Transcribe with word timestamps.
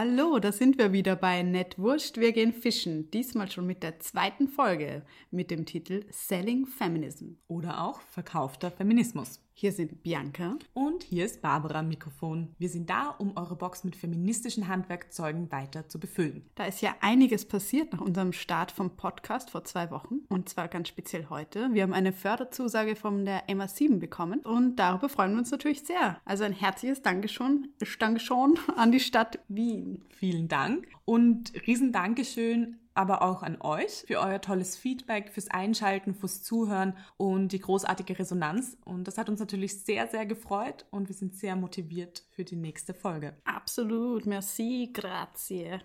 Hallo, 0.00 0.38
da 0.38 0.52
sind 0.52 0.78
wir 0.78 0.92
wieder 0.92 1.16
bei 1.16 1.42
Nett 1.42 1.76
Wurscht, 1.76 2.18
wir 2.18 2.30
gehen 2.30 2.52
fischen. 2.52 3.10
Diesmal 3.10 3.50
schon 3.50 3.66
mit 3.66 3.82
der 3.82 3.98
zweiten 3.98 4.46
Folge 4.46 5.02
mit 5.32 5.50
dem 5.50 5.66
Titel 5.66 6.04
Selling 6.12 6.66
Feminism. 6.66 7.32
Oder 7.48 7.82
auch 7.82 8.00
verkaufter 8.02 8.70
Feminismus. 8.70 9.40
Hier 9.60 9.72
sind 9.72 10.04
Bianca 10.04 10.56
und 10.72 11.02
hier 11.02 11.24
ist 11.24 11.42
Barbara 11.42 11.80
am 11.80 11.88
Mikrofon. 11.88 12.54
Wir 12.60 12.68
sind 12.68 12.88
da, 12.88 13.08
um 13.18 13.36
eure 13.36 13.56
Box 13.56 13.82
mit 13.82 13.96
feministischen 13.96 14.68
Handwerkzeugen 14.68 15.50
weiter 15.50 15.88
zu 15.88 15.98
befüllen. 15.98 16.48
Da 16.54 16.66
ist 16.66 16.80
ja 16.80 16.94
einiges 17.00 17.44
passiert 17.44 17.92
nach 17.92 18.00
unserem 18.00 18.32
Start 18.32 18.70
vom 18.70 18.90
Podcast 18.90 19.50
vor 19.50 19.64
zwei 19.64 19.90
Wochen 19.90 20.20
und 20.28 20.48
zwar 20.48 20.68
ganz 20.68 20.86
speziell 20.86 21.26
heute. 21.28 21.70
Wir 21.72 21.82
haben 21.82 21.92
eine 21.92 22.12
Förderzusage 22.12 22.94
von 22.94 23.24
der 23.24 23.48
MA7 23.48 23.98
bekommen 23.98 24.42
und 24.44 24.76
darüber 24.76 25.08
freuen 25.08 25.32
wir 25.32 25.40
uns 25.40 25.50
natürlich 25.50 25.80
sehr. 25.80 26.20
Also 26.24 26.44
ein 26.44 26.52
herzliches 26.52 27.02
Dankeschön, 27.02 27.72
Dankeschön 27.98 28.54
an 28.76 28.92
die 28.92 29.00
Stadt 29.00 29.40
Wien. 29.48 30.04
Vielen 30.10 30.46
Dank 30.46 30.86
und 31.04 31.52
riesen 31.66 31.90
Dankeschön 31.90 32.76
aber 32.98 33.22
auch 33.22 33.44
an 33.44 33.58
euch 33.60 34.02
für 34.08 34.18
euer 34.18 34.40
tolles 34.40 34.76
Feedback, 34.76 35.30
fürs 35.30 35.48
Einschalten, 35.48 36.16
fürs 36.16 36.42
Zuhören 36.42 36.96
und 37.16 37.52
die 37.52 37.60
großartige 37.60 38.18
Resonanz. 38.18 38.76
Und 38.84 39.06
das 39.06 39.18
hat 39.18 39.28
uns 39.28 39.38
natürlich 39.38 39.84
sehr, 39.84 40.08
sehr 40.08 40.26
gefreut 40.26 40.84
und 40.90 41.06
wir 41.06 41.14
sind 41.14 41.36
sehr 41.36 41.54
motiviert 41.54 42.24
für 42.32 42.42
die 42.42 42.56
nächste 42.56 42.94
Folge. 42.94 43.36
Absolut, 43.44 44.26
merci, 44.26 44.90
grazie. 44.92 45.78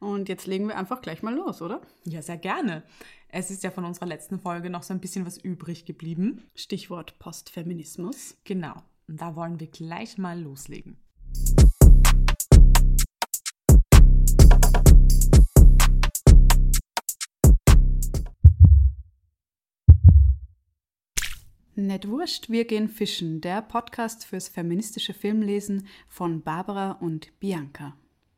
Und 0.00 0.30
jetzt 0.30 0.46
legen 0.46 0.68
wir 0.68 0.78
einfach 0.78 1.02
gleich 1.02 1.22
mal 1.22 1.34
los, 1.34 1.60
oder? 1.60 1.82
Ja, 2.04 2.22
sehr 2.22 2.38
gerne. 2.38 2.84
Es 3.28 3.50
ist 3.50 3.62
ja 3.62 3.70
von 3.70 3.84
unserer 3.84 4.06
letzten 4.06 4.40
Folge 4.40 4.70
noch 4.70 4.82
so 4.82 4.94
ein 4.94 5.00
bisschen 5.00 5.26
was 5.26 5.36
übrig 5.36 5.84
geblieben. 5.84 6.48
Stichwort 6.54 7.18
Postfeminismus. 7.18 8.38
Genau. 8.44 8.76
Und 9.08 9.20
da 9.20 9.36
wollen 9.36 9.60
wir 9.60 9.66
gleich 9.66 10.16
mal 10.16 10.40
loslegen. 10.40 10.96
Nett 21.78 22.08
wurscht, 22.08 22.48
wir 22.48 22.64
gehen 22.64 22.88
fischen, 22.88 23.42
der 23.42 23.60
Podcast 23.60 24.24
fürs 24.24 24.48
feministische 24.48 25.12
Filmlesen 25.12 25.86
von 26.08 26.40
Barbara 26.40 26.92
und 26.92 27.38
Bianca. 27.38 27.94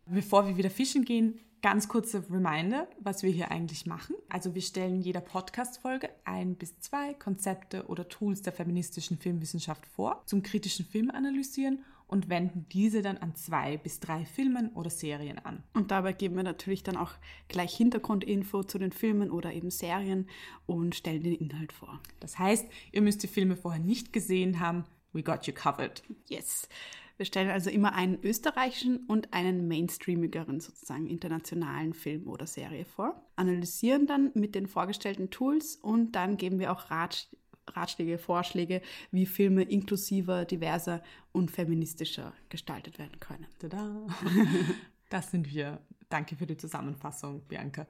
Bevor 0.06 0.48
wir 0.48 0.56
wieder 0.56 0.70
fischen 0.70 1.05
gehen, 1.05 1.39
ganz 1.62 1.86
kurze 1.86 2.28
Reminder, 2.28 2.89
was 2.98 3.22
wir 3.22 3.30
hier 3.30 3.53
eigentlich 3.53 3.86
machen. 3.86 4.17
Also 4.28 4.56
wir 4.56 4.62
stellen 4.62 5.00
jeder 5.03 5.20
Podcast-Folge 5.20 6.11
ein 6.25 6.56
bis 6.56 6.80
zwei 6.80 7.14
Konzepte 7.14 7.86
oder 7.86 8.08
Tools 8.08 8.42
der 8.42 8.53
feministischen 8.53 9.19
Filmwissenschaft 9.19 9.86
vor, 9.86 10.25
zum 10.27 10.42
kritischen 10.42 10.84
Film 10.84 11.08
analysieren 11.08 11.84
und 12.09 12.28
wenden 12.28 12.67
diese 12.73 13.03
dann 13.03 13.19
an 13.19 13.37
zwei 13.37 13.77
bis 13.77 14.01
drei 14.01 14.25
Filmen 14.25 14.70
oder 14.73 14.91
Serien 14.91 15.39
an. 15.39 15.62
Und 15.75 15.91
dabei 15.91 16.12
geben 16.12 16.37
wir 16.37 16.42
natürlich 16.42 16.83
dann 16.83 16.97
auch 16.97 17.12
gleich 17.47 17.77
Hintergrundinfo 17.77 18.64
zu 18.64 18.78
den 18.78 18.91
Filmen 18.91 19.31
oder 19.31 19.53
eben 19.53 19.70
Serien 19.70 20.29
und 20.67 20.97
stellen 20.97 21.23
den 21.23 21.34
Inhalt 21.34 21.73
vor. 21.73 22.01
Das 22.19 22.39
heißt, 22.39 22.67
ihr 22.91 23.03
müsst 23.03 23.23
die 23.23 23.29
Filme 23.29 23.56
vorher 23.56 23.81
nicht 23.81 24.12
gesehen 24.12 24.59
haben. 24.59 24.84
We 25.12 25.23
got 25.23 25.47
you 25.47 25.53
covered. 25.55 26.03
Yes. 26.27 26.69
Wir 27.19 27.27
stellen 27.27 27.51
also 27.51 27.69
immer 27.69 27.95
einen 27.95 28.23
österreichischen 28.23 28.98
und 29.06 29.34
einen 29.34 29.67
mainstreamigeren, 29.67 30.61
sozusagen 30.61 31.09
internationalen 31.09 31.92
Film 31.92 32.29
oder 32.29 32.47
Serie 32.47 32.84
vor, 32.84 33.20
analysieren 33.34 34.06
dann 34.06 34.31
mit 34.34 34.55
den 34.55 34.69
vorgestellten 34.69 35.29
Tools 35.29 35.75
und 35.75 36.12
dann 36.12 36.36
geben 36.36 36.61
wir 36.61 36.70
auch 36.70 36.92
Rat, 36.92 37.29
Ratschläge, 37.77 38.19
Vorschläge, 38.19 38.83
wie 39.11 39.27
Filme 39.27 39.62
inklusiver, 39.62 40.44
diverser 40.44 41.02
und 41.33 41.50
feministischer 41.50 42.33
gestaltet 42.48 42.98
werden 42.98 43.20
können. 43.20 43.47
Tada! 43.58 44.06
Das 45.11 45.30
sind 45.30 45.50
wir. 45.50 45.80
Danke 46.11 46.36
für 46.36 46.46
die 46.46 46.58
Zusammenfassung, 46.58 47.41
Bianca. 47.48 47.86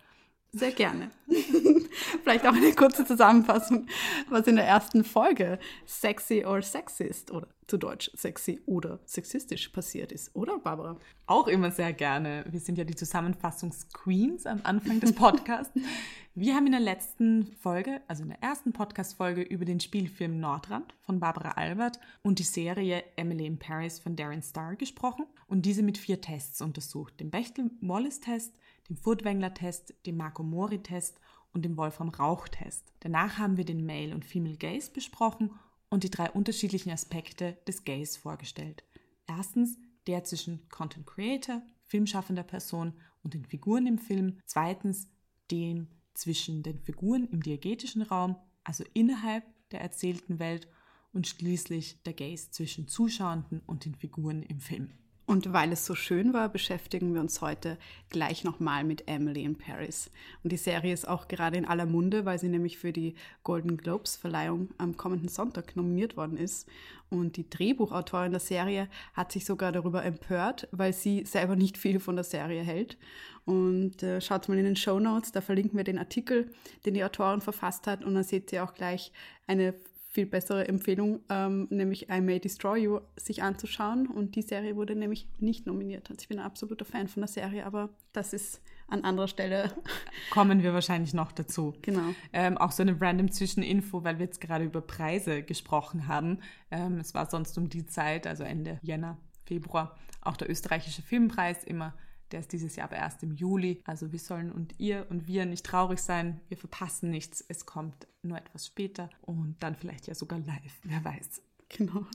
Sehr 0.52 0.72
gerne. 0.72 1.10
Vielleicht 2.22 2.46
auch 2.46 2.54
eine 2.54 2.72
kurze 2.72 3.04
Zusammenfassung, 3.04 3.86
was 4.30 4.46
in 4.46 4.56
der 4.56 4.66
ersten 4.66 5.04
Folge 5.04 5.58
sexy 5.84 6.44
or 6.44 6.62
sexist 6.62 7.30
oder 7.30 7.48
zu 7.66 7.76
Deutsch 7.76 8.10
sexy 8.14 8.60
oder 8.64 8.98
sexistisch 9.04 9.68
passiert 9.68 10.10
ist, 10.10 10.34
oder 10.34 10.58
Barbara? 10.58 10.96
Auch 11.26 11.48
immer 11.48 11.70
sehr 11.70 11.92
gerne. 11.92 12.44
Wir 12.48 12.60
sind 12.60 12.78
ja 12.78 12.84
die 12.84 12.94
Zusammenfassungsqueens 12.94 14.46
am 14.46 14.60
Anfang 14.64 15.00
des 15.00 15.12
Podcasts. 15.12 15.72
Wir 16.34 16.54
haben 16.54 16.66
in 16.66 16.72
der 16.72 16.80
letzten 16.80 17.52
Folge, 17.60 18.00
also 18.06 18.22
in 18.22 18.28
der 18.28 18.40
ersten 18.42 18.72
Podcast-Folge, 18.72 19.42
über 19.42 19.64
den 19.64 19.80
Spielfilm 19.80 20.38
Nordrand 20.38 20.94
von 21.00 21.18
Barbara 21.18 21.50
Albert 21.52 21.98
und 22.22 22.38
die 22.38 22.44
Serie 22.44 23.02
Emily 23.16 23.44
in 23.44 23.58
Paris 23.58 23.98
von 23.98 24.14
Darren 24.14 24.42
Starr 24.42 24.76
gesprochen 24.76 25.26
und 25.48 25.66
diese 25.66 25.82
mit 25.82 25.98
vier 25.98 26.20
Tests 26.20 26.62
untersucht. 26.62 27.18
Dem 27.18 27.30
Bechtel-Wallace-Test, 27.30 28.54
dem 28.88 28.96
Furtwängler-Test, 28.96 29.94
dem 30.06 30.16
Marco-Mori-Test 30.16 31.20
und 31.52 31.64
dem 31.64 31.76
Wolfram-Rauch-Test. 31.76 32.92
Danach 33.00 33.38
haben 33.38 33.56
wir 33.56 33.64
den 33.64 33.84
Male- 33.84 34.14
und 34.14 34.24
Female 34.24 34.56
Gaze 34.56 34.90
besprochen 34.90 35.50
und 35.90 36.04
die 36.04 36.10
drei 36.10 36.30
unterschiedlichen 36.30 36.90
Aspekte 36.90 37.58
des 37.66 37.84
Gaze 37.84 38.18
vorgestellt. 38.18 38.84
Erstens 39.26 39.78
der 40.06 40.24
zwischen 40.24 40.68
Content 40.68 41.06
Creator, 41.06 41.62
filmschaffender 41.84 42.42
Person 42.42 42.94
und 43.22 43.34
den 43.34 43.44
Figuren 43.44 43.86
im 43.86 43.98
Film. 43.98 44.38
Zweitens 44.46 45.08
dem 45.50 45.88
zwischen 46.14 46.62
den 46.62 46.78
Figuren 46.78 47.28
im 47.30 47.42
diegetischen 47.42 48.02
Raum, 48.02 48.36
also 48.64 48.84
innerhalb 48.94 49.44
der 49.70 49.80
erzählten 49.80 50.38
Welt. 50.38 50.68
Und 51.10 51.26
schließlich 51.26 52.02
der 52.02 52.12
Gaze 52.12 52.50
zwischen 52.50 52.86
Zuschauenden 52.86 53.60
und 53.60 53.86
den 53.86 53.94
Figuren 53.94 54.42
im 54.42 54.60
Film. 54.60 54.92
Und 55.28 55.52
weil 55.52 55.72
es 55.72 55.84
so 55.84 55.94
schön 55.94 56.32
war, 56.32 56.48
beschäftigen 56.48 57.12
wir 57.12 57.20
uns 57.20 57.42
heute 57.42 57.76
gleich 58.08 58.44
nochmal 58.44 58.82
mit 58.82 59.08
Emily 59.08 59.44
in 59.44 59.56
Paris. 59.56 60.10
Und 60.42 60.52
die 60.52 60.56
Serie 60.56 60.94
ist 60.94 61.06
auch 61.06 61.28
gerade 61.28 61.58
in 61.58 61.66
aller 61.66 61.84
Munde, 61.84 62.24
weil 62.24 62.38
sie 62.38 62.48
nämlich 62.48 62.78
für 62.78 62.94
die 62.94 63.14
Golden 63.44 63.76
Globes 63.76 64.16
Verleihung 64.16 64.70
am 64.78 64.96
kommenden 64.96 65.28
Sonntag 65.28 65.76
nominiert 65.76 66.16
worden 66.16 66.38
ist. 66.38 66.66
Und 67.10 67.36
die 67.36 67.48
Drehbuchautorin 67.50 68.30
der 68.30 68.40
Serie 68.40 68.88
hat 69.12 69.30
sich 69.30 69.44
sogar 69.44 69.70
darüber 69.70 70.02
empört, 70.02 70.66
weil 70.70 70.94
sie 70.94 71.26
selber 71.26 71.56
nicht 71.56 71.76
viel 71.76 72.00
von 72.00 72.16
der 72.16 72.24
Serie 72.24 72.62
hält. 72.62 72.96
Und 73.44 74.02
äh, 74.02 74.22
schaut 74.22 74.48
mal 74.48 74.56
in 74.56 74.64
den 74.64 74.76
Show 74.76 74.98
Notes, 74.98 75.32
da 75.32 75.42
verlinken 75.42 75.76
wir 75.76 75.84
den 75.84 75.98
Artikel, 75.98 76.50
den 76.86 76.94
die 76.94 77.04
Autorin 77.04 77.42
verfasst 77.42 77.86
hat. 77.86 78.02
Und 78.02 78.14
dann 78.14 78.24
seht 78.24 78.50
ihr 78.50 78.64
auch 78.64 78.72
gleich 78.72 79.12
eine 79.46 79.74
viel 80.18 80.26
bessere 80.26 80.66
Empfehlung, 80.66 81.20
ähm, 81.28 81.68
nämlich 81.70 82.10
I 82.10 82.20
May 82.20 82.40
Destroy 82.40 82.82
You, 82.82 83.00
sich 83.14 83.44
anzuschauen. 83.44 84.08
Und 84.08 84.34
die 84.34 84.42
Serie 84.42 84.74
wurde 84.74 84.96
nämlich 84.96 85.28
nicht 85.38 85.64
nominiert. 85.64 86.10
Also 86.10 86.20
ich 86.20 86.26
bin 86.26 86.40
ein 86.40 86.44
absoluter 86.44 86.84
Fan 86.84 87.06
von 87.06 87.20
der 87.20 87.28
Serie, 87.28 87.64
aber 87.64 87.90
das 88.12 88.32
ist 88.32 88.60
an 88.88 89.04
anderer 89.04 89.28
Stelle. 89.28 89.72
Kommen 90.30 90.64
wir 90.64 90.74
wahrscheinlich 90.74 91.14
noch 91.14 91.30
dazu. 91.30 91.72
Genau. 91.82 92.16
Ähm, 92.32 92.58
auch 92.58 92.72
so 92.72 92.82
eine 92.82 93.00
random 93.00 93.30
Zwischeninfo, 93.30 94.02
weil 94.02 94.18
wir 94.18 94.24
jetzt 94.24 94.40
gerade 94.40 94.64
über 94.64 94.80
Preise 94.80 95.44
gesprochen 95.44 96.08
haben. 96.08 96.40
Ähm, 96.72 96.98
es 96.98 97.14
war 97.14 97.30
sonst 97.30 97.56
um 97.56 97.68
die 97.68 97.86
Zeit, 97.86 98.26
also 98.26 98.42
Ende 98.42 98.80
Jänner, 98.82 99.18
Februar, 99.44 99.96
auch 100.20 100.36
der 100.36 100.50
österreichische 100.50 101.02
Filmpreis 101.02 101.62
immer 101.62 101.94
der 102.32 102.40
ist 102.40 102.52
dieses 102.52 102.76
Jahr 102.76 102.88
aber 102.88 102.96
erst 102.96 103.22
im 103.22 103.32
Juli. 103.34 103.82
Also 103.84 104.12
wir 104.12 104.18
sollen 104.18 104.52
und 104.52 104.78
ihr 104.78 105.06
und 105.10 105.26
wir 105.26 105.46
nicht 105.46 105.64
traurig 105.64 106.00
sein. 106.00 106.40
Wir 106.48 106.56
verpassen 106.56 107.10
nichts. 107.10 107.44
Es 107.48 107.66
kommt 107.66 108.06
nur 108.22 108.38
etwas 108.38 108.66
später 108.66 109.10
und 109.22 109.56
dann 109.60 109.76
vielleicht 109.76 110.06
ja 110.06 110.14
sogar 110.14 110.38
live. 110.38 110.78
Wer 110.82 111.04
weiß. 111.04 111.42
Genau. 111.70 112.06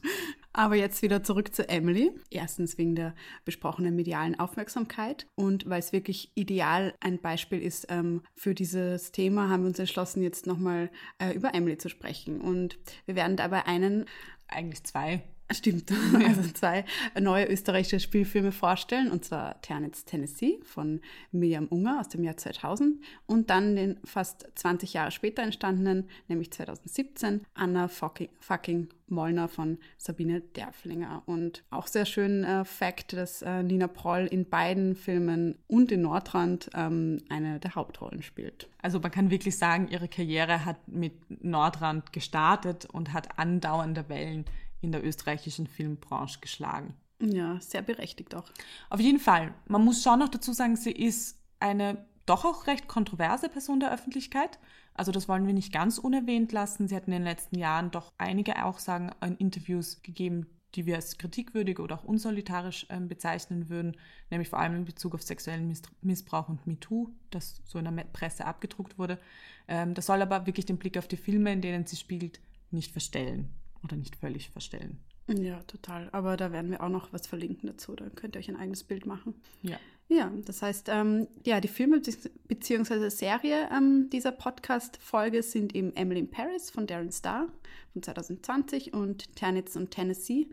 Aber 0.52 0.76
jetzt 0.76 1.02
wieder 1.02 1.24
zurück 1.24 1.54
zu 1.54 1.68
Emily. 1.70 2.12
Erstens 2.30 2.78
wegen 2.78 2.96
der 2.96 3.14
besprochenen 3.46 3.96
medialen 3.96 4.40
Aufmerksamkeit 4.40 5.28
und 5.36 5.70
weil 5.70 5.80
es 5.80 5.94
wirklich 5.94 6.32
ideal 6.36 6.94
ein 7.00 7.20
Beispiel 7.20 7.62
ist 7.62 7.88
ähm, 7.90 8.24
für 8.36 8.56
dieses 8.56 9.12
Thema, 9.12 9.50
haben 9.50 9.64
wir 9.64 9.68
uns 9.68 9.80
entschlossen, 9.80 10.24
jetzt 10.24 10.48
nochmal 10.48 10.90
äh, 11.20 11.34
über 11.34 11.54
Emily 11.54 11.78
zu 11.78 11.90
sprechen. 11.90 12.42
Und 12.42 12.80
wir 13.06 13.16
werden 13.16 13.38
dabei 13.38 13.66
einen, 13.66 14.06
eigentlich 14.48 14.84
zwei 14.84 15.24
Stimmt. 15.52 15.92
Also 16.26 16.52
zwei 16.54 16.86
neue 17.20 17.46
österreichische 17.46 18.00
Spielfilme 18.00 18.52
vorstellen, 18.52 19.12
und 19.12 19.26
zwar 19.26 19.62
Ternitz, 19.62 20.06
Tennessee 20.06 20.60
von 20.64 21.02
Miriam 21.32 21.68
Unger 21.68 22.00
aus 22.00 22.10
dem 22.10 22.24
Jahr 22.24 22.38
2000 22.38 23.04
und 23.26 23.50
dann 23.50 23.76
den 23.76 24.00
fast 24.06 24.48
20 24.56 24.94
Jahre 24.94 25.12
später 25.12 25.44
entstandenen, 25.44 26.10
nämlich 26.28 26.52
2017, 26.52 27.42
Anna 27.54 27.88
fucking, 27.88 28.30
fucking 28.40 28.88
Mollner 29.08 29.48
von 29.48 29.78
Sabine 29.98 30.42
Derflinger. 30.42 31.24
Und 31.26 31.64
auch 31.70 31.88
sehr 31.88 32.06
schön 32.06 32.44
äh, 32.44 32.66
Fakt, 32.66 33.14
dass 33.14 33.42
äh, 33.42 33.64
Nina 33.64 33.88
Proll 33.88 34.26
in 34.26 34.50
beiden 34.50 34.96
Filmen 34.96 35.58
und 35.68 35.92
in 35.92 36.02
Nordrand 36.02 36.70
ähm, 36.74 37.22
eine 37.30 37.60
der 37.60 37.76
Hauptrollen 37.76 38.24
spielt. 38.24 38.68
Also 38.82 39.00
man 39.00 39.12
kann 39.12 39.32
wirklich 39.32 39.58
sagen, 39.58 39.88
ihre 39.90 40.08
Karriere 40.08 40.66
hat 40.66 40.88
mit 40.88 41.14
Nordrand 41.44 42.12
gestartet 42.12 42.86
und 42.92 43.14
hat 43.14 43.40
andauernde 43.40 44.10
Wellen 44.10 44.46
in 44.84 44.92
der 44.92 45.04
österreichischen 45.04 45.68
Filmbranche 45.68 46.40
geschlagen. 46.40 46.94
Ja, 47.22 47.60
sehr 47.62 47.82
berechtigt 47.82 48.36
auch. 48.36 48.46
Auf 48.90 49.00
jeden 49.00 49.20
Fall. 49.20 49.54
Man 49.68 49.84
muss 49.84 50.04
schon 50.04 50.20
noch 50.20 50.30
dazu 50.30 50.52
sagen, 50.54 50.76
sie 50.76 50.92
ist 50.92 51.40
eine 51.60 52.06
doch 52.26 52.46
auch 52.46 52.68
recht 52.68 52.88
kontroverse 52.88 53.50
Person 53.50 53.80
der 53.80 53.94
Öffentlichkeit. 53.94 54.60
Also 54.94 55.12
das 55.12 55.28
wollen 55.28 55.48
wir 55.48 55.54
nicht 55.54 55.74
ganz 55.74 55.98
unerwähnt 55.98 56.52
lassen. 56.52 56.88
Sie 56.88 56.96
hat 56.96 57.06
in 57.06 57.14
den 57.14 57.24
letzten 57.24 57.58
Jahren 57.58 57.92
doch 57.92 58.12
einige 58.18 58.64
auch 58.64 58.80
sagen 58.80 59.12
in 59.22 59.38
Interviews 59.38 60.02
gegeben, 60.04 60.48
die 60.76 60.86
wir 60.86 60.96
als 60.96 61.18
kritikwürdig 61.18 61.80
oder 61.80 61.96
auch 61.96 62.04
unsolidarisch 62.04 62.86
ähm, 62.90 63.08
bezeichnen 63.08 63.70
würden, 63.70 63.96
nämlich 64.30 64.50
vor 64.50 64.60
allem 64.60 64.76
in 64.76 64.86
Bezug 64.86 65.14
auf 65.14 65.22
sexuellen 65.22 65.72
Missbrauch 66.02 66.50
und 66.50 66.66
MeToo, 66.66 67.10
das 67.30 67.62
so 67.66 67.80
in 67.80 67.86
der 67.86 68.04
Presse 68.06 68.46
abgedruckt 68.46 68.98
wurde. 68.98 69.20
Ähm, 69.68 69.94
das 69.94 70.08
soll 70.08 70.22
aber 70.22 70.46
wirklich 70.46 70.66
den 70.66 70.78
Blick 70.78 70.98
auf 70.98 71.08
die 71.08 71.18
Filme, 71.18 71.52
in 71.52 71.62
denen 71.62 71.86
sie 71.86 71.96
spielt, 71.96 72.40
nicht 72.72 72.92
verstellen 72.92 73.54
oder 73.84 73.96
nicht 73.96 74.16
völlig 74.16 74.50
verstellen. 74.50 75.00
Ja, 75.28 75.62
total. 75.64 76.10
Aber 76.12 76.36
da 76.36 76.52
werden 76.52 76.72
wir 76.72 76.84
auch 76.84 76.90
noch 76.90 77.14
was 77.14 77.28
verlinken 77.28 77.68
dazu. 77.68 77.96
Da 77.96 78.10
könnt 78.10 78.36
ihr 78.36 78.40
euch 78.40 78.50
ein 78.50 78.58
eigenes 78.58 78.84
Bild 78.84 79.06
machen. 79.06 79.36
Ja. 79.62 79.80
Ja, 80.10 80.32
das 80.46 80.62
heißt, 80.62 80.90
ähm, 80.90 81.28
ja, 81.46 81.62
die 81.62 81.70
Filme 81.70 82.00
bzw. 82.00 83.10
Serie 83.10 83.70
ähm, 83.72 84.10
dieser 84.12 84.34
Podcast-Folge 84.34 85.42
sind 85.42 85.74
eben 85.74 85.96
Emily 85.96 86.20
in 86.20 86.30
Paris 86.30 86.70
von 86.70 86.88
Darren 86.88 87.12
Star 87.12 87.48
von 87.94 88.04
2020 88.04 88.94
und 88.94 89.34
Ternitz 89.36 89.76
und 89.78 89.92
Tennessee, 89.92 90.50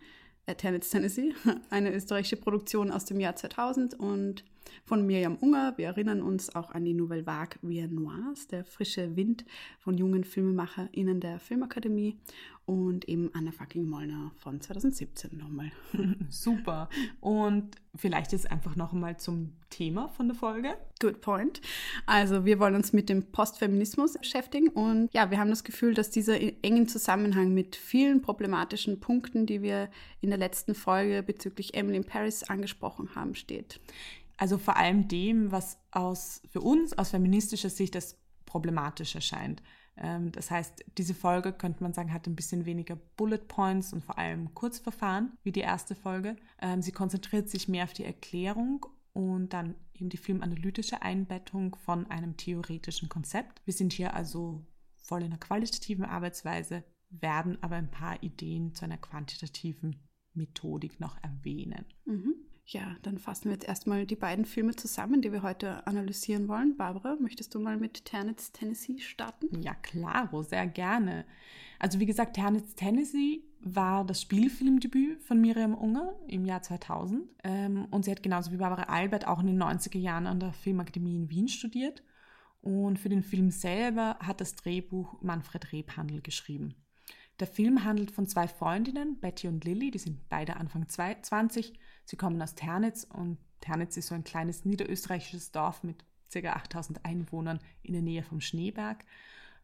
äh, 0.47 0.55
Ternitz, 0.55 0.91
Tennessee, 0.91 1.35
eine 1.71 1.93
österreichische 1.93 2.37
Produktion 2.37 2.93
aus 2.93 3.05
dem 3.06 3.19
Jahr 3.19 3.35
2000 3.35 3.94
und 3.94 4.44
von 4.85 5.07
Miriam 5.07 5.37
Unger. 5.37 5.75
Wir 5.77 5.89
erinnern 5.89 6.23
uns 6.23 6.55
auch 6.55 6.71
an 6.71 6.85
die 6.85 6.95
Nouvelle 6.95 7.27
Vague 7.27 7.59
Via 7.63 7.87
Noirs, 7.87 8.47
der 8.49 8.65
frische 8.65 9.17
Wind 9.17 9.45
von 9.79 9.97
jungen 9.97 10.25
FilmemacherInnen 10.25 11.21
der 11.21 11.39
Filmakademie 11.39 12.17
und 12.71 13.09
eben 13.09 13.31
Anna 13.35 13.51
fucking 13.51 13.85
Mollner 13.89 14.31
von 14.37 14.61
2017 14.61 15.37
nochmal. 15.37 15.73
Super. 16.29 16.89
Und 17.19 17.77
vielleicht 17.97 18.31
jetzt 18.31 18.49
einfach 18.49 18.77
noch 18.77 18.93
einmal 18.93 19.17
zum 19.17 19.55
Thema 19.71 20.07
von 20.09 20.29
der 20.29 20.37
Folge. 20.37 20.77
Good 21.01 21.21
point. 21.21 21.61
Also 22.07 22.45
wir 22.45 22.61
wollen 22.61 22.77
uns 22.77 22.93
mit 22.93 23.09
dem 23.09 23.25
Postfeminismus 23.33 24.17
beschäftigen 24.19 24.69
und 24.69 25.13
ja, 25.13 25.33
wir 25.33 25.39
haben 25.39 25.51
das 25.51 25.65
Gefühl, 25.65 25.95
dass 25.95 26.11
dieser 26.11 26.41
engen 26.63 26.87
Zusammenhang 26.87 27.55
mit 27.55 27.75
vielen 27.75 28.23
problematischen 28.23 29.01
Punkten, 29.01 29.47
die 29.47 29.63
wir 29.63 29.89
in 30.21 30.29
der 30.31 30.39
letzten 30.39 30.77
Folge 30.77 31.25
bezüglich 31.25 31.75
Emily 31.75 31.97
in 31.97 32.05
Paris 32.05 32.45
angesprochen 32.45 33.17
haben, 33.17 33.35
steht. 33.35 33.81
Also 34.41 34.57
vor 34.57 34.79
allem 34.79 35.07
dem, 35.07 35.53
was 35.53 35.79
aus, 35.91 36.41
für 36.49 36.63
uns 36.63 36.97
aus 36.97 37.11
feministischer 37.11 37.69
Sicht 37.69 37.95
als 37.95 38.19
problematisch 38.47 39.15
erscheint. 39.15 39.63
Ähm, 39.99 40.33
das 40.33 40.51
heißt, 40.51 40.83
diese 40.97 41.13
Folge, 41.13 41.53
könnte 41.53 41.83
man 41.83 41.93
sagen, 41.93 42.11
hat 42.11 42.27
ein 42.27 42.37
bisschen 42.37 42.65
weniger 42.65 42.97
Bullet 42.97 43.47
Points 43.49 43.93
und 43.93 44.03
vor 44.03 44.17
allem 44.17 44.55
Kurzverfahren 44.55 45.37
wie 45.43 45.53
die 45.53 45.61
erste 45.61 45.95
Folge. 45.95 46.37
Ähm, 46.63 46.81
sie 46.81 46.91
konzentriert 46.91 47.51
sich 47.51 47.69
mehr 47.69 47.85
auf 47.85 47.93
die 47.93 48.07
Erklärung 48.07 48.87
und 49.13 49.51
dann 49.51 49.75
eben 49.93 50.09
die 50.09 50.17
filmanalytische 50.17 51.03
Einbettung 51.03 51.77
von 51.77 52.11
einem 52.11 52.39
theoretischen 52.39 53.11
Konzept. 53.11 53.61
Wir 53.67 53.75
sind 53.75 53.93
hier 53.93 54.15
also 54.15 54.65
voll 54.97 55.21
in 55.21 55.27
einer 55.27 55.37
qualitativen 55.37 56.07
Arbeitsweise, 56.07 56.83
werden 57.11 57.63
aber 57.63 57.77
ein 57.77 57.91
paar 57.91 58.23
Ideen 58.23 58.75
zu 58.75 58.87
einer 58.87 58.97
quantitativen 58.97 59.97
Methodik 60.33 60.99
noch 60.99 61.23
erwähnen. 61.23 61.85
Mhm. 62.07 62.37
Ja, 62.73 62.97
dann 63.03 63.19
fassen 63.19 63.47
wir 63.47 63.53
jetzt 63.53 63.67
erstmal 63.67 64.07
die 64.07 64.15
beiden 64.15 64.45
Filme 64.45 64.77
zusammen, 64.77 65.23
die 65.23 65.33
wir 65.33 65.43
heute 65.43 65.85
analysieren 65.89 66.47
wollen. 66.47 66.77
Barbara, 66.77 67.17
möchtest 67.19 67.53
du 67.53 67.59
mal 67.59 67.77
mit 67.77 68.05
Ternitz, 68.05 68.53
Tennessee 68.53 69.01
starten? 69.01 69.61
Ja, 69.61 69.75
klaro, 69.75 70.43
sehr 70.43 70.69
gerne. 70.69 71.25
Also 71.81 71.99
wie 71.99 72.07
gesagt, 72.07 72.37
Ternitz, 72.37 72.77
Tennessee 72.77 73.43
war 73.59 74.05
das 74.05 74.23
Spielfilmdebüt 74.23 75.21
von 75.25 75.41
Miriam 75.41 75.75
Unger 75.75 76.15
im 76.29 76.45
Jahr 76.45 76.63
2000. 76.63 77.25
Ähm, 77.43 77.89
und 77.91 78.05
sie 78.05 78.13
hat 78.13 78.23
genauso 78.23 78.53
wie 78.53 78.59
Barbara 78.59 78.85
Albert 78.85 79.27
auch 79.27 79.41
in 79.41 79.49
den 79.49 79.61
90er 79.61 79.99
Jahren 79.99 80.29
an 80.29 80.39
der 80.39 80.53
Filmakademie 80.53 81.17
in 81.17 81.29
Wien 81.29 81.49
studiert. 81.49 82.05
Und 82.63 83.01
für 83.01 83.09
den 83.09 83.25
Film 83.25 83.51
selber 83.51 84.17
hat 84.21 84.41
das 84.41 84.55
Drehbuch 84.55 85.21
Manfred 85.23 85.73
Rebhandel 85.73 86.21
geschrieben. 86.21 86.77
Der 87.41 87.47
Film 87.47 87.85
handelt 87.85 88.11
von 88.11 88.27
zwei 88.27 88.47
Freundinnen, 88.47 89.19
Betty 89.19 89.49
und 89.49 89.65
Lilly, 89.65 89.91
die 89.91 89.99
sind 89.99 90.29
beide 90.29 90.57
Anfang 90.57 90.87
20 90.89 91.73
Sie 92.05 92.17
kommen 92.17 92.41
aus 92.43 92.55
Ternitz 92.55 93.05
und 93.05 93.39
Ternitz 93.61 93.97
ist 93.97 94.09
so 94.09 94.15
ein 94.15 94.25
kleines 94.25 94.67
niederösterreichisches 94.67 95.51
Dorf 95.51 95.83
mit 95.83 96.05
ca. 96.33 96.53
8000 96.53 97.05
Einwohnern 97.05 97.61
in 97.83 97.95
der 97.95 98.03
Nähe 98.03 98.23
vom 98.23 98.41
Schneeberg. 98.41 99.05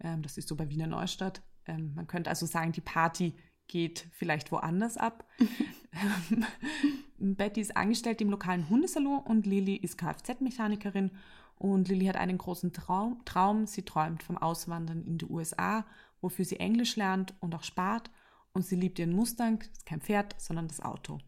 Ähm, 0.00 0.22
das 0.22 0.38
ist 0.38 0.48
so 0.48 0.56
bei 0.56 0.70
Wiener 0.70 0.86
Neustadt. 0.86 1.42
Ähm, 1.66 1.92
man 1.94 2.06
könnte 2.06 2.30
also 2.30 2.46
sagen, 2.46 2.72
die 2.72 2.80
Party 2.80 3.34
geht 3.68 4.08
vielleicht 4.12 4.52
woanders 4.52 4.96
ab. 4.96 5.28
Betty 7.18 7.60
ist 7.60 7.76
angestellt 7.76 8.20
im 8.20 8.30
lokalen 8.30 8.70
Hundesalon 8.70 9.20
und 9.20 9.46
Lilly 9.46 9.76
ist 9.76 9.98
Kfz-Mechanikerin. 9.98 11.10
Und 11.56 11.88
Lilly 11.88 12.06
hat 12.06 12.16
einen 12.16 12.38
großen 12.38 12.72
Traum, 12.72 13.22
Traum. 13.24 13.66
Sie 13.66 13.82
träumt 13.82 14.22
vom 14.22 14.36
Auswandern 14.36 15.02
in 15.02 15.18
die 15.18 15.24
USA, 15.24 15.86
wofür 16.26 16.44
sie 16.44 16.58
Englisch 16.58 16.96
lernt 16.96 17.34
und 17.38 17.54
auch 17.54 17.62
spart. 17.62 18.10
Und 18.52 18.66
sie 18.66 18.74
liebt 18.74 18.98
ihren 18.98 19.12
Mustang, 19.12 19.60
ist 19.60 19.86
kein 19.86 20.00
Pferd, 20.00 20.34
sondern 20.38 20.66
das 20.66 20.80
Auto. 20.80 21.18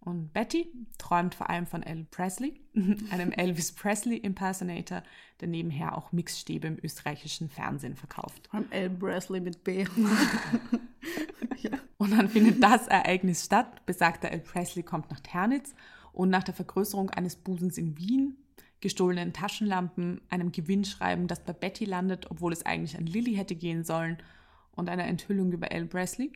Und 0.00 0.32
Betty 0.32 0.72
träumt 0.96 1.34
vor 1.34 1.50
allem 1.50 1.66
von 1.66 1.82
Elvis 1.82 2.06
Presley, 2.10 2.60
einem 3.10 3.32
Elvis 3.32 3.72
Presley 3.72 4.16
Impersonator, 4.16 5.02
der 5.40 5.48
nebenher 5.48 5.98
auch 5.98 6.12
Mixstäbe 6.12 6.68
im 6.68 6.78
österreichischen 6.82 7.50
Fernsehen 7.50 7.96
verkauft. 7.96 8.48
Von 8.50 8.70
El 8.72 8.88
Presley 8.88 9.40
mit 9.40 9.62
B. 9.62 9.84
ja. 11.60 11.72
Und 11.98 12.12
dann 12.12 12.30
findet 12.30 12.62
das 12.62 12.86
Ereignis 12.86 13.44
statt. 13.44 13.84
Besagter 13.84 14.30
El 14.30 14.40
Presley 14.40 14.82
kommt 14.84 15.10
nach 15.10 15.20
Ternitz 15.20 15.74
und 16.12 16.30
nach 16.30 16.44
der 16.44 16.54
Vergrößerung 16.54 17.10
eines 17.10 17.36
Busens 17.36 17.76
in 17.76 17.98
Wien, 17.98 18.38
gestohlenen 18.80 19.34
Taschenlampen, 19.34 20.22
einem 20.30 20.50
Gewinnschreiben, 20.50 21.26
das 21.26 21.44
bei 21.44 21.52
Betty 21.52 21.84
landet, 21.84 22.30
obwohl 22.30 22.52
es 22.54 22.64
eigentlich 22.64 22.96
an 22.96 23.06
Lilly 23.06 23.34
hätte 23.34 23.54
gehen 23.54 23.84
sollen, 23.84 24.18
und 24.76 24.88
einer 24.88 25.06
Enthüllung 25.06 25.52
über 25.52 25.72
El 25.72 25.86
Presley, 25.86 26.32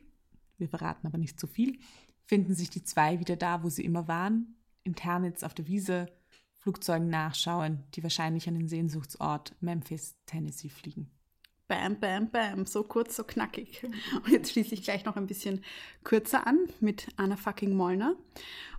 wir 0.57 0.67
verraten 0.67 1.07
aber 1.07 1.17
nicht 1.17 1.39
zu 1.39 1.47
viel, 1.47 1.79
finden 2.25 2.53
sich 2.53 2.69
die 2.69 2.83
zwei 2.83 3.19
wieder 3.19 3.35
da, 3.35 3.63
wo 3.63 3.69
sie 3.69 3.85
immer 3.85 4.07
waren, 4.07 4.55
in 4.83 4.95
Ternitz 4.95 5.43
auf 5.43 5.53
der 5.53 5.67
Wiese, 5.67 6.07
Flugzeugen 6.59 7.09
nachschauen, 7.09 7.83
die 7.95 8.03
wahrscheinlich 8.03 8.47
an 8.47 8.53
den 8.53 8.67
Sehnsuchtsort 8.67 9.55
Memphis, 9.61 10.15
Tennessee 10.27 10.69
fliegen. 10.69 11.09
Bam, 11.67 11.99
bam, 11.99 12.29
bam, 12.29 12.65
so 12.65 12.83
kurz, 12.83 13.15
so 13.15 13.23
knackig. 13.23 13.83
Und 14.13 14.29
jetzt 14.29 14.51
schließe 14.51 14.75
ich 14.75 14.83
gleich 14.83 15.05
noch 15.05 15.15
ein 15.15 15.25
bisschen 15.25 15.63
kürzer 16.03 16.45
an 16.45 16.59
mit 16.79 17.07
Anna 17.15 17.37
fucking 17.37 17.73
Mollner. 17.73 18.15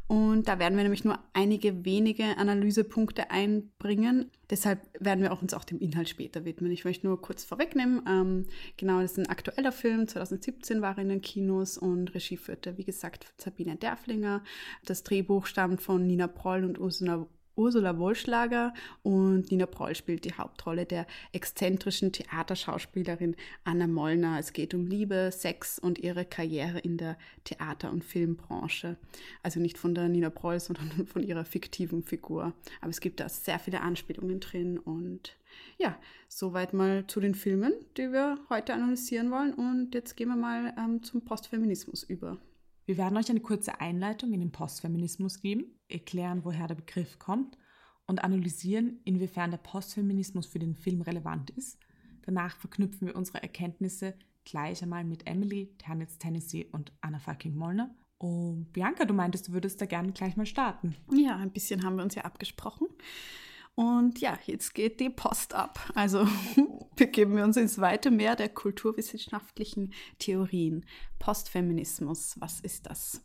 Und 0.09 0.49
da 0.49 0.59
werden 0.59 0.77
wir 0.77 0.83
nämlich 0.83 1.05
nur 1.05 1.19
einige 1.33 1.85
wenige 1.85 2.37
Analysepunkte 2.37 3.31
einbringen. 3.31 4.31
Deshalb 4.51 4.81
werden 5.01 5.23
wir 5.23 5.33
auch 5.33 5.41
uns 5.41 5.55
auch 5.55 5.65
dem 5.65 5.79
Inhalt 5.79 6.09
später 6.09 6.45
widmen. 6.45 6.71
Ich 6.71 6.85
möchte 6.85 7.07
nur 7.07 7.21
kurz 7.23 7.45
vorwegnehmen. 7.45 8.03
Ähm, 8.07 8.47
genau, 8.77 9.01
das 9.01 9.13
ist 9.13 9.19
ein 9.19 9.31
aktueller 9.31 9.73
Film. 9.73 10.07
2017 10.07 10.83
war 10.83 10.97
er 10.97 11.03
in 11.03 11.09
den 11.09 11.23
Kinos 11.23 11.79
und 11.79 12.15
Regie 12.15 12.37
führte, 12.37 12.77
wie 12.77 12.85
gesagt, 12.85 13.33
Sabine 13.39 13.77
Derflinger. 13.77 14.45
Das 14.85 15.03
Drehbuch 15.03 15.47
stammt 15.47 15.81
von 15.81 16.07
Nina 16.07 16.27
Proll 16.27 16.65
und 16.65 16.79
Ursula 16.79 17.27
Ursula 17.57 17.99
Wollschlager 17.99 18.73
und 19.03 19.51
Nina 19.51 19.67
Proll 19.67 19.95
spielt 19.95 20.25
die 20.25 20.35
Hauptrolle 20.35 20.87
der 20.87 21.07
exzentrischen 21.33 22.13
Theaterschauspielerin 22.13 23.37
Anna 23.65 23.87
Mollner. 23.87 24.39
Es 24.39 24.53
geht 24.53 24.75
um 24.75 24.87
Liebe, 24.87 25.31
Sex 25.33 25.79
und 25.79 25.99
ihre 25.99 26.25
Karriere 26.25 26.79
in 26.79 26.97
der 26.97 27.17
Theater- 27.45 27.91
und 27.91 28.05
Filmbranche. 28.05 28.97
Also 29.43 29.61
nicht 29.61 29.79
von 29.79 29.95
der 29.95 30.09
Nina 30.09 30.31
Proll, 30.31 30.61
sondern 30.61 30.91
von 31.07 31.23
ihrer 31.23 31.45
fiktiven 31.45 32.03
Figur. 32.03 32.53
Aber 32.81 32.91
es 32.91 33.01
gibt 33.01 33.21
da 33.21 33.29
sehr 33.29 33.59
viele 33.59 33.81
Anspielungen 33.81 34.41
drin 34.41 34.79
und 34.79 35.37
ja, 35.79 35.99
soweit 36.29 36.73
mal 36.73 37.07
zu 37.07 37.21
den 37.21 37.35
Filmen, 37.35 37.75
die 37.97 38.13
wir 38.13 38.39
heute 38.49 38.73
analysieren 38.73 39.31
wollen. 39.31 39.53
Und 39.53 39.95
jetzt 39.95 40.17
gehen 40.17 40.29
wir 40.29 40.37
mal 40.37 40.75
ähm, 40.79 41.03
zum 41.03 41.23
Postfeminismus 41.23 42.03
über. 42.05 42.39
Wir 42.85 42.97
werden 42.97 43.17
euch 43.17 43.31
eine 43.31 43.41
kurze 43.41 43.81
Einleitung 43.81 44.33
in 44.33 44.41
den 44.41 44.53
Postfeminismus 44.53 45.41
geben, 45.41 45.79
erklären, 45.89 46.45
woher 46.45 46.67
der 46.67 46.75
Begriff 46.75 47.19
kommt 47.19 47.57
und 48.07 48.25
analysieren, 48.25 49.01
inwiefern 49.05 49.51
der 49.51 49.59
Postfeminismus 49.59 50.47
für 50.47 50.59
den 50.59 50.75
Film 50.75 51.01
relevant 51.03 51.51
ist. 51.51 51.79
Danach 52.23 52.57
verknüpfen 52.57 53.07
wir 53.07 53.17
unsere 53.17 53.43
Erkenntnisse 53.43 54.15
gleich 54.45 54.83
einmal 54.83 55.05
mit 55.05 55.27
Emily, 55.27 55.75
Ternitz, 55.79 56.19
Tennessee 56.19 56.67
und 56.73 56.93
Anna 57.01 57.19
fucking 57.19 57.55
Mollner. 57.55 57.95
Oh, 58.19 58.55
Bianca, 58.73 59.05
du 59.05 59.15
meintest, 59.15 59.49
du 59.49 59.53
würdest 59.53 59.81
da 59.81 59.87
gerne 59.87 60.13
gleich 60.13 60.37
mal 60.37 60.47
starten. 60.47 60.95
Ja, 61.13 61.37
ein 61.37 61.53
bisschen 61.53 61.85
haben 61.85 61.97
wir 61.97 62.05
uns 62.05 62.15
ja 62.15 62.23
abgesprochen. 62.23 62.89
Und 63.75 64.21
ja, 64.21 64.39
jetzt 64.47 64.75
geht 64.75 65.01
die 65.01 65.09
Post 65.09 65.55
ab. 65.55 65.91
Also 65.95 66.27
begeben 66.97 67.37
wir 67.37 67.45
uns 67.45 67.57
ins 67.57 67.79
weite 67.79 68.11
Meer 68.11 68.37
der 68.37 68.51
kulturwissenschaftlichen 68.51 69.95
Theorien. 70.19 70.85
Postfeminismus, 71.19 72.37
was 72.39 72.61
ist 72.61 72.87
das? 72.87 73.25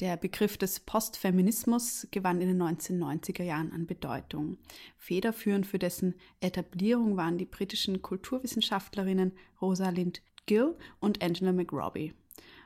Der 0.00 0.16
Begriff 0.16 0.56
des 0.56 0.80
Postfeminismus 0.80 2.06
gewann 2.10 2.40
in 2.40 2.48
den 2.48 2.62
1990er 2.62 3.42
Jahren 3.42 3.72
an 3.72 3.86
Bedeutung. 3.86 4.58
Federführend 4.96 5.66
für 5.66 5.78
dessen 5.78 6.14
Etablierung 6.40 7.16
waren 7.16 7.36
die 7.36 7.44
britischen 7.44 8.02
Kulturwissenschaftlerinnen 8.02 9.32
Rosalind 9.60 10.22
Gill 10.46 10.76
und 11.00 11.22
Angela 11.22 11.52
McRobbie. 11.52 12.14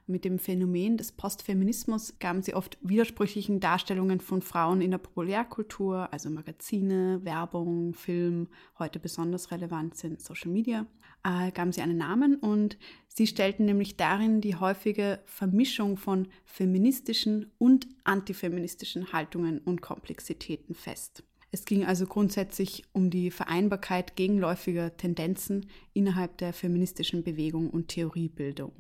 Mit 0.09 0.25
dem 0.25 0.39
Phänomen 0.39 0.97
des 0.97 1.11
Postfeminismus 1.11 2.21
gaben 2.21 2.41
sie 2.41 2.55
oft 2.55 2.79
widersprüchlichen 2.81 3.59
Darstellungen 3.59 4.21
von 4.21 4.41
Frauen 4.41 4.81
in 4.81 4.93
der 4.93 4.99
Populärkultur, 4.99 6.13
also 6.13 6.31
Magazine, 6.31 7.25
Werbung, 7.25 7.93
Film, 7.93 8.47
heute 8.79 9.01
besonders 9.01 9.51
relevant 9.51 9.97
sind 9.97 10.23
Social 10.23 10.53
Media, 10.53 10.87
äh, 11.25 11.51
gaben 11.51 11.73
sie 11.73 11.83
einen 11.83 11.97
Namen 11.97 12.37
und 12.37 12.79
sie 13.09 13.27
stellten 13.27 13.65
nämlich 13.65 13.97
darin 13.97 14.41
die 14.41 14.55
häufige 14.55 15.19
Vermischung 15.25 15.97
von 15.97 16.29
feministischen 16.45 17.51
und 17.59 17.89
antifeministischen 18.05 19.13
Haltungen 19.13 19.59
und 19.59 19.83
Komplexitäten 19.83 20.77
fest. 20.77 21.25
Es 21.57 21.65
ging 21.65 21.87
also 21.87 22.05
grundsätzlich 22.05 22.85
um 22.93 23.09
die 23.09 23.31
Vereinbarkeit 23.31 24.15
gegenläufiger 24.15 24.95
Tendenzen 24.95 25.71
innerhalb 25.95 26.37
der 26.37 26.53
feministischen 26.53 27.25
Bewegung 27.25 27.71
und 27.71 27.89
Theoriebildung. 27.89 28.73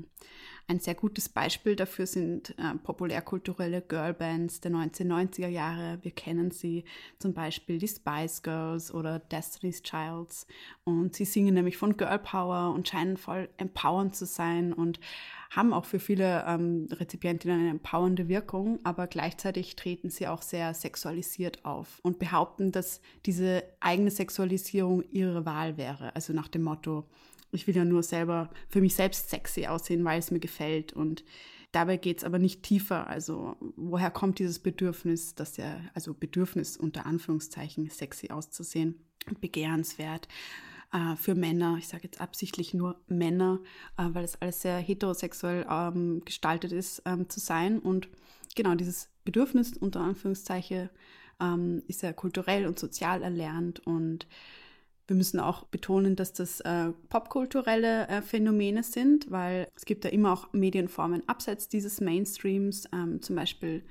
Ein 0.68 0.80
sehr 0.80 0.94
gutes 0.94 1.30
Beispiel 1.30 1.74
dafür 1.74 2.06
sind 2.06 2.50
äh, 2.58 2.74
populärkulturelle 2.82 3.80
Girlbands 3.80 4.60
der 4.60 4.72
1990er 4.72 5.48
Jahre. 5.48 6.00
Wir 6.02 6.10
kennen 6.10 6.50
sie 6.50 6.84
zum 7.18 7.32
Beispiel 7.32 7.78
die 7.78 7.88
Spice 7.88 8.42
Girls 8.42 8.92
oder 8.92 9.20
Destiny's 9.20 9.80
Childs. 9.82 10.46
Und 10.84 11.14
sie 11.14 11.24
singen 11.24 11.54
nämlich 11.54 11.78
von 11.78 11.96
Girl 11.96 12.18
Power 12.18 12.74
und 12.74 12.88
scheinen 12.88 13.16
voll 13.16 13.48
empowernd 13.56 14.14
zu 14.14 14.26
sein 14.26 14.74
und 14.74 15.00
haben 15.50 15.72
auch 15.72 15.84
für 15.84 15.98
viele 15.98 16.44
ähm, 16.46 16.88
Rezipientinnen 16.90 17.60
eine 17.60 17.70
empowernde 17.70 18.28
Wirkung, 18.28 18.78
aber 18.84 19.06
gleichzeitig 19.06 19.76
treten 19.76 20.10
sie 20.10 20.26
auch 20.26 20.42
sehr 20.42 20.74
sexualisiert 20.74 21.64
auf 21.64 22.00
und 22.02 22.18
behaupten, 22.18 22.72
dass 22.72 23.00
diese 23.24 23.62
eigene 23.80 24.10
Sexualisierung 24.10 25.04
ihre 25.10 25.46
Wahl 25.46 25.76
wäre. 25.76 26.14
Also 26.14 26.32
nach 26.32 26.48
dem 26.48 26.62
Motto, 26.62 27.04
ich 27.52 27.66
will 27.66 27.76
ja 27.76 27.84
nur 27.84 28.02
selber 28.02 28.50
für 28.68 28.80
mich 28.80 28.94
selbst 28.94 29.30
sexy 29.30 29.66
aussehen, 29.66 30.04
weil 30.04 30.18
es 30.18 30.30
mir 30.30 30.40
gefällt. 30.40 30.92
Und 30.92 31.24
dabei 31.72 31.96
geht 31.96 32.18
es 32.18 32.24
aber 32.24 32.38
nicht 32.38 32.62
tiefer. 32.62 33.06
Also 33.06 33.56
woher 33.76 34.10
kommt 34.10 34.38
dieses 34.38 34.58
Bedürfnis, 34.58 35.34
dass 35.34 35.56
ja, 35.56 35.80
also 35.94 36.12
Bedürfnis 36.12 36.76
unter 36.76 37.06
Anführungszeichen, 37.06 37.88
sexy 37.88 38.30
auszusehen, 38.30 38.96
begehrenswert 39.40 40.28
äh, 40.92 41.16
für 41.16 41.34
Männer, 41.34 41.76
ich 41.78 41.88
sage 41.88 42.04
jetzt 42.04 42.20
absichtlich 42.20 42.74
nur 42.74 43.00
Männer, 43.06 43.60
äh, 43.96 44.04
weil 44.12 44.24
es 44.24 44.40
alles 44.40 44.62
sehr 44.62 44.78
heterosexuell 44.78 45.66
ähm, 45.70 46.22
gestaltet 46.24 46.72
ist, 46.72 47.02
ähm, 47.06 47.28
zu 47.28 47.40
sein. 47.40 47.78
Und 47.78 48.08
genau 48.54 48.74
dieses 48.74 49.08
Bedürfnis 49.24 49.76
unter 49.76 50.00
Anführungszeichen 50.00 50.90
ähm, 51.40 51.82
ist 51.86 52.02
ja 52.02 52.12
kulturell 52.12 52.66
und 52.66 52.78
sozial 52.78 53.22
erlernt 53.22 53.86
und 53.86 54.26
wir 55.08 55.14
müssen 55.14 55.38
auch 55.38 55.64
betonen, 55.64 56.16
dass 56.16 56.32
das 56.32 56.60
äh, 56.60 56.90
popkulturelle 57.08 58.08
äh, 58.08 58.22
Phänomene 58.22 58.82
sind, 58.82 59.30
weil 59.30 59.68
es 59.76 59.84
gibt 59.84 60.04
ja 60.04 60.10
immer 60.10 60.32
auch 60.32 60.52
Medienformen 60.52 61.28
abseits 61.28 61.68
dieses 61.68 62.00
Mainstreams, 62.00 62.88
ähm, 62.92 63.22
zum 63.22 63.36
Beispiel 63.36 63.84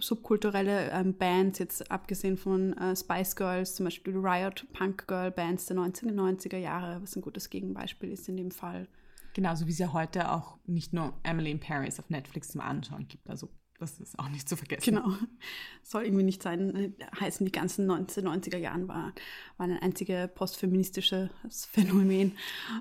subkulturelle 0.00 0.90
ähm, 0.90 1.16
Bands, 1.16 1.58
jetzt 1.58 1.90
abgesehen 1.90 2.36
von 2.36 2.72
äh, 2.76 2.96
Spice 2.96 3.36
Girls, 3.36 3.74
zum 3.74 3.84
Beispiel 3.84 4.16
Riot 4.16 4.66
Punk 4.72 5.06
Girl 5.06 5.30
Bands 5.30 5.66
der 5.66 5.76
1990er 5.76 6.58
Jahre, 6.58 7.00
was 7.02 7.16
ein 7.16 7.22
gutes 7.22 7.50
Gegenbeispiel 7.50 8.10
ist 8.10 8.28
in 8.28 8.36
dem 8.36 8.50
Fall. 8.50 8.88
Genauso 9.34 9.66
wie 9.66 9.72
es 9.72 9.78
ja 9.78 9.92
heute 9.92 10.32
auch 10.32 10.58
nicht 10.66 10.92
nur 10.92 11.12
Emily 11.22 11.50
in 11.50 11.60
Paris 11.60 12.00
auf 12.00 12.10
Netflix 12.10 12.48
zum 12.48 12.60
Anschauen 12.60 13.06
gibt. 13.06 13.30
Also 13.30 13.48
das 13.80 13.98
ist 13.98 14.18
auch 14.18 14.28
nicht 14.28 14.48
zu 14.48 14.56
vergessen. 14.56 14.96
Genau. 14.96 15.14
Soll 15.82 16.04
irgendwie 16.04 16.24
nicht 16.24 16.42
sein, 16.42 16.94
heißen 17.18 17.44
die 17.44 17.52
ganzen 17.52 17.90
1990er 17.90 18.58
Jahren 18.58 18.88
war, 18.88 19.12
war 19.56 19.66
ein 19.66 19.78
einziges 19.78 20.28
postfeministisches 20.34 21.30
Phänomen. 21.72 22.36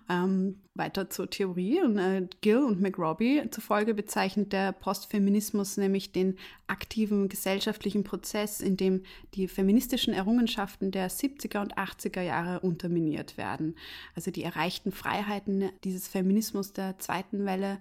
Ähm, 0.10 0.58
weiter 0.80 1.10
zur 1.12 1.30
Theorie. 1.30 1.82
Und, 1.82 2.00
äh, 2.00 2.28
Gill 2.42 2.64
und 2.64 2.82
McRobbie 2.82 3.44
zufolge 3.52 3.94
bezeichnet 3.94 4.52
der 4.52 4.72
Postfeminismus 4.72 5.78
nämlich 5.78 6.12
den 6.12 6.38
aktiven 6.66 7.30
gesellschaftlichen 7.30 8.04
Prozess, 8.04 8.62
in 8.62 8.78
dem 8.78 9.04
die 9.36 9.48
feministischen 9.48 10.14
Errungenschaften 10.14 10.90
der 10.90 11.12
70er 11.12 11.62
und 11.62 11.78
80er 11.78 12.22
Jahre 12.22 12.62
unterminiert 12.62 13.38
werden. 13.38 13.76
Also 14.16 14.32
die 14.32 14.44
erreichten 14.44 14.92
Freiheiten 14.92 15.70
dieses 15.84 16.08
Feminismus 16.08 16.74
der 16.74 16.98
zweiten 16.98 17.46
Welle 17.46 17.80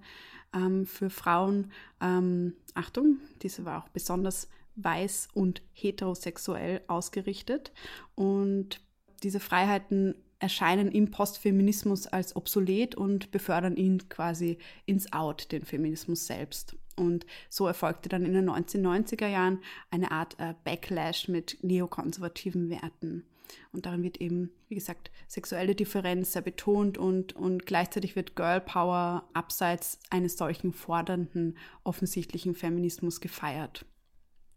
ähm, 0.54 0.86
für 0.86 1.10
Frauen, 1.10 1.72
ähm, 2.00 2.54
Achtung, 2.74 3.18
diese 3.42 3.64
war 3.64 3.82
auch 3.82 3.88
besonders 3.88 4.48
weiß 4.76 5.28
und 5.34 5.62
heterosexuell 5.72 6.82
ausgerichtet. 6.86 7.72
Und 8.14 8.80
diese 9.22 9.40
Freiheiten 9.40 10.14
erscheinen 10.38 10.92
im 10.92 11.10
Postfeminismus 11.10 12.06
als 12.06 12.36
obsolet 12.36 12.94
und 12.94 13.30
befördern 13.32 13.76
ihn 13.76 14.08
quasi 14.08 14.58
ins 14.86 15.12
Out, 15.12 15.50
den 15.50 15.64
Feminismus 15.64 16.26
selbst. 16.26 16.76
Und 16.96 17.26
so 17.48 17.66
erfolgte 17.66 18.08
dann 18.08 18.24
in 18.24 18.34
den 18.34 18.48
1990er 18.48 19.26
Jahren 19.26 19.60
eine 19.90 20.10
Art 20.10 20.36
äh, 20.38 20.54
Backlash 20.64 21.28
mit 21.28 21.58
neokonservativen 21.62 22.70
Werten. 22.70 23.24
Und 23.72 23.86
darin 23.86 24.02
wird 24.02 24.20
eben, 24.20 24.50
wie 24.68 24.74
gesagt, 24.74 25.10
sexuelle 25.26 25.74
Differenz 25.74 26.32
sehr 26.32 26.42
betont 26.42 26.98
und, 26.98 27.34
und 27.34 27.66
gleichzeitig 27.66 28.16
wird 28.16 28.36
Girl 28.36 28.60
Power 28.60 29.28
abseits 29.32 29.98
eines 30.10 30.36
solchen 30.36 30.72
fordernden, 30.72 31.56
offensichtlichen 31.84 32.54
Feminismus 32.54 33.20
gefeiert 33.20 33.84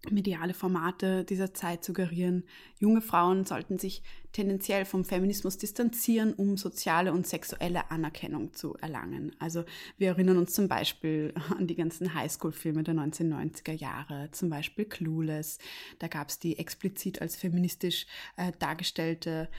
mediale 0.10 0.54
Formate 0.54 1.24
dieser 1.24 1.54
Zeit 1.54 1.84
suggerieren, 1.84 2.44
junge 2.80 3.02
Frauen 3.02 3.46
sollten 3.46 3.78
sich 3.78 4.02
tendenziell 4.32 4.86
vom 4.86 5.06
Feminismus 5.06 5.58
distanzieren, 5.58 6.34
um 6.34 6.58
soziale 6.58 7.12
und 7.12 7.28
sexuelle 7.28 7.92
Anerkennung 7.92 8.54
zu 8.54 8.76
erlangen. 8.78 9.36
Also 9.40 9.64
wir 9.98 10.10
erinnern 10.10 10.38
uns 10.38 10.54
zum 10.54 10.68
Beispiel 10.68 11.34
an 11.58 11.68
die 11.68 11.76
ganzen 11.76 12.14
Highschool-Filme 12.14 12.84
der 12.84 12.96
1990er 12.96 13.74
Jahre, 13.74 14.30
zum 14.32 14.50
Beispiel 14.50 14.86
Clueless. 14.86 15.60
Da 16.00 16.08
gab 16.08 16.30
es 16.30 16.40
die 16.40 16.58
explizit 16.58 17.22
als 17.22 17.36
feministisch 17.36 18.08
äh, 18.38 18.52
dargestellte 18.58 19.50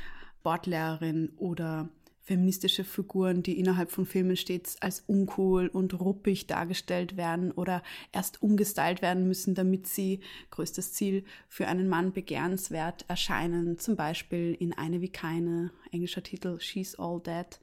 Bordlehrerin 0.42 1.30
oder 1.36 1.88
feministische 2.22 2.84
Figuren, 2.84 3.42
die 3.42 3.58
innerhalb 3.58 3.90
von 3.90 4.06
Filmen 4.06 4.36
stets 4.36 4.80
als 4.80 5.00
uncool 5.06 5.66
und 5.66 5.98
ruppig 5.98 6.46
dargestellt 6.46 7.16
werden 7.16 7.50
oder 7.50 7.82
erst 8.12 8.42
umgestylt 8.42 9.02
werden 9.02 9.26
müssen, 9.26 9.54
damit 9.54 9.86
sie, 9.88 10.20
größtes 10.50 10.92
Ziel, 10.92 11.24
für 11.48 11.66
einen 11.66 11.88
Mann 11.88 12.12
begehrenswert 12.12 13.04
erscheinen. 13.08 13.78
Zum 13.78 13.96
Beispiel 13.96 14.56
in 14.58 14.72
Eine 14.72 15.00
wie 15.00 15.10
keine, 15.10 15.72
englischer 15.90 16.22
Titel 16.22 16.60
She's 16.60 16.94
All 16.94 17.20
Dead. 17.20 17.58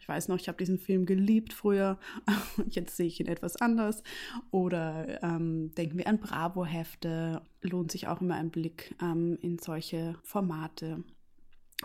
Ich 0.00 0.08
weiß 0.08 0.28
noch, 0.28 0.36
ich 0.36 0.48
habe 0.48 0.58
diesen 0.58 0.78
Film 0.78 1.06
geliebt 1.06 1.52
früher. 1.52 1.98
Jetzt 2.68 2.96
sehe 2.96 3.06
ich 3.06 3.20
ihn 3.20 3.26
etwas 3.26 3.56
anders. 3.56 4.02
Oder 4.50 5.22
ähm, 5.22 5.74
denken 5.76 5.98
wir 5.98 6.06
an 6.06 6.18
Bravo-Hefte. 6.18 7.42
Lohnt 7.62 7.92
sich 7.92 8.06
auch 8.06 8.20
immer 8.20 8.36
ein 8.36 8.50
Blick 8.50 8.94
ähm, 9.02 9.38
in 9.42 9.58
solche 9.58 10.16
Formate. 10.22 11.04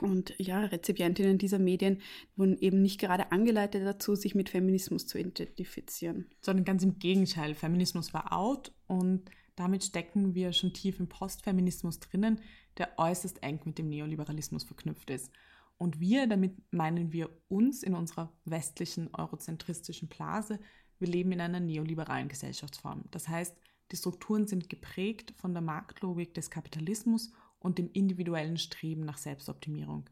Und 0.02 0.34
ja, 0.40 0.62
Rezipientinnen 0.62 1.38
dieser 1.38 1.60
Medien 1.60 2.02
wurden 2.36 2.58
eben 2.58 2.82
nicht 2.82 3.00
gerade 3.00 3.32
angeleitet 3.32 3.86
dazu, 3.86 4.16
sich 4.16 4.34
mit 4.34 4.50
Feminismus 4.50 5.06
zu 5.06 5.20
identifizieren. 5.20 6.30
Sondern 6.42 6.66
ganz 6.66 6.84
im 6.84 6.98
Gegenteil. 6.98 7.54
Feminismus 7.54 8.14
war 8.14 8.34
out 8.34 8.74
und 8.88 9.30
damit 9.56 9.84
stecken 9.84 10.34
wir 10.34 10.52
schon 10.52 10.74
tief 10.74 11.00
im 11.00 11.08
Postfeminismus 11.08 12.00
drinnen, 12.00 12.42
der 12.78 12.98
äußerst 12.98 13.44
eng 13.44 13.60
mit 13.66 13.78
dem 13.78 13.88
Neoliberalismus 13.90 14.64
verknüpft 14.64 15.12
ist. 15.12 15.32
Und 15.78 16.00
wir, 16.00 16.28
damit 16.28 16.56
meinen 16.72 17.12
wir 17.12 17.30
uns 17.50 17.84
in 17.84 17.94
unserer 17.94 18.32
westlichen 18.46 19.14
eurozentristischen 19.14 20.08
Blase, 20.08 20.60
wir 20.98 21.08
leben 21.08 21.32
in 21.34 21.42
einer 21.42 21.60
neoliberalen 21.60 22.30
Gesellschaftsform. 22.30 23.04
Das 23.12 23.28
heißt, 23.28 23.56
die 23.92 23.98
Strukturen 23.98 24.48
sind 24.48 24.70
geprägt 24.70 25.34
von 25.36 25.54
der 25.54 25.62
Marktlogik 25.62 26.34
des 26.34 26.50
Kapitalismus 26.50 27.32
und 27.64 27.80
dem 27.80 27.90
individuellen 27.92 28.58
Streben 28.58 29.06
nach 29.06 29.18
Selbstoptimierung. 29.18 30.08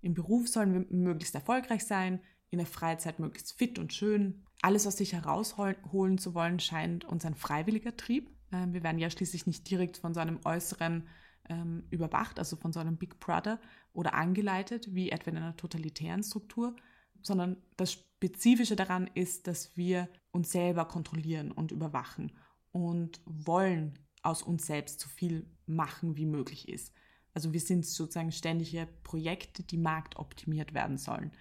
Im 0.00 0.14
Beruf 0.14 0.48
sollen 0.48 0.72
wir 0.74 0.86
möglichst 0.90 1.34
erfolgreich 1.34 1.84
sein, 1.84 2.20
in 2.50 2.58
der 2.58 2.66
Freizeit 2.66 3.18
möglichst 3.18 3.56
fit 3.56 3.78
und 3.78 3.92
schön. 3.92 4.44
Alles 4.62 4.86
aus 4.86 4.96
sich 4.96 5.12
herausholen 5.12 6.18
zu 6.18 6.34
wollen, 6.34 6.60
scheint 6.60 7.04
uns 7.04 7.24
ein 7.24 7.34
freiwilliger 7.34 7.96
Trieb. 7.96 8.30
Ähm, 8.52 8.72
wir 8.72 8.82
werden 8.82 8.98
ja 8.98 9.10
schließlich 9.10 9.46
nicht 9.46 9.68
direkt 9.70 9.98
von 9.98 10.14
so 10.14 10.20
einem 10.20 10.40
Äußeren 10.44 11.06
ähm, 11.48 11.84
überwacht, 11.90 12.38
also 12.38 12.56
von 12.56 12.72
so 12.72 12.80
einem 12.80 12.96
Big 12.96 13.20
Brother 13.20 13.60
oder 13.92 14.14
angeleitet, 14.14 14.94
wie 14.94 15.10
etwa 15.10 15.30
in 15.30 15.36
einer 15.36 15.56
totalitären 15.56 16.22
Struktur, 16.22 16.74
sondern 17.22 17.56
das 17.76 17.92
Spezifische 17.92 18.76
daran 18.76 19.10
ist, 19.14 19.46
dass 19.46 19.76
wir 19.76 20.08
uns 20.30 20.52
selber 20.52 20.86
kontrollieren 20.86 21.52
und 21.52 21.72
überwachen 21.72 22.32
und 22.72 23.20
wollen 23.24 23.98
aus 24.24 24.42
uns 24.42 24.66
selbst 24.66 25.00
so 25.00 25.08
viel 25.08 25.46
machen, 25.66 26.16
wie 26.16 26.26
möglich 26.26 26.68
ist. 26.68 26.92
Also 27.34 27.52
wir 27.52 27.60
sind 27.60 27.84
sozusagen 27.84 28.32
ständige 28.32 28.88
Projekte, 29.02 29.62
die 29.62 29.76
marktoptimiert 29.76 30.72
werden 30.72 30.98
sollen. 30.98 31.32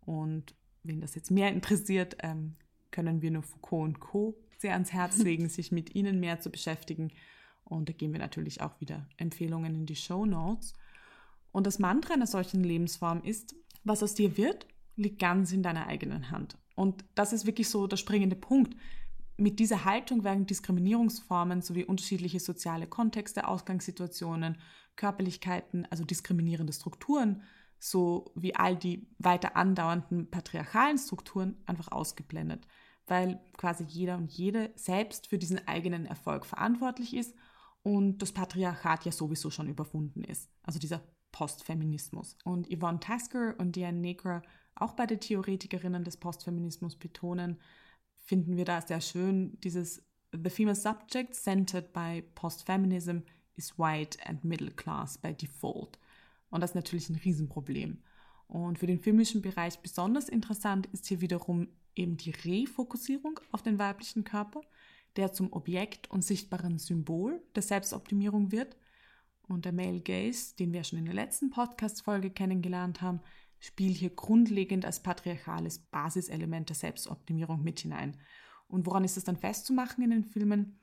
Und 0.00 0.54
wenn 0.82 1.00
das 1.00 1.14
jetzt 1.14 1.30
mehr 1.30 1.50
interessiert, 1.52 2.16
ähm, 2.20 2.56
können 2.90 3.22
wir 3.22 3.30
nur 3.30 3.42
Foucault 3.42 3.84
und 3.84 4.00
Co. 4.00 4.36
sehr 4.58 4.72
ans 4.72 4.92
Herz 4.92 5.18
legen, 5.22 5.48
sich 5.48 5.72
mit 5.72 5.94
ihnen 5.94 6.20
mehr 6.20 6.40
zu 6.40 6.50
beschäftigen. 6.50 7.12
Und 7.64 7.88
da 7.88 7.92
geben 7.92 8.12
wir 8.12 8.20
natürlich 8.20 8.60
auch 8.60 8.80
wieder 8.80 9.08
Empfehlungen 9.16 9.74
in 9.74 9.86
die 9.86 9.96
Show 9.96 10.26
Notes. 10.26 10.74
Und 11.52 11.66
das 11.66 11.78
Mantra 11.78 12.14
einer 12.14 12.26
solchen 12.26 12.62
Lebensform 12.62 13.22
ist, 13.22 13.54
was 13.84 14.02
aus 14.02 14.14
dir 14.14 14.36
wird, 14.36 14.66
liegt 14.96 15.18
ganz 15.18 15.52
in 15.52 15.62
deiner 15.62 15.86
eigenen 15.86 16.30
Hand. 16.30 16.58
Und 16.74 17.04
das 17.14 17.32
ist 17.32 17.46
wirklich 17.46 17.68
so 17.68 17.86
der 17.86 17.96
springende 17.96 18.36
Punkt 18.36 18.76
mit 19.36 19.58
dieser 19.58 19.84
Haltung 19.84 20.24
werden 20.24 20.46
Diskriminierungsformen 20.46 21.62
sowie 21.62 21.84
unterschiedliche 21.84 22.40
soziale 22.40 22.86
Kontexte, 22.86 23.46
Ausgangssituationen, 23.46 24.58
Körperlichkeiten, 24.96 25.86
also 25.90 26.04
diskriminierende 26.04 26.72
Strukturen 26.72 27.42
so 27.78 28.32
wie 28.34 28.54
all 28.54 28.76
die 28.76 29.06
weiter 29.18 29.56
andauernden 29.56 30.30
patriarchalen 30.30 30.98
Strukturen 30.98 31.56
einfach 31.66 31.92
ausgeblendet, 31.92 32.66
weil 33.06 33.40
quasi 33.56 33.84
jeder 33.84 34.16
und 34.16 34.32
jede 34.32 34.72
selbst 34.76 35.28
für 35.28 35.38
diesen 35.38 35.66
eigenen 35.68 36.06
Erfolg 36.06 36.46
verantwortlich 36.46 37.14
ist 37.14 37.34
und 37.82 38.18
das 38.18 38.32
Patriarchat 38.32 39.04
ja 39.04 39.12
sowieso 39.12 39.50
schon 39.50 39.68
überwunden 39.68 40.24
ist. 40.24 40.50
Also 40.62 40.78
dieser 40.78 41.02
Postfeminismus. 41.32 42.36
Und 42.44 42.68
Yvonne 42.68 42.98
Tasker 42.98 43.54
und 43.58 43.76
Diane 43.76 43.98
Negra, 43.98 44.42
auch 44.74 44.94
beide 44.94 45.18
Theoretikerinnen 45.18 46.02
des 46.02 46.16
Postfeminismus, 46.16 46.96
betonen, 46.96 47.58
finden 48.26 48.56
wir 48.56 48.64
da 48.64 48.82
sehr 48.82 49.00
schön 49.00 49.58
dieses 49.60 50.04
The 50.32 50.50
female 50.50 50.76
subject 50.76 51.34
centered 51.34 51.92
by 51.92 52.22
postfeminism 52.34 53.20
is 53.54 53.78
white 53.78 54.18
and 54.26 54.44
middle 54.44 54.70
class 54.70 55.16
by 55.16 55.32
default. 55.32 55.98
Und 56.50 56.60
das 56.60 56.70
ist 56.70 56.74
natürlich 56.74 57.08
ein 57.08 57.16
Riesenproblem. 57.16 58.02
Und 58.48 58.78
für 58.78 58.86
den 58.86 59.00
filmischen 59.00 59.42
Bereich 59.42 59.78
besonders 59.78 60.28
interessant 60.28 60.86
ist 60.92 61.06
hier 61.06 61.20
wiederum 61.20 61.68
eben 61.94 62.16
die 62.16 62.30
Refokussierung 62.30 63.40
auf 63.50 63.62
den 63.62 63.78
weiblichen 63.78 64.24
Körper, 64.24 64.60
der 65.16 65.32
zum 65.32 65.52
Objekt 65.52 66.10
und 66.10 66.24
sichtbaren 66.24 66.78
Symbol 66.78 67.42
der 67.54 67.62
Selbstoptimierung 67.62 68.52
wird. 68.52 68.76
Und 69.48 69.64
der 69.64 69.72
Male 69.72 70.00
Gaze, 70.00 70.56
den 70.56 70.72
wir 70.72 70.84
schon 70.84 70.98
in 70.98 71.04
der 71.06 71.14
letzten 71.14 71.50
Podcast-Folge 71.50 72.30
kennengelernt 72.30 73.00
haben, 73.00 73.20
spielt 73.58 73.96
hier 73.96 74.10
grundlegend 74.10 74.84
als 74.84 75.02
patriarchales 75.02 75.78
Basiselement 75.78 76.68
der 76.68 76.76
Selbstoptimierung 76.76 77.62
mit 77.62 77.80
hinein. 77.80 78.16
Und 78.68 78.86
woran 78.86 79.04
ist 79.04 79.16
es 79.16 79.24
dann 79.24 79.36
festzumachen 79.36 80.04
in 80.04 80.10
den 80.10 80.24
Filmen? 80.24 80.78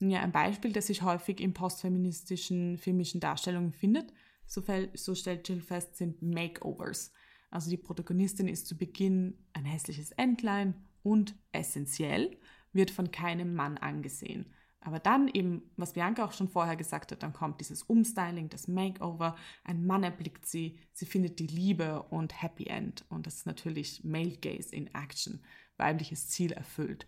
Ja, 0.00 0.20
ein 0.20 0.32
Beispiel, 0.32 0.72
das 0.72 0.86
sich 0.86 1.02
häufig 1.02 1.40
in 1.40 1.54
postfeministischen 1.54 2.78
filmischen 2.78 3.20
Darstellungen 3.20 3.72
findet, 3.72 4.12
so, 4.46 4.62
so 4.94 5.14
stellt 5.14 5.48
Jill 5.48 5.60
fest, 5.60 5.96
sind 5.96 6.22
Makeovers. 6.22 7.12
Also 7.50 7.70
die 7.70 7.76
Protagonistin 7.76 8.48
ist 8.48 8.66
zu 8.66 8.76
Beginn 8.76 9.38
ein 9.52 9.64
hässliches 9.64 10.12
Entlein 10.12 10.74
und 11.02 11.34
essentiell 11.52 12.38
wird 12.72 12.90
von 12.90 13.10
keinem 13.10 13.54
Mann 13.54 13.78
angesehen. 13.78 14.46
Aber 14.80 15.00
dann 15.00 15.28
eben, 15.28 15.62
was 15.76 15.94
Bianca 15.94 16.24
auch 16.24 16.32
schon 16.32 16.48
vorher 16.48 16.76
gesagt 16.76 17.10
hat, 17.10 17.22
dann 17.22 17.32
kommt 17.32 17.60
dieses 17.60 17.82
Umstyling, 17.82 18.48
das 18.48 18.68
Makeover, 18.68 19.36
ein 19.64 19.84
Mann 19.84 20.04
erblickt 20.04 20.46
sie, 20.46 20.78
sie 20.92 21.06
findet 21.06 21.40
die 21.40 21.48
Liebe 21.48 22.02
und 22.04 22.42
Happy 22.42 22.66
End. 22.66 23.04
Und 23.08 23.26
das 23.26 23.36
ist 23.36 23.46
natürlich 23.46 24.04
Male 24.04 24.36
Gaze 24.36 24.74
in 24.74 24.86
Action, 24.94 25.42
weibliches 25.76 26.28
Ziel 26.28 26.52
erfüllt. 26.52 27.06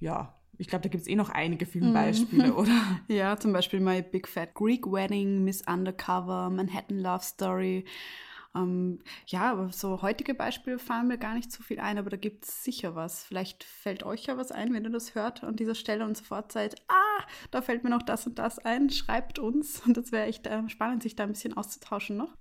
Ja, 0.00 0.38
ich 0.58 0.68
glaube, 0.68 0.82
da 0.82 0.88
gibt 0.88 1.02
es 1.02 1.08
eh 1.08 1.16
noch 1.16 1.30
einige 1.30 1.66
Filmbeispiele, 1.66 2.48
mhm. 2.48 2.56
oder? 2.56 3.00
Ja, 3.08 3.38
zum 3.38 3.52
Beispiel 3.52 3.80
My 3.80 4.02
Big 4.02 4.28
Fat 4.28 4.54
Greek 4.54 4.86
Wedding, 4.86 5.44
Miss 5.44 5.62
Undercover, 5.66 6.50
Manhattan 6.50 6.98
Love 6.98 7.24
Story. 7.24 7.84
Ähm, 8.54 8.98
ja, 9.26 9.52
aber 9.52 9.72
so 9.72 10.02
heutige 10.02 10.34
Beispiele 10.34 10.78
fallen 10.78 11.08
mir 11.08 11.18
gar 11.18 11.34
nicht 11.34 11.50
so 11.50 11.62
viel 11.62 11.80
ein, 11.80 11.98
aber 11.98 12.10
da 12.10 12.16
gibt 12.16 12.44
es 12.44 12.64
sicher 12.64 12.94
was. 12.94 13.24
Vielleicht 13.24 13.64
fällt 13.64 14.02
euch 14.02 14.26
ja 14.26 14.36
was 14.36 14.52
ein, 14.52 14.74
wenn 14.74 14.84
ihr 14.84 14.90
das 14.90 15.14
hört 15.14 15.42
an 15.42 15.56
dieser 15.56 15.74
Stelle 15.74 16.04
und 16.04 16.16
sofort 16.16 16.52
seid, 16.52 16.76
ah, 16.88 17.24
da 17.50 17.62
fällt 17.62 17.84
mir 17.84 17.90
noch 17.90 18.02
das 18.02 18.26
und 18.26 18.38
das 18.38 18.58
ein, 18.58 18.90
schreibt 18.90 19.38
uns. 19.38 19.80
Und 19.86 19.96
das 19.96 20.12
wäre 20.12 20.26
echt 20.26 20.46
äh, 20.46 20.68
spannend, 20.68 21.02
sich 21.02 21.16
da 21.16 21.24
ein 21.24 21.32
bisschen 21.32 21.56
auszutauschen 21.56 22.16
noch. 22.16 22.36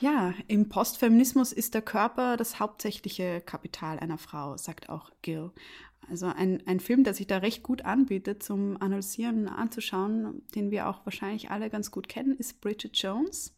Ja, 0.00 0.34
im 0.48 0.68
Postfeminismus 0.68 1.52
ist 1.52 1.74
der 1.74 1.82
Körper 1.82 2.36
das 2.36 2.58
hauptsächliche 2.58 3.40
Kapital 3.40 3.98
einer 3.98 4.18
Frau, 4.18 4.56
sagt 4.56 4.88
auch 4.88 5.10
Gill. 5.22 5.50
Also 6.10 6.26
ein, 6.26 6.62
ein 6.66 6.80
Film, 6.80 7.04
der 7.04 7.14
sich 7.14 7.26
da 7.26 7.38
recht 7.38 7.62
gut 7.62 7.84
anbietet 7.84 8.42
zum 8.42 8.80
Analysieren, 8.80 9.48
anzuschauen, 9.48 10.42
den 10.54 10.70
wir 10.70 10.88
auch 10.88 11.06
wahrscheinlich 11.06 11.50
alle 11.50 11.70
ganz 11.70 11.90
gut 11.90 12.08
kennen, 12.08 12.36
ist 12.36 12.60
Bridget 12.60 12.96
Jones. 12.96 13.54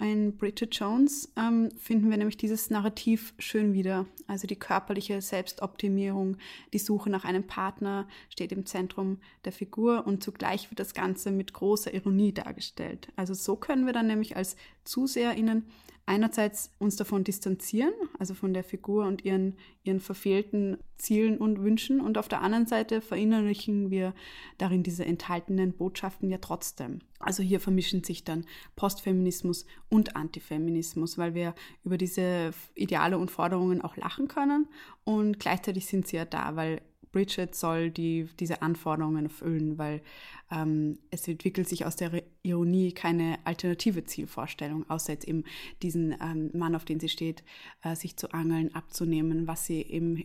In 0.00 0.36
Bridget 0.36 0.76
Jones 0.76 1.28
ähm, 1.36 1.72
finden 1.76 2.08
wir 2.08 2.16
nämlich 2.18 2.36
dieses 2.36 2.70
Narrativ 2.70 3.34
schön 3.38 3.72
wieder. 3.72 4.06
Also 4.28 4.46
die 4.46 4.54
körperliche 4.54 5.20
Selbstoptimierung, 5.20 6.36
die 6.72 6.78
Suche 6.78 7.10
nach 7.10 7.24
einem 7.24 7.44
Partner 7.44 8.06
steht 8.30 8.52
im 8.52 8.64
Zentrum 8.64 9.18
der 9.44 9.50
Figur 9.50 10.06
und 10.06 10.22
zugleich 10.22 10.70
wird 10.70 10.78
das 10.78 10.94
Ganze 10.94 11.32
mit 11.32 11.52
großer 11.52 11.92
Ironie 11.92 12.32
dargestellt. 12.32 13.08
Also 13.16 13.34
so 13.34 13.56
können 13.56 13.86
wir 13.86 13.92
dann 13.92 14.06
nämlich 14.06 14.36
als 14.36 14.56
ZuseherInnen 14.84 15.64
einerseits 16.08 16.72
uns 16.78 16.96
davon 16.96 17.22
distanzieren, 17.22 17.92
also 18.18 18.32
von 18.32 18.54
der 18.54 18.64
Figur 18.64 19.04
und 19.04 19.26
ihren, 19.26 19.56
ihren 19.84 20.00
verfehlten 20.00 20.78
Zielen 20.96 21.36
und 21.36 21.62
Wünschen, 21.62 22.00
und 22.00 22.16
auf 22.16 22.28
der 22.28 22.40
anderen 22.40 22.66
Seite 22.66 23.02
verinnerlichen 23.02 23.90
wir 23.90 24.14
darin 24.56 24.82
diese 24.82 25.04
enthaltenen 25.04 25.74
Botschaften 25.74 26.30
ja 26.30 26.38
trotzdem. 26.38 27.00
Also 27.20 27.42
hier 27.42 27.60
vermischen 27.60 28.02
sich 28.04 28.24
dann 28.24 28.46
Postfeminismus 28.74 29.66
und 29.90 30.16
Antifeminismus, 30.16 31.18
weil 31.18 31.34
wir 31.34 31.54
über 31.84 31.98
diese 31.98 32.52
Ideale 32.74 33.18
und 33.18 33.30
Forderungen 33.30 33.82
auch 33.82 33.96
lachen 33.96 34.28
können 34.28 34.66
und 35.04 35.38
gleichzeitig 35.38 35.86
sind 35.86 36.08
sie 36.08 36.16
ja 36.16 36.24
da, 36.24 36.56
weil 36.56 36.80
Bridget 37.12 37.54
soll 37.54 37.90
die, 37.90 38.28
diese 38.38 38.62
Anforderungen 38.62 39.24
erfüllen, 39.26 39.78
weil 39.78 40.02
ähm, 40.50 40.98
es 41.10 41.26
entwickelt 41.28 41.68
sich 41.68 41.84
aus 41.86 41.96
der 41.96 42.22
Ironie 42.42 42.92
keine 42.92 43.38
alternative 43.44 44.04
Zielvorstellung, 44.04 44.88
außer 44.88 45.12
jetzt 45.12 45.28
eben 45.28 45.44
diesen 45.82 46.12
ähm, 46.20 46.50
Mann, 46.54 46.74
auf 46.74 46.84
den 46.84 47.00
sie 47.00 47.08
steht, 47.08 47.42
äh, 47.82 47.94
sich 47.94 48.16
zu 48.16 48.32
angeln, 48.32 48.74
abzunehmen, 48.74 49.46
was 49.46 49.66
sie 49.66 49.82
eben, 49.82 50.24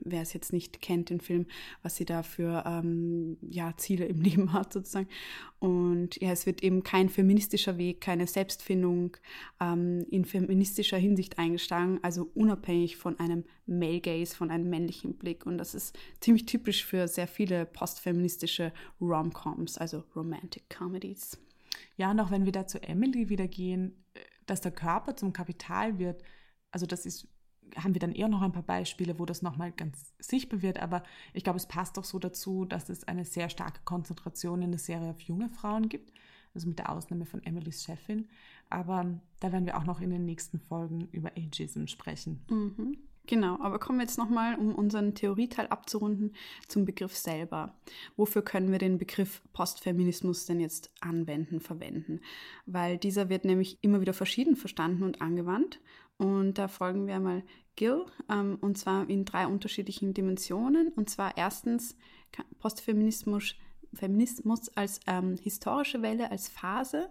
wer 0.00 0.22
es 0.22 0.32
jetzt 0.32 0.52
nicht 0.52 0.80
kennt, 0.80 1.10
den 1.10 1.20
Film, 1.20 1.46
was 1.82 1.96
sie 1.96 2.04
da 2.04 2.22
für 2.22 2.64
ähm, 2.66 3.38
ja, 3.42 3.74
Ziele 3.76 4.06
im 4.06 4.20
Leben 4.22 4.52
hat 4.52 4.72
sozusagen. 4.72 5.08
Und 5.58 6.20
ja, 6.20 6.32
es 6.32 6.46
wird 6.46 6.62
eben 6.62 6.82
kein 6.82 7.08
feministischer 7.08 7.78
Weg, 7.78 8.00
keine 8.00 8.26
Selbstfindung 8.26 9.16
ähm, 9.60 10.04
in 10.10 10.24
feministischer 10.24 10.98
Hinsicht 10.98 11.38
eingeschlagen, 11.38 12.00
also 12.02 12.30
unabhängig 12.34 12.96
von 12.96 13.18
einem 13.20 13.44
Male 13.70 14.00
Gaze, 14.00 14.36
von 14.36 14.50
einem 14.50 14.68
männlichen 14.68 15.16
Blick. 15.16 15.46
Und 15.46 15.58
das 15.58 15.74
ist 15.74 15.98
ziemlich 16.20 16.46
typisch 16.46 16.84
für 16.84 17.08
sehr 17.08 17.28
viele 17.28 17.64
postfeministische 17.66 18.72
Rom-Coms, 19.00 19.78
also 19.78 20.04
Romantic 20.14 20.68
Comedies. 20.68 21.38
Ja, 21.96 22.10
und 22.10 22.20
auch 22.20 22.30
wenn 22.30 22.44
wir 22.44 22.52
da 22.52 22.66
zu 22.66 22.82
Emily 22.82 23.28
wieder 23.28 23.48
gehen, 23.48 24.04
äh, 24.14 24.20
dass 24.46 24.60
der 24.60 24.72
Körper 24.72 25.16
zum 25.16 25.32
Kapital 25.32 25.98
wird, 25.98 26.22
also 26.70 26.86
das 26.86 27.06
ist, 27.06 27.28
haben 27.76 27.94
wir 27.94 28.00
dann 28.00 28.12
eher 28.12 28.28
noch 28.28 28.42
ein 28.42 28.52
paar 28.52 28.62
Beispiele, 28.62 29.18
wo 29.18 29.26
das 29.26 29.42
nochmal 29.42 29.70
ganz 29.70 30.12
sichtbar 30.18 30.62
wird, 30.62 30.80
aber 30.80 31.02
ich 31.34 31.44
glaube, 31.44 31.58
es 31.58 31.66
passt 31.66 31.98
auch 31.98 32.04
so 32.04 32.18
dazu, 32.18 32.64
dass 32.64 32.88
es 32.88 33.04
eine 33.04 33.24
sehr 33.24 33.48
starke 33.48 33.80
Konzentration 33.84 34.62
in 34.62 34.70
der 34.70 34.80
Serie 34.80 35.10
auf 35.10 35.20
junge 35.20 35.48
Frauen 35.48 35.88
gibt, 35.88 36.12
also 36.54 36.68
mit 36.68 36.78
der 36.78 36.90
Ausnahme 36.90 37.26
von 37.26 37.42
Emilys 37.44 37.84
Chefin. 37.84 38.28
Aber 38.70 39.20
da 39.40 39.52
werden 39.52 39.66
wir 39.66 39.76
auch 39.76 39.84
noch 39.84 40.00
in 40.00 40.10
den 40.10 40.24
nächsten 40.24 40.58
Folgen 40.58 41.08
über 41.12 41.32
Ageism 41.36 41.86
sprechen. 41.86 42.44
Mhm. 42.48 42.98
Genau, 43.26 43.60
aber 43.60 43.78
kommen 43.78 43.98
wir 43.98 44.04
jetzt 44.04 44.18
nochmal, 44.18 44.56
um 44.56 44.74
unseren 44.74 45.14
Theorieteil 45.14 45.68
abzurunden, 45.68 46.34
zum 46.66 46.84
Begriff 46.84 47.16
selber. 47.16 47.74
Wofür 48.16 48.42
können 48.42 48.72
wir 48.72 48.78
den 48.78 48.98
Begriff 48.98 49.42
Postfeminismus 49.52 50.46
denn 50.46 50.58
jetzt 50.58 50.90
anwenden, 51.00 51.60
verwenden? 51.60 52.20
Weil 52.66 52.98
dieser 52.98 53.28
wird 53.28 53.44
nämlich 53.44 53.78
immer 53.82 54.00
wieder 54.00 54.14
verschieden 54.14 54.56
verstanden 54.56 55.04
und 55.04 55.22
angewandt. 55.22 55.80
Und 56.16 56.58
da 56.58 56.68
folgen 56.68 57.06
wir 57.06 57.18
mal 57.20 57.42
Gill, 57.76 58.04
ähm, 58.28 58.58
und 58.60 58.76
zwar 58.76 59.08
in 59.08 59.24
drei 59.24 59.46
unterschiedlichen 59.46 60.12
Dimensionen. 60.12 60.88
Und 60.88 61.08
zwar 61.08 61.36
erstens 61.36 61.96
Postfeminismus 62.58 63.54
Feminismus 63.94 64.68
als 64.76 65.00
ähm, 65.06 65.36
historische 65.42 66.02
Welle, 66.02 66.30
als 66.30 66.48
Phase. 66.48 67.10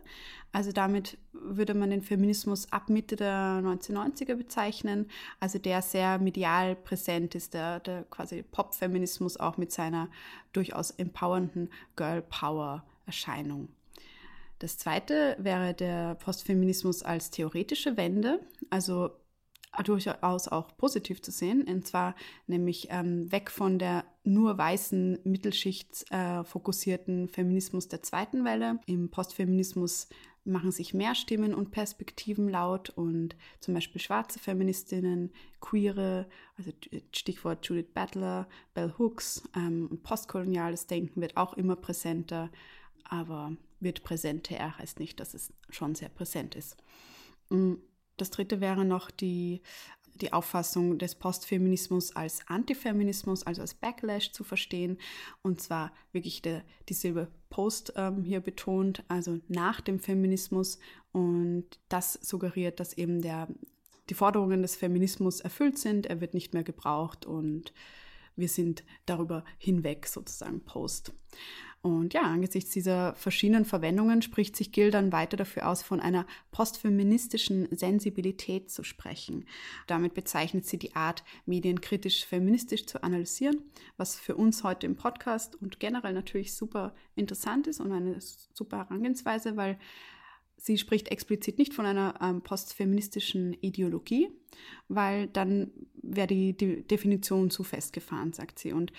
Also 0.52 0.72
damit 0.72 1.18
würde 1.34 1.74
man 1.74 1.89
den 1.89 2.02
Feminismus 2.02 2.72
ab 2.72 2.89
Mitte 2.89 3.15
der 3.15 3.62
1990er 3.63 4.36
bezeichnen, 4.36 5.10
also 5.39 5.60
der 5.60 5.82
sehr 5.82 6.20
medial 6.20 6.76
präsent 6.76 7.36
ist, 7.36 7.54
der, 7.54 7.80
der 7.80 8.04
quasi 8.04 8.44
Pop-Feminismus 8.44 9.38
auch 9.38 9.58
mit 9.58 9.72
seiner 9.72 10.10
durchaus 10.54 10.92
empowernden 10.92 11.70
Girl 11.96 12.22
Power-Erscheinung. 12.22 13.70
Das 14.60 14.78
zweite 14.78 15.38
wäre 15.39 15.74
der 15.74 16.15
Postfeminismus 16.15 17.02
als 17.02 17.32
theoretische 17.32 17.96
Wende, 17.96 18.42
also 18.70 19.12
durchaus 19.84 20.47
auch 20.47 20.75
positiv 20.77 21.21
zu 21.21 21.32
sehen, 21.32 21.63
und 21.67 21.88
zwar 21.88 22.15
nämlich 22.47 22.88
ähm, 22.89 23.32
weg 23.32 23.51
von 23.51 23.79
der 23.79 24.03
nur 24.23 24.58
weißen 24.58 25.19
Mittelschicht 25.23 26.05
äh, 26.12 26.43
fokussierten 26.43 27.29
Feminismus 27.29 27.88
der 27.88 28.01
zweiten 28.01 28.43
Welle. 28.43 28.79
Im 28.86 29.10
Postfeminismus 29.10 30.10
machen 30.43 30.71
sich 30.71 30.93
mehr 30.93 31.15
Stimmen 31.15 31.53
und 31.53 31.71
Perspektiven 31.71 32.49
laut 32.49 32.89
und 32.89 33.36
zum 33.60 33.73
Beispiel 33.73 34.01
schwarze 34.01 34.39
Feministinnen, 34.39 35.32
queere, 35.60 36.27
also 36.58 36.71
Stichwort 37.13 37.65
Judith 37.67 37.91
Butler, 37.93 38.47
Bell 38.73 38.93
Hooks 38.97 39.43
ähm, 39.55 39.88
und 39.89 40.03
postkoloniales 40.03 40.88
Denken 40.88 41.21
wird 41.21 41.38
auch 41.38 41.53
immer 41.53 41.75
präsenter, 41.75 42.49
aber 43.03 43.55
wird 43.79 44.03
präsenter 44.03 44.77
heißt 44.77 44.99
nicht, 44.99 45.19
dass 45.19 45.34
es 45.34 45.53
schon 45.69 45.95
sehr 45.95 46.10
präsent 46.10 46.55
ist. 46.55 46.77
Mm, 47.49 47.75
das 48.21 48.32
dritte 48.32 48.62
wäre 48.62 48.86
noch 48.86 49.12
die 49.12 49.62
die 50.21 50.34
Auffassung 50.34 50.97
des 50.97 51.15
Postfeminismus 51.15 52.15
als 52.15 52.41
Antifeminismus, 52.47 53.43
also 53.43 53.62
als 53.62 53.73
Backlash 53.73 54.32
zu 54.32 54.43
verstehen. 54.43 54.97
Und 55.41 55.62
zwar 55.62 55.91
wirklich 56.12 56.41
der, 56.41 56.63
die 56.89 56.93
Silbe 56.93 57.29
Post 57.49 57.93
ähm, 57.95 58.23
hier 58.23 58.41
betont, 58.41 59.03
also 59.08 59.39
nach 59.47 59.82
dem 59.82 59.99
Feminismus. 59.99 60.79
Und 61.12 61.65
das 61.88 62.13
suggeriert, 62.13 62.79
dass 62.79 62.93
eben 62.93 63.21
der, 63.21 63.47
die 64.10 64.13
Forderungen 64.13 64.62
des 64.62 64.75
Feminismus 64.75 65.39
erfüllt 65.39 65.77
sind. 65.77 66.05
Er 66.05 66.21
wird 66.21 66.34
nicht 66.34 66.53
mehr 66.53 66.63
gebraucht 66.63 67.25
und 67.25 67.73
wir 68.36 68.49
sind 68.49 68.84
darüber 69.05 69.43
hinweg 69.58 70.08
sozusagen 70.08 70.62
Post. 70.62 71.13
Und 71.82 72.13
ja, 72.13 72.24
angesichts 72.24 72.72
dieser 72.72 73.15
verschiedenen 73.15 73.63
Verwendungen 73.63 74.22
spricht 74.22 74.58
sich 74.58 74.74
Gill 74.74 74.92
dann 74.92 75.13
weiter 75.13 75.38
dafür 75.38 75.70
aus, 75.70 75.82
von 75.82 76.02
einer 76.02 76.26
postfeministischen 76.52 77.70
Sensibilität 77.72 78.70
zu 78.70 78.84
sprechen. 78.84 79.46
Damit 79.88 80.13
bezeichnet 80.13 80.65
sie 80.65 80.78
die 80.78 80.96
Art, 80.96 81.24
medienkritisch 81.46 82.26
feministisch 82.26 82.86
zu 82.86 83.02
analysieren, 83.02 83.62
was 83.96 84.20
für 84.20 84.36
uns 84.36 84.63
heute 84.65 84.88
im 84.88 84.98
Podcast 84.98 85.56
und 85.62 85.80
generell 85.80 86.13
natürlich 86.13 86.54
super 86.54 86.94
interessant 87.15 87.65
ist 87.68 87.80
und 87.80 87.94
eine 87.94 88.20
super 88.20 88.80
Herangehensweise, 88.80 89.56
weil 89.56 89.80
sie 90.58 90.78
spricht 90.78 91.08
explizit 91.08 91.58
nicht 91.58 91.74
von 91.74 91.86
einer 91.86 92.15
ähm, 92.22 92.42
postfeministischen 92.42 93.54
Ideologie, 93.62 94.30
weil 94.89 95.28
dann 95.28 95.72
wäre 95.94 96.28
die, 96.28 96.58
die 96.58 96.86
Definition 96.86 97.50
zu 97.50 97.63
festgefahren, 97.63 98.34
sagt 98.34 98.60
sie. 98.60 98.74
Und 98.74 98.92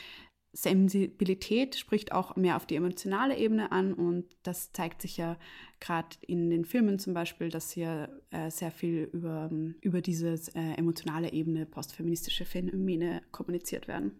Sensibilität 0.52 1.76
spricht 1.76 2.12
auch 2.12 2.34
mehr 2.34 2.56
auf 2.56 2.66
die 2.66 2.74
emotionale 2.74 3.36
Ebene 3.36 3.70
an 3.70 3.94
und 3.94 4.24
das 4.42 4.72
zeigt 4.72 5.02
sich 5.02 5.16
ja 5.16 5.36
gerade 5.78 6.16
in 6.22 6.50
den 6.50 6.64
Filmen 6.64 6.98
zum 6.98 7.14
Beispiel, 7.14 7.50
dass 7.50 7.70
hier 7.70 8.08
äh, 8.30 8.50
sehr 8.50 8.72
viel 8.72 9.08
über, 9.12 9.48
über 9.80 10.00
diese 10.00 10.34
äh, 10.54 10.74
emotionale 10.76 11.32
Ebene 11.32 11.66
postfeministische 11.66 12.44
Phänomene 12.44 13.22
kommuniziert 13.30 13.86
werden. 13.86 14.12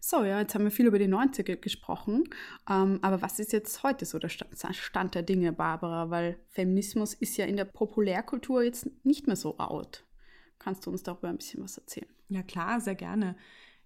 So, 0.00 0.22
ja, 0.22 0.38
jetzt 0.38 0.54
haben 0.54 0.64
wir 0.64 0.70
viel 0.70 0.86
über 0.86 0.98
die 0.98 1.08
90er 1.08 1.56
gesprochen, 1.56 2.24
ähm, 2.70 2.98
aber 3.02 3.22
was 3.22 3.40
ist 3.40 3.52
jetzt 3.52 3.82
heute 3.82 4.04
so 4.04 4.18
der 4.18 4.28
Stand 4.28 5.14
der 5.14 5.22
Dinge, 5.22 5.52
Barbara? 5.52 6.10
Weil 6.10 6.38
Feminismus 6.50 7.14
ist 7.14 7.38
ja 7.38 7.46
in 7.46 7.56
der 7.56 7.64
Populärkultur 7.64 8.62
jetzt 8.62 8.86
nicht 9.02 9.26
mehr 9.26 9.36
so 9.36 9.58
out. 9.58 10.04
Kannst 10.58 10.86
du 10.86 10.90
uns 10.90 11.02
darüber 11.02 11.28
ein 11.28 11.38
bisschen 11.38 11.64
was 11.64 11.78
erzählen? 11.78 12.08
Ja, 12.28 12.42
klar, 12.42 12.80
sehr 12.80 12.94
gerne 12.94 13.34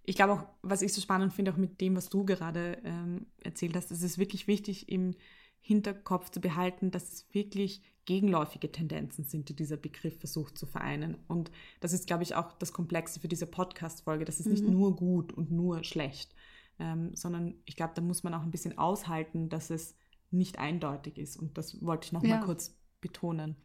ich 0.08 0.16
glaube 0.16 0.32
auch, 0.32 0.46
was 0.62 0.80
ich 0.80 0.94
so 0.94 1.02
spannend 1.02 1.34
finde, 1.34 1.52
auch 1.52 1.58
mit 1.58 1.82
dem, 1.82 1.94
was 1.94 2.08
du 2.08 2.24
gerade 2.24 2.78
ähm, 2.82 3.26
erzählt 3.42 3.76
hast, 3.76 3.90
ist 3.90 4.02
es 4.02 4.16
wirklich 4.16 4.46
wichtig, 4.46 4.88
im 4.88 5.14
Hinterkopf 5.60 6.30
zu 6.30 6.40
behalten, 6.40 6.90
dass 6.90 7.12
es 7.12 7.34
wirklich 7.34 7.82
gegenläufige 8.06 8.72
Tendenzen 8.72 9.24
sind, 9.24 9.50
die 9.50 9.54
dieser 9.54 9.76
Begriff 9.76 10.18
versucht 10.18 10.56
zu 10.56 10.64
vereinen. 10.64 11.18
Und 11.28 11.50
das 11.80 11.92
ist, 11.92 12.06
glaube 12.06 12.22
ich, 12.22 12.34
auch 12.34 12.54
das 12.54 12.72
Komplexe 12.72 13.20
für 13.20 13.28
diese 13.28 13.46
Podcast-Folge. 13.46 14.24
Das 14.24 14.40
ist 14.40 14.46
mhm. 14.46 14.52
nicht 14.52 14.66
nur 14.66 14.96
gut 14.96 15.34
und 15.34 15.50
nur 15.50 15.84
schlecht, 15.84 16.34
ähm, 16.78 17.14
sondern 17.14 17.56
ich 17.66 17.76
glaube, 17.76 17.92
da 17.94 18.00
muss 18.00 18.22
man 18.22 18.32
auch 18.32 18.42
ein 18.42 18.50
bisschen 18.50 18.78
aushalten, 18.78 19.50
dass 19.50 19.68
es 19.68 19.94
nicht 20.30 20.58
eindeutig 20.58 21.18
ist. 21.18 21.36
Und 21.36 21.58
das 21.58 21.84
wollte 21.84 22.06
ich 22.06 22.12
noch 22.12 22.24
ja. 22.24 22.38
mal 22.38 22.46
kurz 22.46 22.74
betonen. 23.02 23.56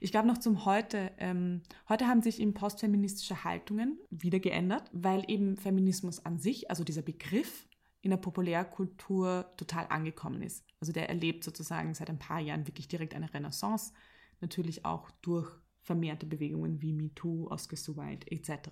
Ich 0.00 0.10
glaube 0.10 0.28
noch 0.28 0.38
zum 0.38 0.64
Heute. 0.64 1.12
Ähm, 1.18 1.62
heute 1.88 2.06
haben 2.06 2.22
sich 2.22 2.40
eben 2.40 2.54
postfeministische 2.54 3.44
Haltungen 3.44 3.98
wieder 4.10 4.40
geändert, 4.40 4.90
weil 4.92 5.24
eben 5.28 5.56
Feminismus 5.56 6.24
an 6.24 6.38
sich, 6.38 6.70
also 6.70 6.84
dieser 6.84 7.02
Begriff, 7.02 7.68
in 8.02 8.10
der 8.10 8.16
Populärkultur 8.16 9.52
total 9.56 9.86
angekommen 9.88 10.42
ist. 10.42 10.64
Also 10.80 10.92
der 10.92 11.08
erlebt 11.08 11.44
sozusagen 11.44 11.92
seit 11.94 12.08
ein 12.08 12.18
paar 12.18 12.40
Jahren 12.40 12.66
wirklich 12.66 12.88
direkt 12.88 13.14
eine 13.14 13.32
Renaissance, 13.32 13.92
natürlich 14.40 14.84
auch 14.84 15.10
durch 15.22 15.50
vermehrte 15.82 16.26
Bewegungen 16.26 16.80
wie 16.80 16.92
MeToo, 16.92 17.48
Oscar 17.50 17.76
So 17.76 17.96
White 17.96 18.30
etc. 18.30 18.70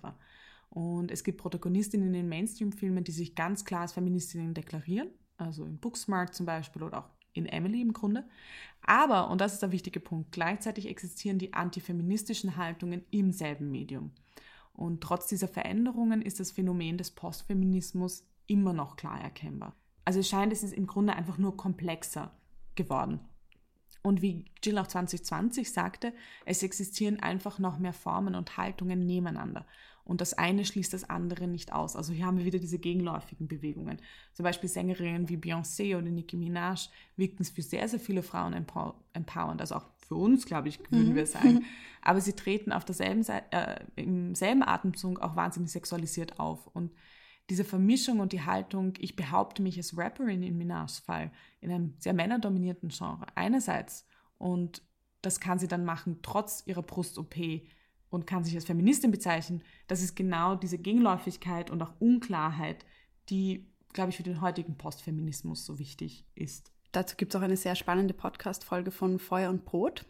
Und 0.69 1.11
es 1.11 1.23
gibt 1.23 1.39
Protagonistinnen 1.39 2.13
in 2.13 2.29
Mainstream-Filmen, 2.29 3.03
die 3.03 3.11
sich 3.11 3.35
ganz 3.35 3.65
klar 3.65 3.81
als 3.81 3.93
Feministinnen 3.93 4.53
deklarieren, 4.53 5.09
also 5.37 5.65
in 5.65 5.79
Booksmart 5.79 6.33
zum 6.33 6.45
Beispiel 6.45 6.83
oder 6.83 6.99
auch 6.99 7.09
in 7.33 7.45
Emily 7.45 7.81
im 7.81 7.93
Grunde. 7.93 8.27
Aber, 8.81 9.29
und 9.29 9.41
das 9.41 9.53
ist 9.53 9.61
der 9.61 9.71
wichtige 9.71 9.99
Punkt, 9.99 10.31
gleichzeitig 10.31 10.87
existieren 10.87 11.37
die 11.37 11.53
antifeministischen 11.53 12.57
Haltungen 12.57 13.03
im 13.11 13.31
selben 13.31 13.71
Medium. 13.71 14.11
Und 14.73 15.01
trotz 15.01 15.27
dieser 15.27 15.47
Veränderungen 15.47 16.21
ist 16.21 16.39
das 16.39 16.51
Phänomen 16.51 16.97
des 16.97 17.11
Postfeminismus 17.11 18.25
immer 18.47 18.73
noch 18.73 18.95
klar 18.95 19.19
erkennbar. 19.21 19.75
Also 20.05 20.21
es 20.21 20.29
scheint, 20.29 20.53
es 20.53 20.63
ist 20.63 20.73
im 20.73 20.87
Grunde 20.87 21.13
einfach 21.13 21.37
nur 21.37 21.57
komplexer 21.57 22.31
geworden. 22.75 23.19
Und 24.01 24.21
wie 24.21 24.45
Jill 24.63 24.77
auch 24.77 24.87
2020 24.87 25.71
sagte, 25.71 26.13
es 26.45 26.63
existieren 26.63 27.19
einfach 27.19 27.59
noch 27.59 27.77
mehr 27.77 27.93
Formen 27.93 28.35
und 28.35 28.57
Haltungen 28.57 29.05
nebeneinander 29.05 29.65
und 30.09 30.21
das 30.21 30.33
eine 30.33 30.65
schließt 30.65 30.91
das 30.91 31.07
andere 31.07 31.47
nicht 31.47 31.71
aus. 31.71 31.95
Also 31.95 32.13
hier 32.13 32.25
haben 32.25 32.39
wir 32.39 32.45
wieder 32.45 32.57
diese 32.57 32.79
gegenläufigen 32.79 33.47
Bewegungen. 33.47 34.01
Zum 34.33 34.43
Beispiel 34.43 34.67
Sängerinnen 34.67 35.29
wie 35.29 35.37
Beyoncé 35.37 35.95
oder 35.95 36.09
Nicki 36.09 36.35
Minaj 36.35 36.89
wirkten 37.15 37.43
es 37.43 37.51
für 37.51 37.61
sehr, 37.61 37.87
sehr 37.87 37.99
viele 37.99 38.23
Frauen 38.23 38.53
empowernd, 38.53 39.61
also 39.61 39.75
auch 39.75 39.85
für 40.07 40.15
uns, 40.15 40.47
glaube 40.47 40.67
ich, 40.67 40.79
würden 40.89 41.09
mhm. 41.09 41.15
wir 41.15 41.27
sagen. 41.27 41.63
Aber 42.01 42.21
sie 42.21 42.33
treten 42.33 42.71
auf 42.71 42.85
derselben 42.85 43.21
Seite, 43.21 43.45
äh, 43.51 43.79
im 43.97 44.33
selben 44.33 44.63
Atemzug 44.63 45.19
auch 45.19 45.35
wahnsinnig 45.35 45.71
sexualisiert 45.71 46.39
auf. 46.39 46.65
Und 46.65 46.91
diese 47.51 47.63
Vermischung 47.63 48.19
und 48.19 48.33
die 48.33 48.41
Haltung, 48.41 48.93
ich 48.97 49.15
behaupte 49.15 49.61
mich 49.61 49.77
als 49.77 49.95
Rapperin 49.95 50.41
in 50.41 50.57
Minajs 50.57 50.97
Fall, 50.97 51.31
in 51.61 51.69
einem 51.69 51.93
sehr 51.99 52.13
männerdominierten 52.13 52.89
Genre, 52.89 53.27
einerseits, 53.35 54.07
und 54.39 54.81
das 55.21 55.39
kann 55.39 55.59
sie 55.59 55.67
dann 55.67 55.85
machen, 55.85 56.19
trotz 56.23 56.63
ihrer 56.65 56.81
Brust-OP, 56.81 57.35
und 58.09 58.27
kann 58.27 58.43
sich 58.43 58.55
als 58.55 58.65
Feministin 58.65 59.11
bezeichnen, 59.11 59.63
das 59.87 60.01
ist 60.01 60.15
genau 60.15 60.55
diese 60.55 60.77
Gegenläufigkeit 60.77 61.69
und 61.69 61.81
auch 61.81 61.93
Unklarheit, 61.99 62.85
die, 63.29 63.67
glaube 63.93 64.09
ich, 64.09 64.17
für 64.17 64.23
den 64.23 64.41
heutigen 64.41 64.77
Postfeminismus 64.77 65.65
so 65.65 65.79
wichtig 65.79 66.25
ist. 66.35 66.71
Dazu 66.91 67.15
gibt 67.15 67.33
es 67.33 67.39
auch 67.39 67.43
eine 67.43 67.57
sehr 67.57 67.75
spannende 67.75 68.13
Podcast-Folge 68.13 68.91
von 68.91 69.19
Feuer 69.19 69.51
und 69.51 69.65
Brot. 69.65 70.05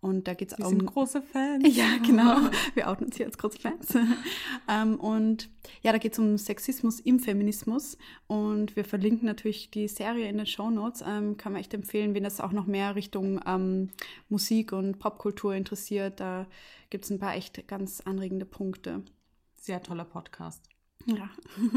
Und 0.00 0.28
da 0.28 0.34
geht 0.34 0.52
es 0.52 0.58
um. 0.58 0.64
Wir 0.64 0.68
sind 0.70 0.86
große 0.86 1.22
Fans. 1.22 1.64
Ja, 1.76 1.98
genau. 1.98 2.50
Wir 2.74 2.88
outen 2.88 3.06
uns 3.06 3.16
hier 3.16 3.26
als 3.26 3.36
große 3.36 3.58
Fans. 3.58 3.94
ähm, 4.68 4.98
und 4.98 5.50
ja, 5.82 5.92
da 5.92 5.98
geht 5.98 6.14
es 6.14 6.18
um 6.18 6.38
Sexismus 6.38 7.00
im 7.00 7.20
Feminismus. 7.20 7.98
Und 8.26 8.76
wir 8.76 8.84
verlinken 8.84 9.26
natürlich 9.26 9.70
die 9.70 9.88
Serie 9.88 10.28
in 10.28 10.38
den 10.38 10.46
Show 10.46 10.70
Notes. 10.70 11.04
Ähm, 11.06 11.36
kann 11.36 11.52
man 11.52 11.60
echt 11.60 11.74
empfehlen, 11.74 12.14
wenn 12.14 12.24
das 12.24 12.40
auch 12.40 12.52
noch 12.52 12.66
mehr 12.66 12.94
Richtung 12.94 13.40
ähm, 13.46 13.90
Musik 14.30 14.72
und 14.72 14.98
Popkultur 14.98 15.54
interessiert. 15.54 16.18
Da 16.18 16.46
gibt 16.88 17.04
es 17.04 17.10
ein 17.10 17.18
paar 17.18 17.34
echt 17.34 17.68
ganz 17.68 18.00
anregende 18.00 18.46
Punkte. 18.46 19.02
Sehr 19.56 19.82
toller 19.82 20.06
Podcast. 20.06 20.68
Ja. 21.06 21.28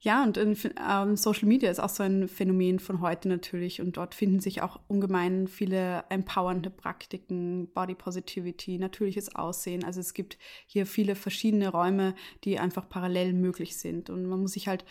Ja, 0.00 0.22
und 0.22 0.36
in, 0.36 0.56
ähm, 0.88 1.16
Social 1.16 1.48
Media 1.48 1.70
ist 1.70 1.80
auch 1.80 1.88
so 1.88 2.02
ein 2.02 2.28
Phänomen 2.28 2.78
von 2.78 3.00
heute 3.00 3.28
natürlich. 3.28 3.80
Und 3.80 3.96
dort 3.96 4.14
finden 4.14 4.40
sich 4.40 4.60
auch 4.62 4.78
ungemein 4.88 5.48
viele 5.48 6.04
empowernde 6.10 6.70
Praktiken, 6.70 7.68
Body 7.72 7.94
Positivity, 7.94 8.78
natürliches 8.78 9.34
Aussehen. 9.34 9.84
Also 9.84 10.00
es 10.00 10.12
gibt 10.12 10.38
hier 10.66 10.86
viele 10.86 11.14
verschiedene 11.14 11.68
Räume, 11.68 12.14
die 12.44 12.58
einfach 12.58 12.88
parallel 12.88 13.32
möglich 13.32 13.78
sind. 13.78 14.10
Und 14.10 14.26
man 14.26 14.40
muss 14.40 14.52
sich 14.52 14.68
halt 14.68 14.84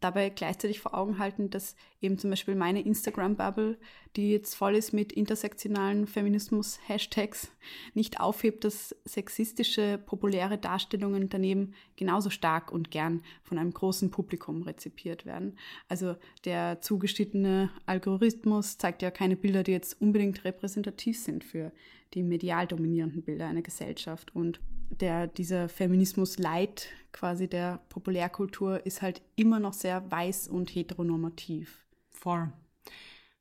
dabei 0.00 0.30
gleichzeitig 0.30 0.80
vor 0.80 0.94
Augen 0.94 1.18
halten, 1.18 1.50
dass 1.50 1.76
eben 2.00 2.18
zum 2.18 2.30
Beispiel 2.30 2.54
meine 2.54 2.80
Instagram-Bubble, 2.80 3.78
die 4.16 4.30
jetzt 4.30 4.54
voll 4.54 4.74
ist 4.74 4.92
mit 4.92 5.12
intersektionalen 5.12 6.06
Feminismus-Hashtags, 6.06 7.50
nicht 7.94 8.20
aufhebt, 8.20 8.64
dass 8.64 8.94
sexistische, 9.04 9.98
populäre 9.98 10.58
Darstellungen 10.58 11.28
daneben 11.28 11.74
genauso 11.96 12.30
stark 12.30 12.72
und 12.72 12.90
gern 12.90 13.22
von 13.42 13.58
einem 13.58 13.72
großen 13.72 14.10
Publikum 14.10 14.62
rezipiert 14.62 15.26
werden. 15.26 15.58
Also 15.88 16.16
der 16.44 16.80
zugeschnittene 16.80 17.70
Algorithmus 17.86 18.78
zeigt 18.78 19.02
ja 19.02 19.10
keine 19.10 19.36
Bilder, 19.36 19.62
die 19.62 19.72
jetzt 19.72 20.00
unbedingt 20.00 20.44
repräsentativ 20.44 21.18
sind 21.18 21.44
für 21.44 21.72
die 22.14 22.22
medial 22.22 22.66
dominierenden 22.66 23.22
Bilder 23.22 23.46
einer 23.46 23.62
Gesellschaft. 23.62 24.34
Und 24.34 24.60
der, 24.90 25.26
dieser 25.26 25.68
Feminismus-Light 25.68 26.88
quasi 27.16 27.48
der 27.48 27.80
Populärkultur 27.88 28.84
ist 28.84 29.00
halt 29.00 29.22
immer 29.36 29.58
noch 29.58 29.72
sehr 29.72 30.10
weiß 30.10 30.48
und 30.48 30.68
heteronormativ. 30.68 31.86
Voll. 32.10 32.52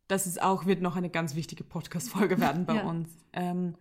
Das 0.07 0.27
ist 0.27 0.41
auch, 0.41 0.65
wird 0.65 0.81
noch 0.81 0.95
eine 0.95 1.09
ganz 1.09 1.35
wichtige 1.35 1.63
Podcast-Folge 1.63 2.39
werden 2.39 2.65
bei 2.65 2.75
ja. 2.77 2.83
uns. 2.83 3.09
Ähm, 3.33 3.75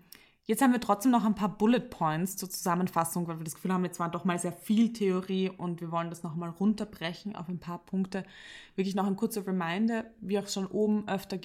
jetzt 0.47 0.63
haben 0.63 0.73
wir 0.73 0.81
trotzdem 0.81 1.13
noch 1.13 1.25
ein 1.25 1.37
paar 1.37 1.57
Bullet 1.57 1.81
Points 1.91 2.37
zur 2.37 2.51
Zusammenfassung, 2.51 3.29
weil 3.29 3.39
wir 3.39 3.45
das 3.45 3.55
Gefühl 3.55 3.73
haben, 3.73 3.85
jetzt 3.85 4.01
war 4.01 4.11
doch 4.11 4.25
mal 4.25 4.39
sehr 4.39 4.53
viel 4.53 4.93
Theorie 4.93 5.51
und 5.51 5.81
wir 5.81 5.93
wollen 5.93 6.11
das 6.11 6.25
nochmal 6.25 6.51
runterbrechen 6.51 7.37
auf 7.37 7.49
ein 7.49 7.61
paar 7.61 7.79
Punkte. 7.79 8.25
Wirklich 8.75 8.97
noch 8.97 9.07
ein 9.07 9.17
kurzer 9.17 9.47
Reminder, 9.47 10.07
wie 10.21 10.41
auch 10.41 10.49
schon 10.49 10.67
oben 10.67 11.07
öfter 11.07 11.37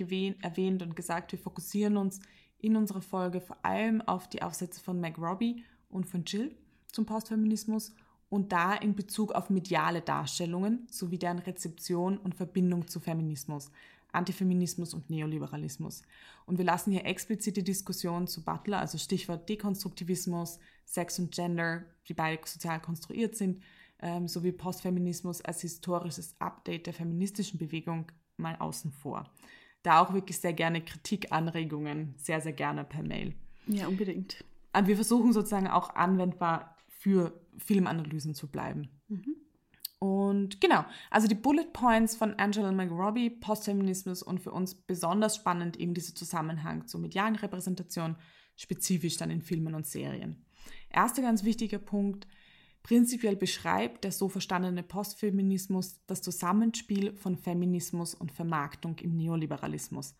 erwähnt 0.41 0.81
und 0.81 0.95
gesagt, 0.95 1.33
wir 1.33 1.39
fokussieren 1.39 1.97
uns 1.97 2.19
in 2.57 2.75
unserer 2.75 3.01
Folge 3.01 3.41
vor 3.41 3.57
allem 3.62 4.01
auf 4.01 4.27
die 4.27 4.41
Aufsätze 4.41 4.81
von 4.81 4.99
Meg 4.99 5.19
Robbie 5.19 5.63
und 5.89 6.07
von 6.07 6.23
Jill 6.25 6.55
zum 6.91 7.05
Postfeminismus 7.05 7.93
und 8.30 8.52
da 8.52 8.76
in 8.76 8.96
Bezug 8.96 9.32
auf 9.34 9.50
mediale 9.50 10.02
Darstellungen 10.02 10.88
sowie 10.89 11.18
deren 11.18 11.39
Rezeption 11.39 12.18
und 12.18 12.36
Verbindung 12.36 12.88
zu 12.88 13.00
Feminismus, 13.00 13.72
Antifeminismus 14.12 14.94
und 14.94 15.10
Neoliberalismus. 15.10 16.04
Und 16.46 16.58
wir 16.58 16.65
lassen 16.65 16.92
hier 16.92 17.06
explizite 17.06 17.63
Diskussionen 17.63 18.28
zu 18.28 18.44
Butler, 18.44 18.80
also 18.80 18.98
Stichwort 18.98 19.50
Dekonstruktivismus, 19.50 20.60
Sex 20.86 21.20
und 21.20 21.32
Gender, 21.32 21.84
die 22.08 22.13
beide 22.13 22.39
sozial 22.46 22.80
konstruiert 22.80 23.36
sind, 23.36 23.62
ähm, 24.02 24.28
sowie 24.28 24.52
Postfeminismus 24.52 25.42
als 25.42 25.62
historisches 25.62 26.36
Update 26.39 26.88
der 26.88 26.94
feministischen 26.94 27.60
Bewegung 27.60 28.12
mal 28.38 28.56
außen 28.56 28.92
vor. 28.92 29.30
Da 29.84 30.02
auch 30.02 30.13
wirklich 30.13 30.39
sehr 30.39 30.54
gerne 30.54 30.82
Kritikanregungen, 30.82 32.15
sehr, 32.18 32.42
sehr 32.42 32.54
gerne 32.54 32.84
per 32.84 33.04
Mail. 33.04 33.34
Ja, 33.68 33.88
unbedingt. 33.88 34.44
Aber 34.74 34.88
wir 34.88 34.96
versuchen 34.96 35.34
sozusagen 35.34 35.68
auch 35.68 35.96
anwendbar 35.96 36.76
für 36.99 37.39
Filmanalysen 37.57 38.35
zu 38.35 38.51
bleiben. 38.51 38.89
Mhm. 39.07 39.38
Und 39.99 40.59
genau, 40.59 40.85
also 41.09 41.27
die 41.27 41.35
Bullet 41.35 41.71
Points 41.71 42.15
von 42.15 42.33
Angela 42.35 42.71
McRobbie, 42.73 43.29
Postfeminismus 43.29 44.21
und 44.21 44.39
für 44.39 44.51
uns 44.51 44.75
besonders 44.75 45.38
spannend 45.38 45.77
eben 45.77 45.93
dieser 45.93 46.13
Zusammenhang 46.13 46.88
zur 46.88 46.99
medialen 46.99 47.38
Repräsentation, 47.38 48.17
spezifisch 48.57 49.15
dann 49.15 49.31
in 49.31 49.41
Filmen 49.41 49.75
und 49.75 49.88
Serien. 49.88 50.45
Erster 50.89 51.21
ganz 51.21 51.45
wichtiger 51.45 51.79
Punkt, 51.79 52.27
prinzipiell 52.83 53.38
beschreibt 53.38 54.03
der 54.03 54.12
so 54.12 54.27
verstandene 54.27 54.83
Postfeminismus 54.83 56.01
das 56.05 56.21
Zusammenspiel 56.21 57.13
von 57.15 57.38
Feminismus 57.38 58.13
und 58.13 58.33
Vermarktung 58.33 58.97
im 58.99 59.15
Neoliberalismus. 59.15 60.15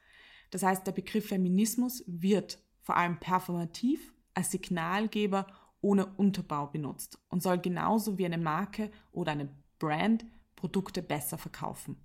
Das 0.50 0.64
heißt, 0.64 0.88
der 0.88 0.94
Begriff 0.94 1.28
Feminismus 1.28 2.04
wird 2.08 2.58
vor 2.82 2.96
allem 2.96 3.20
performativ 3.20 4.14
als 4.34 4.52
Signalgeber 4.52 5.46
ohne 5.82 6.06
Unterbau 6.06 6.68
benutzt 6.68 7.20
und 7.30 7.42
soll 7.42 7.60
genauso 7.60 8.18
wie 8.18 8.26
eine 8.26 8.38
Marke 8.38 8.92
oder 9.12 9.32
eine 9.32 9.50
Brand 9.80 10.26
Produkte 10.56 11.02
besser 11.02 11.38
verkaufen. 11.38 11.96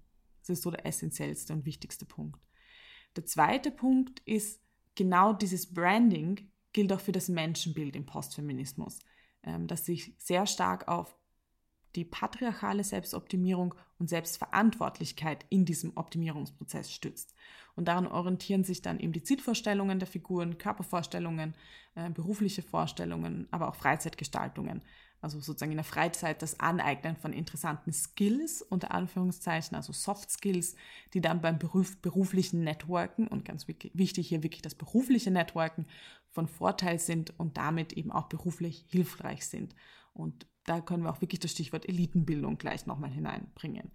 Das 0.40 0.50
ist 0.50 0.62
so 0.62 0.70
der 0.70 0.86
essentiellste 0.86 1.52
und 1.52 1.64
wichtigste 1.64 2.04
Punkt. 2.04 2.40
Der 3.16 3.24
zweite 3.24 3.70
Punkt 3.70 4.20
ist, 4.20 4.62
genau 4.94 5.32
dieses 5.32 5.72
Branding 5.72 6.50
gilt 6.72 6.92
auch 6.92 7.00
für 7.00 7.12
das 7.12 7.28
Menschenbild 7.28 7.96
im 7.96 8.06
Postfeminismus, 8.06 8.98
ähm, 9.42 9.66
das 9.66 9.86
sich 9.86 10.14
sehr 10.18 10.46
stark 10.46 10.88
auf 10.88 11.16
die 11.96 12.04
patriarchale 12.04 12.82
Selbstoptimierung 12.82 13.74
und 13.98 14.08
Selbstverantwortlichkeit 14.08 15.46
in 15.48 15.64
diesem 15.64 15.96
Optimierungsprozess 15.96 16.92
stützt. 16.92 17.34
Und 17.76 17.86
daran 17.86 18.06
orientieren 18.06 18.64
sich 18.64 18.82
dann 18.82 19.00
eben 19.00 19.12
die 19.12 19.22
Zielvorstellungen 19.22 19.98
der 19.98 20.08
Figuren, 20.08 20.58
Körpervorstellungen, 20.58 21.54
äh, 21.94 22.10
berufliche 22.10 22.62
Vorstellungen, 22.62 23.48
aber 23.50 23.68
auch 23.68 23.74
Freizeitgestaltungen 23.74 24.82
also 25.24 25.40
sozusagen 25.40 25.72
in 25.72 25.78
der 25.78 25.84
Freizeit 25.84 26.42
das 26.42 26.60
Aneignen 26.60 27.16
von 27.16 27.32
interessanten 27.32 27.94
Skills, 27.94 28.60
unter 28.60 28.90
Anführungszeichen, 28.90 29.74
also 29.74 29.90
Soft 29.94 30.30
Skills, 30.30 30.76
die 31.14 31.22
dann 31.22 31.40
beim 31.40 31.58
Beruf, 31.58 31.96
beruflichen 32.02 32.62
Networken 32.62 33.26
und 33.26 33.46
ganz 33.46 33.66
wichtig 33.66 34.28
hier 34.28 34.42
wirklich 34.42 34.60
das 34.60 34.74
berufliche 34.74 35.30
Networken 35.30 35.86
von 36.28 36.46
Vorteil 36.46 36.98
sind 36.98 37.32
und 37.40 37.56
damit 37.56 37.94
eben 37.94 38.12
auch 38.12 38.28
beruflich 38.28 38.84
hilfreich 38.88 39.46
sind. 39.46 39.74
Und 40.12 40.46
da 40.64 40.82
können 40.82 41.04
wir 41.04 41.10
auch 41.10 41.22
wirklich 41.22 41.40
das 41.40 41.52
Stichwort 41.52 41.88
Elitenbildung 41.88 42.58
gleich 42.58 42.84
nochmal 42.84 43.10
hineinbringen. 43.10 43.92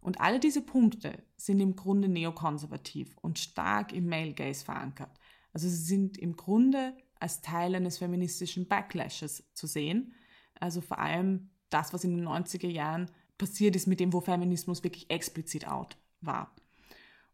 Und 0.00 0.20
alle 0.20 0.40
diese 0.40 0.62
Punkte 0.62 1.22
sind 1.36 1.60
im 1.60 1.76
Grunde 1.76 2.08
neokonservativ 2.08 3.16
und 3.18 3.38
stark 3.38 3.92
im 3.92 4.08
Male 4.08 4.32
Gaze 4.32 4.64
verankert. 4.64 5.10
Also 5.52 5.68
sie 5.68 5.76
sind 5.76 6.18
im 6.18 6.36
Grunde 6.36 6.94
als 7.20 7.40
Teil 7.40 7.74
eines 7.74 7.98
feministischen 7.98 8.68
Backlashes 8.68 9.44
zu 9.54 9.66
sehen, 9.66 10.14
also 10.60 10.80
vor 10.80 10.98
allem 10.98 11.50
das, 11.70 11.92
was 11.92 12.04
in 12.04 12.16
den 12.16 12.26
90er 12.26 12.68
Jahren 12.68 13.10
passiert 13.36 13.76
ist, 13.76 13.86
mit 13.86 14.00
dem, 14.00 14.12
wo 14.12 14.20
Feminismus 14.20 14.82
wirklich 14.82 15.10
explizit 15.10 15.66
out 15.66 15.96
war. 16.20 16.54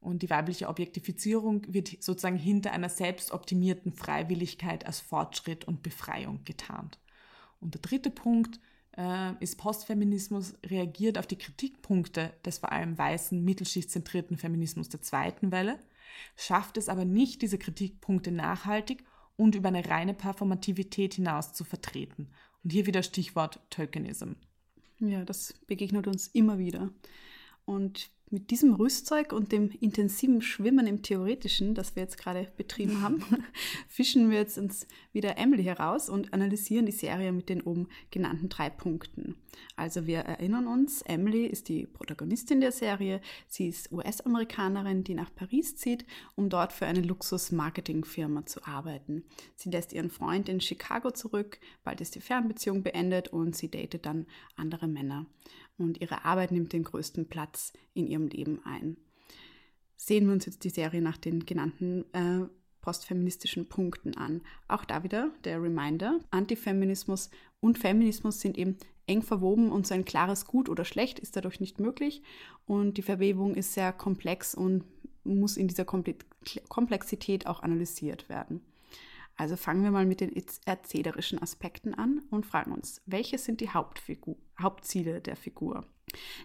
Und 0.00 0.22
die 0.22 0.29
weibliche 0.29 0.68
Objektifizierung 0.68 1.62
wird 1.72 2.03
sozusagen 2.03 2.37
hinter 2.37 2.72
einer 2.72 2.90
selbstoptimierten 2.90 3.92
Freiwilligkeit 3.92 4.85
als 4.85 5.00
Fortschritt 5.00 5.64
und 5.64 5.83
Befreiung 5.83 6.44
getarnt. 6.44 6.98
Und 7.61 7.74
der 7.74 7.81
dritte 7.81 8.11
Punkt 8.11 8.61
äh, 8.96 9.33
ist, 9.40 9.57
Postfeminismus 9.57 10.54
reagiert 10.64 11.18
auf 11.18 11.26
die 11.26 11.38
Kritikpunkte 11.38 12.33
des 12.44 12.59
vor 12.59 12.72
allem 12.72 12.96
weißen, 12.96 13.42
mittelschichtszentrierten 13.42 14.37
Feminismus 14.37 14.88
der 14.88 15.02
zweiten 15.02 15.52
Welle, 15.52 15.78
schafft 16.37 16.76
es 16.76 16.88
aber 16.88 17.04
nicht, 17.04 17.42
diese 17.42 17.59
Kritikpunkte 17.59 18.30
nachhaltig 18.30 19.04
und 19.37 19.54
über 19.54 19.68
eine 19.68 19.88
reine 19.88 20.14
Performativität 20.14 21.14
hinaus 21.14 21.52
zu 21.52 21.64
vertreten 21.64 22.28
und 22.62 22.70
hier 22.70 22.87
wieder 22.87 23.02
Stichwort 23.02 23.61
Tokenism. 23.70 24.33
Ja, 25.00 25.24
das 25.24 25.54
begegnet 25.66 26.07
uns 26.07 26.28
immer 26.28 26.59
wieder. 26.59 26.90
Und 27.64 28.11
mit 28.31 28.51
diesem 28.51 28.75
Rüstzeug 28.75 29.33
und 29.33 29.53
dem 29.53 29.71
intensiven 29.81 30.43
Schwimmen 30.43 30.87
im 30.87 31.03
Theoretischen, 31.03 31.75
das 31.75 31.95
wir 31.95 32.03
jetzt 32.03 32.19
gerade 32.19 32.49
betrieben 32.57 33.03
haben, 33.03 33.25
fischen 33.89 34.31
wir 34.31 34.39
jetzt 34.39 34.59
uns 34.59 34.87
wieder 35.13 35.39
Emily 35.39 35.65
heraus 35.65 36.09
und 36.09 36.33
analysieren 36.33 36.87
die 36.87 36.93
Serie 36.93 37.33
mit 37.33 37.49
den 37.49 37.63
oben 37.63 37.89
genannten 38.11 38.49
drei 38.49 38.71
Punkten. 38.71 39.37
Also 39.77 40.07
wir 40.07 40.21
erinnern 40.21 40.67
uns, 40.67 41.03
Emily 41.03 41.47
ist 41.47 41.69
die 41.69 41.87
Protagonistin 41.87 42.61
der 42.61 42.73
Serie. 42.73 43.21
Sie 43.47 43.69
ist 43.69 43.93
US-Amerikanerin, 43.93 45.05
die 45.05 45.15
nach 45.15 45.33
Paris 45.35 45.77
zieht, 45.77 46.05
um 46.35 46.49
dort 46.49 46.73
für 46.73 46.87
eine 46.87 47.03
Luxus-Marketing-Firma 47.03 48.47
zu 48.47 48.65
arbeiten. 48.65 49.25
Sie 49.55 49.71
lässt 49.71 49.93
ihren 49.93 50.11
Freund 50.11 50.49
in 50.49 50.61
Chicago 50.61 51.11
zurück, 51.11 51.61
bald 51.85 52.01
ist 52.01 52.15
die 52.15 52.21
Fernbeziehung 52.21 52.83
beendet 52.83 53.29
und 53.29 53.55
sie 53.55 53.71
datet 53.71 54.07
dann 54.07 54.27
andere 54.57 54.89
Männer 54.89 55.27
und 55.79 56.01
ihre 56.01 56.25
Arbeit 56.25 56.53
nimmt 56.53 56.73
den 56.73 56.85
größten 56.85 57.29
Platz 57.29 57.73
in 57.95 58.07
ihrem 58.07 58.29
Leben 58.29 58.61
ein. 58.65 58.97
Sehen 59.97 60.27
wir 60.27 60.33
uns 60.33 60.47
jetzt 60.47 60.65
die 60.65 60.71
Serie 60.71 61.01
nach 61.01 61.17
den 61.17 61.47
genannten 61.47 62.05
äh, 62.13 62.47
postfeministischen 62.81 63.69
Punkten 63.69 64.17
an. 64.17 64.43
Auch 64.69 64.85
da 64.85 65.03
wieder 65.03 65.31
der 65.45 65.63
Reminder, 65.63 66.21
Antifeminismus 66.31 67.31
und 67.61 67.79
Feminismus 67.79 68.41
sind 68.41 68.59
eben 68.59 68.77
eng 69.07 69.23
verwoben 69.23 69.71
und 69.71 69.87
so 69.87 69.95
ein 69.95 70.05
klares 70.05 70.45
Gut 70.45 70.69
oder 70.69 70.85
Schlecht 70.85 71.19
ist 71.19 71.37
dadurch 71.37 71.61
nicht 71.61 71.81
möglich 71.81 72.23
und 72.67 72.97
die 72.99 73.03
Verwebung 73.03 73.55
ist 73.55 73.73
sehr 73.73 73.93
komplex 73.93 74.55
und 74.55 74.85
muss 75.25 75.57
in 75.57 75.69
dieser 75.69 75.85
Komplexität 75.85 77.47
auch 77.47 77.63
analysiert 77.63 78.29
werden. 78.29 78.61
Also 79.37 79.57
fangen 79.57 79.83
wir 79.83 79.90
mal 79.90 80.07
mit 80.07 80.20
den 80.20 80.33
erzählerischen 80.64 81.42
Aspekten 81.42 81.94
an 81.94 82.23
und 82.31 82.47
fragen 82.47 82.73
uns, 82.73 83.03
welche 83.07 83.38
sind 83.38 83.61
die 83.61 83.70
Hauptfigur, 83.70 84.37
Hauptziele 84.61 85.20
der 85.20 85.37
Figur? 85.37 85.87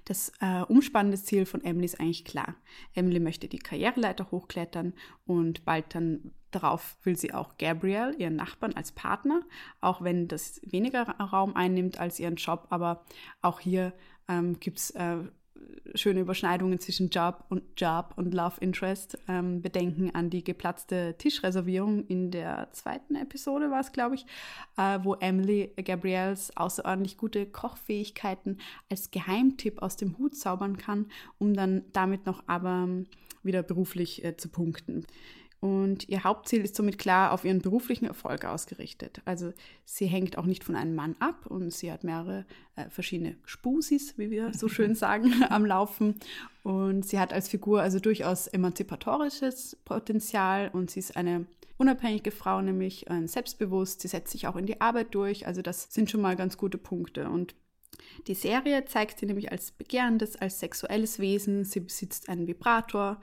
Das 0.06 0.32
äh, 0.42 0.62
umspannende 0.64 1.22
Ziel 1.22 1.46
von 1.46 1.64
Emily 1.64 1.86
ist 1.86 2.00
eigentlich 2.00 2.26
klar. 2.26 2.56
Emily 2.96 3.20
möchte 3.20 3.48
die 3.48 3.60
Karriereleiter 3.60 4.32
hochklettern 4.32 4.94
und 5.26 5.66
bald 5.66 5.94
dann 5.94 6.32
darauf 6.52 6.98
will 7.04 7.16
sie 7.16 7.34
auch 7.34 7.58
Gabrielle, 7.58 8.16
ihren 8.16 8.36
Nachbarn, 8.36 8.74
als 8.74 8.92
Partner, 8.92 9.42
auch 9.82 10.02
wenn 10.02 10.28
das 10.28 10.60
weniger 10.64 11.04
Raum 11.04 11.56
einnimmt 11.56 12.00
als 12.00 12.20
ihren 12.20 12.36
Job. 12.36 12.68
Aber 12.70 13.06
auch 13.42 13.60
hier 13.60 13.94
ähm, 14.28 14.60
gibt 14.60 14.80
es 14.80 14.92
äh, 14.92 15.18
schöne 15.96 16.22
Überschneidungen 16.22 16.80
zwischen 16.80 17.10
Job 17.10 17.46
und 17.50 17.64
Job 17.78 18.14
und 18.16 18.34
Love 18.34 18.56
Interest. 18.60 19.18
Ähm, 19.28 19.62
bedenken 19.62 20.14
an 20.14 20.30
die 20.30 20.44
geplatzte 20.44 21.16
Tischreservierung 21.18 22.06
in 22.08 22.32
der 22.32 22.70
zweiten 22.72 23.16
Episode 23.16 23.72
war 23.72 23.80
es, 23.80 23.92
glaube 23.92 24.16
ich, 24.16 24.26
äh, 24.78 25.00
wo 25.04 25.16
Emily 25.16 25.72
Gabriels 25.84 26.56
außerordentlich 26.56 27.18
gute 27.18 27.46
Kochfähigkeiten 27.46 28.60
als 28.90 29.12
Geheimtipp 29.12 29.82
aus 29.82 29.98
dem 29.98 30.18
Hut 30.18 30.36
zaubern 30.36 30.78
kann, 30.78 31.08
um 31.38 31.54
dann 31.54 31.84
damit 31.94 32.26
noch 32.26 32.44
aber 32.48 32.88
wieder 33.44 33.64
beruflich 33.64 34.24
äh, 34.24 34.38
zu 34.38 34.50
punkten. 34.50 35.06
Und 35.62 36.08
ihr 36.08 36.24
Hauptziel 36.24 36.62
ist 36.62 36.76
somit 36.76 36.98
klar 36.98 37.34
auf 37.34 37.44
ihren 37.44 37.60
beruflichen 37.60 38.06
Erfolg 38.06 38.46
ausgerichtet. 38.46 39.22
Also 39.26 39.52
sie 39.84 40.06
hängt 40.06 40.38
auch 40.38 40.46
nicht 40.46 40.64
von 40.64 40.76
einem 40.76 40.96
Mann 40.96 41.18
ab 41.20 41.48
und 41.48 41.74
sie 41.74 41.92
hat 41.92 42.06
mehrere 42.06 42.46
äh, 42.78 42.90
verschiedene 42.90 43.36
Spusis, 43.44 44.18
wie 44.18 44.30
wir 44.30 44.54
so 44.54 44.68
schön 44.70 44.96
sagen, 44.96 45.44
am 45.50 45.66
Laufen. 45.66 46.16
Und 46.64 47.06
sie 47.06 47.20
hat 47.20 47.34
als 47.34 47.50
Figur 47.50 47.82
also 47.82 48.00
durchaus 48.00 48.48
emanzipatorisches 48.48 49.78
Potenzial 49.84 50.70
und 50.72 50.92
sie 50.92 51.00
ist 51.00 51.18
eine 51.18 51.46
unabhängige 51.78 52.32
Frau, 52.32 52.62
nämlich 52.62 53.10
äh, 53.10 53.28
selbstbewusst. 53.28 54.02
Sie 54.02 54.08
setzt 54.08 54.32
sich 54.32 54.48
auch 54.48 54.56
in 54.56 54.66
die 54.66 54.80
Arbeit 54.80 55.14
durch. 55.14 55.46
Also 55.46 55.62
das 55.62 55.94
sind 55.94 56.10
schon 56.10 56.22
mal 56.22 56.36
ganz 56.36 56.58
gute 56.58 56.78
Punkte. 56.78 57.30
Und 57.30 57.56
die 58.28 58.36
Serie 58.36 58.86
zeigt 58.86 59.20
sie 59.20 59.26
nämlich 59.26 59.52
als 59.52 59.72
begehrendes, 59.72 60.36
als 60.36 60.60
sexuelles 60.60 61.20
Wesen. 61.20 61.64
Sie 61.64 61.80
besitzt 61.80 62.30
einen 62.30 62.48
Vibrator, 62.48 63.20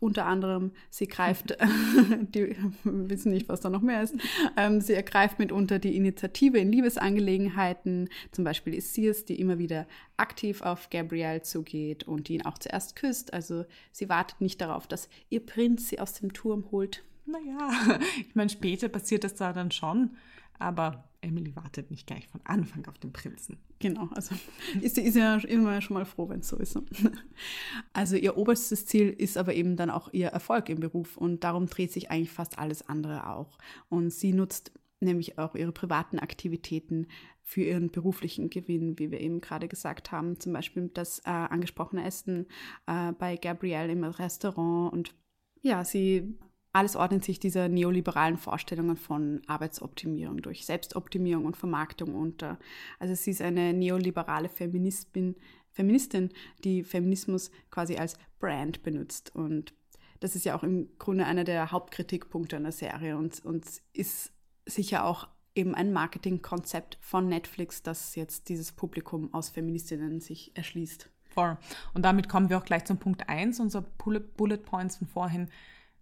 unter 0.00 0.26
anderem, 0.26 0.72
sie 0.90 1.06
greift, 1.06 1.56
die 2.34 2.56
wissen 2.84 3.32
nicht, 3.32 3.48
was 3.48 3.60
da 3.60 3.70
noch 3.70 3.82
mehr 3.82 4.02
ist, 4.02 4.14
ähm, 4.56 4.80
sie 4.80 4.94
ergreift 4.94 5.38
mitunter 5.38 5.78
die 5.78 5.96
Initiative 5.96 6.58
in 6.58 6.70
Liebesangelegenheiten. 6.70 8.08
Zum 8.32 8.44
Beispiel 8.44 8.74
ist 8.74 8.94
sie 8.94 9.06
es, 9.06 9.24
die 9.24 9.40
immer 9.40 9.58
wieder 9.58 9.86
aktiv 10.16 10.62
auf 10.62 10.90
Gabrielle 10.90 11.42
zugeht 11.42 12.04
und 12.04 12.30
ihn 12.30 12.44
auch 12.44 12.58
zuerst 12.58 12.96
küsst. 12.96 13.32
Also 13.32 13.64
sie 13.92 14.08
wartet 14.08 14.40
nicht 14.40 14.60
darauf, 14.60 14.86
dass 14.86 15.08
ihr 15.30 15.44
Prinz 15.44 15.88
sie 15.88 16.00
aus 16.00 16.14
dem 16.14 16.32
Turm 16.32 16.66
holt. 16.70 17.02
Naja, 17.26 17.98
ich 18.20 18.34
meine, 18.34 18.50
später 18.50 18.88
passiert 18.88 19.24
das 19.24 19.34
da 19.34 19.52
dann 19.52 19.70
schon, 19.70 20.16
aber 20.58 21.07
Emily 21.20 21.54
wartet 21.56 21.90
nicht 21.90 22.06
gleich 22.06 22.26
von 22.28 22.40
Anfang 22.44 22.86
auf 22.86 22.98
den 22.98 23.12
Prinzen. 23.12 23.58
Genau, 23.78 24.08
also 24.14 24.34
ist 24.80 24.94
sie 24.94 25.02
ist 25.02 25.16
ja 25.16 25.36
immer 25.36 25.80
schon 25.80 25.94
mal 25.94 26.04
froh, 26.04 26.28
wenn 26.28 26.40
es 26.40 26.48
so 26.48 26.56
ist. 26.56 26.78
Also 27.92 28.16
ihr 28.16 28.36
oberstes 28.36 28.86
Ziel 28.86 29.10
ist 29.10 29.36
aber 29.36 29.54
eben 29.54 29.76
dann 29.76 29.90
auch 29.90 30.12
ihr 30.12 30.28
Erfolg 30.28 30.68
im 30.68 30.80
Beruf 30.80 31.16
und 31.16 31.44
darum 31.44 31.66
dreht 31.66 31.92
sich 31.92 32.10
eigentlich 32.10 32.30
fast 32.30 32.58
alles 32.58 32.88
andere 32.88 33.28
auch. 33.28 33.58
Und 33.88 34.10
sie 34.12 34.32
nutzt 34.32 34.72
nämlich 35.00 35.38
auch 35.38 35.54
ihre 35.54 35.72
privaten 35.72 36.18
Aktivitäten 36.18 37.06
für 37.42 37.62
ihren 37.62 37.90
beruflichen 37.90 38.50
Gewinn, 38.50 38.98
wie 38.98 39.10
wir 39.10 39.20
eben 39.20 39.40
gerade 39.40 39.68
gesagt 39.68 40.12
haben. 40.12 40.38
Zum 40.38 40.52
Beispiel 40.52 40.90
das 40.92 41.20
äh, 41.20 41.30
angesprochene 41.30 42.04
Essen 42.04 42.46
äh, 42.86 43.12
bei 43.12 43.36
Gabrielle 43.36 43.92
im 43.92 44.04
Restaurant. 44.04 44.92
Und 44.92 45.14
ja, 45.62 45.84
sie 45.84 46.38
alles 46.78 46.94
ordnet 46.94 47.24
sich 47.24 47.40
dieser 47.40 47.68
neoliberalen 47.68 48.36
Vorstellungen 48.36 48.96
von 48.96 49.42
Arbeitsoptimierung 49.48 50.42
durch 50.42 50.64
Selbstoptimierung 50.64 51.44
und 51.44 51.56
Vermarktung 51.56 52.14
unter. 52.14 52.58
Also 53.00 53.14
sie 53.14 53.32
ist 53.32 53.42
eine 53.42 53.72
neoliberale 53.72 54.48
Feministin, 54.48 55.34
Feministin, 55.72 56.30
die 56.62 56.84
Feminismus 56.84 57.50
quasi 57.70 57.96
als 57.96 58.16
Brand 58.38 58.84
benutzt. 58.84 59.34
Und 59.34 59.74
das 60.20 60.36
ist 60.36 60.44
ja 60.44 60.56
auch 60.56 60.62
im 60.62 60.88
Grunde 60.98 61.26
einer 61.26 61.44
der 61.44 61.72
Hauptkritikpunkte 61.72 62.56
an 62.56 62.62
der 62.62 62.72
Serie 62.72 63.16
und, 63.16 63.44
und 63.44 63.64
ist 63.92 64.32
sicher 64.64 65.04
auch 65.04 65.26
eben 65.56 65.74
ein 65.74 65.92
Marketingkonzept 65.92 66.98
von 67.00 67.28
Netflix, 67.28 67.82
das 67.82 68.14
jetzt 68.14 68.48
dieses 68.48 68.70
Publikum 68.70 69.34
aus 69.34 69.48
Feministinnen 69.48 70.20
sich 70.20 70.56
erschließt. 70.56 71.10
Voll. 71.24 71.58
Und 71.92 72.04
damit 72.04 72.28
kommen 72.28 72.50
wir 72.50 72.58
auch 72.58 72.64
gleich 72.64 72.84
zum 72.84 72.98
Punkt 72.98 73.28
1 73.28 73.58
unserer 73.58 73.82
Bullet 73.82 74.58
Points 74.58 74.96
von 74.96 75.08
vorhin. 75.08 75.48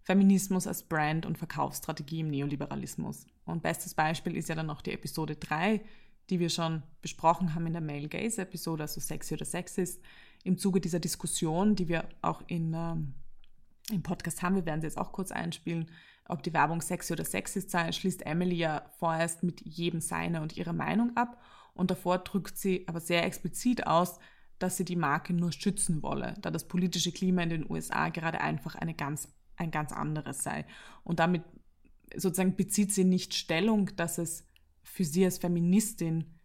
Feminismus 0.07 0.67
als 0.67 0.83
Brand 0.83 1.25
und 1.25 1.37
Verkaufsstrategie 1.37 2.21
im 2.21 2.29
Neoliberalismus. 2.29 3.25
Und 3.45 3.61
bestes 3.61 3.93
Beispiel 3.93 4.35
ist 4.37 4.49
ja 4.49 4.55
dann 4.55 4.67
noch 4.67 4.81
die 4.81 4.93
Episode 4.93 5.35
3, 5.35 5.81
die 6.29 6.39
wir 6.39 6.49
schon 6.49 6.83
besprochen 7.01 7.53
haben 7.53 7.67
in 7.67 7.73
der 7.73 7.81
Male 7.81 8.07
Gaze 8.07 8.41
Episode, 8.41 8.83
also 8.83 9.01
Sexy 9.01 9.33
oder 9.33 9.45
Sexist, 9.45 10.01
im 10.43 10.57
Zuge 10.57 10.79
dieser 10.79 10.99
Diskussion, 10.99 11.75
die 11.75 11.89
wir 11.89 12.07
auch 12.21 12.41
in, 12.47 12.73
ähm, 12.73 13.13
im 13.91 14.01
Podcast 14.01 14.41
haben. 14.41 14.55
Wir 14.55 14.65
werden 14.65 14.81
sie 14.81 14.87
jetzt 14.87 14.97
auch 14.97 15.11
kurz 15.11 15.31
einspielen 15.31 15.87
ob 16.29 16.43
die 16.43 16.53
Werbung 16.53 16.81
sexy 16.81 17.13
oder 17.13 17.23
sexist 17.23 17.71
sei, 17.71 17.91
schließt 17.91 18.25
Emily 18.25 18.55
ja 18.55 18.83
vorerst 18.99 19.43
mit 19.43 19.61
jedem 19.61 20.01
seine 20.01 20.41
und 20.41 20.57
ihre 20.57 20.73
Meinung 20.73 21.15
ab 21.15 21.41
und 21.73 21.91
davor 21.91 22.19
drückt 22.19 22.57
sie 22.57 22.85
aber 22.87 22.99
sehr 22.99 23.25
explizit 23.25 23.87
aus, 23.87 24.19
dass 24.59 24.77
sie 24.77 24.85
die 24.85 24.95
Marke 24.95 25.33
nur 25.33 25.51
schützen 25.51 26.01
wolle, 26.01 26.33
da 26.41 26.51
das 26.51 26.67
politische 26.67 27.11
Klima 27.11 27.43
in 27.43 27.49
den 27.49 27.69
USA 27.69 28.09
gerade 28.09 28.41
einfach 28.41 28.75
eine 28.75 28.93
ganz, 28.93 29.29
ein 29.57 29.71
ganz 29.71 29.91
anderes 29.91 30.43
sei. 30.43 30.65
Und 31.03 31.19
damit 31.19 31.43
sozusagen 32.15 32.55
bezieht 32.55 32.93
sie 32.93 33.03
nicht 33.03 33.33
Stellung, 33.33 33.95
dass 33.95 34.17
es 34.17 34.45
für 34.83 35.03
sie 35.03 35.25
als 35.25 35.37
Feministin 35.37 36.39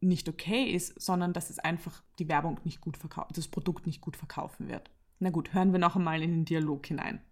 nicht 0.00 0.28
okay 0.28 0.64
ist, 0.64 1.00
sondern 1.00 1.32
dass 1.32 1.50
es 1.50 1.58
einfach 1.58 2.02
die 2.18 2.28
Werbung 2.28 2.60
nicht 2.64 2.80
gut 2.80 2.96
verkauft, 2.96 3.36
das 3.36 3.48
Produkt 3.48 3.86
nicht 3.86 4.00
gut 4.00 4.16
verkaufen 4.16 4.68
wird. 4.68 4.90
Na 5.18 5.30
gut, 5.30 5.54
hören 5.54 5.72
wir 5.72 5.78
noch 5.78 5.96
einmal 5.96 6.22
in 6.22 6.30
den 6.30 6.44
Dialog 6.44 6.86
hinein. 6.86 7.24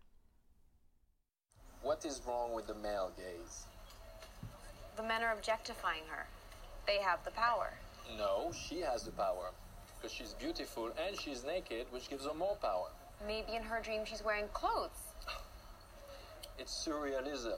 What 1.83 2.05
is 2.05 2.23
wrong 2.27 2.55
with 2.57 2.67
the 2.67 2.75
male 2.75 3.11
gaze? 3.17 3.67
The 4.97 5.03
men 5.03 5.23
are 5.23 5.35
objectifying 5.35 6.05
her. 6.09 6.27
They 6.87 7.03
have 7.03 7.21
the 7.25 7.33
power. 7.33 7.73
No, 8.17 8.53
she 8.53 8.85
has 8.85 9.05
the 9.05 9.11
power. 9.11 9.53
Because 9.97 10.15
she's 10.15 10.35
beautiful 10.35 10.93
and 10.97 11.17
she's 11.19 11.45
naked, 11.45 11.87
which 11.91 12.09
gives 12.09 12.25
her 12.27 12.35
more 12.35 12.57
power. 12.61 12.91
Maybe 13.27 13.57
in 13.57 13.63
her 13.63 13.81
dream 13.83 14.05
she's 14.05 14.23
wearing 14.23 14.49
clothes. 14.53 15.10
It's 16.61 16.87
surrealism. 16.87 17.57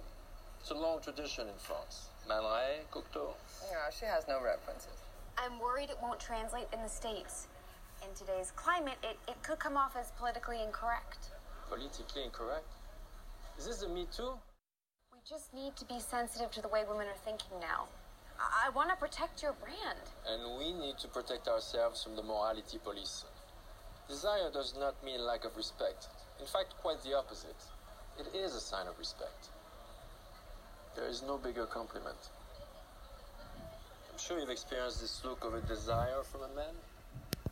It's 0.60 0.70
a 0.70 0.74
long 0.74 1.00
tradition 1.00 1.48
in 1.48 1.58
France. 1.58 2.06
Man 2.28 2.44
Ray, 2.44 2.82
Cocteau. 2.92 3.34
Yeah, 3.68 3.90
she 3.90 4.04
has 4.04 4.28
no 4.28 4.40
references. 4.40 4.94
I'm 5.36 5.58
worried 5.58 5.90
it 5.90 5.98
won't 6.00 6.20
translate 6.20 6.68
in 6.72 6.80
the 6.80 6.88
States. 6.88 7.48
In 8.00 8.14
today's 8.14 8.52
climate, 8.52 8.98
it, 9.02 9.18
it 9.26 9.42
could 9.42 9.58
come 9.58 9.76
off 9.76 9.96
as 9.98 10.12
politically 10.12 10.62
incorrect. 10.62 11.34
Politically 11.68 12.22
incorrect? 12.22 12.68
Is 13.58 13.66
this 13.66 13.82
a 13.82 13.88
Me 13.88 14.06
Too? 14.16 14.38
We 15.12 15.18
just 15.28 15.52
need 15.52 15.74
to 15.78 15.84
be 15.84 15.98
sensitive 15.98 16.52
to 16.52 16.62
the 16.62 16.68
way 16.68 16.84
women 16.88 17.08
are 17.08 17.24
thinking 17.24 17.58
now. 17.60 17.88
I, 18.38 18.68
I 18.68 18.70
want 18.70 18.90
to 18.90 18.96
protect 18.96 19.42
your 19.42 19.54
brand. 19.54 19.98
And 20.30 20.60
we 20.60 20.72
need 20.72 20.98
to 20.98 21.08
protect 21.08 21.48
ourselves 21.48 22.04
from 22.04 22.14
the 22.14 22.22
morality 22.22 22.78
police. 22.78 23.24
Desire 24.06 24.52
does 24.54 24.76
not 24.78 24.94
mean 25.04 25.26
lack 25.26 25.44
of 25.44 25.56
respect. 25.56 26.06
In 26.38 26.46
fact, 26.46 26.74
quite 26.80 27.02
the 27.02 27.18
opposite. 27.18 27.58
It 28.18 28.34
is 28.34 28.54
a 28.54 28.60
sign 28.60 28.86
of 28.86 28.98
respect. 28.98 29.48
There 30.94 31.06
is 31.06 31.22
no 31.22 31.38
bigger 31.38 31.66
compliment. 31.66 32.18
I'm 34.10 34.18
sure 34.18 34.38
you've 34.38 34.50
experienced 34.50 35.00
this 35.00 35.24
look 35.24 35.44
of 35.44 35.54
a 35.54 35.60
desire 35.62 36.22
from 36.22 36.42
a 36.42 36.54
man. 36.54 36.74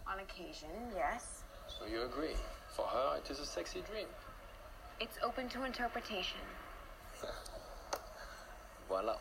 On 0.06 0.18
occasion, 0.20 0.68
yes. 0.94 1.42
So 1.66 1.86
you 1.86 2.02
agree. 2.02 2.36
For 2.76 2.84
her, 2.84 3.16
it 3.16 3.30
is 3.30 3.38
a 3.38 3.46
sexy 3.46 3.82
dream. 3.90 4.06
It's 5.00 5.18
open 5.22 5.48
to 5.50 5.64
interpretation. 5.64 6.40
Voilà. 8.88 9.16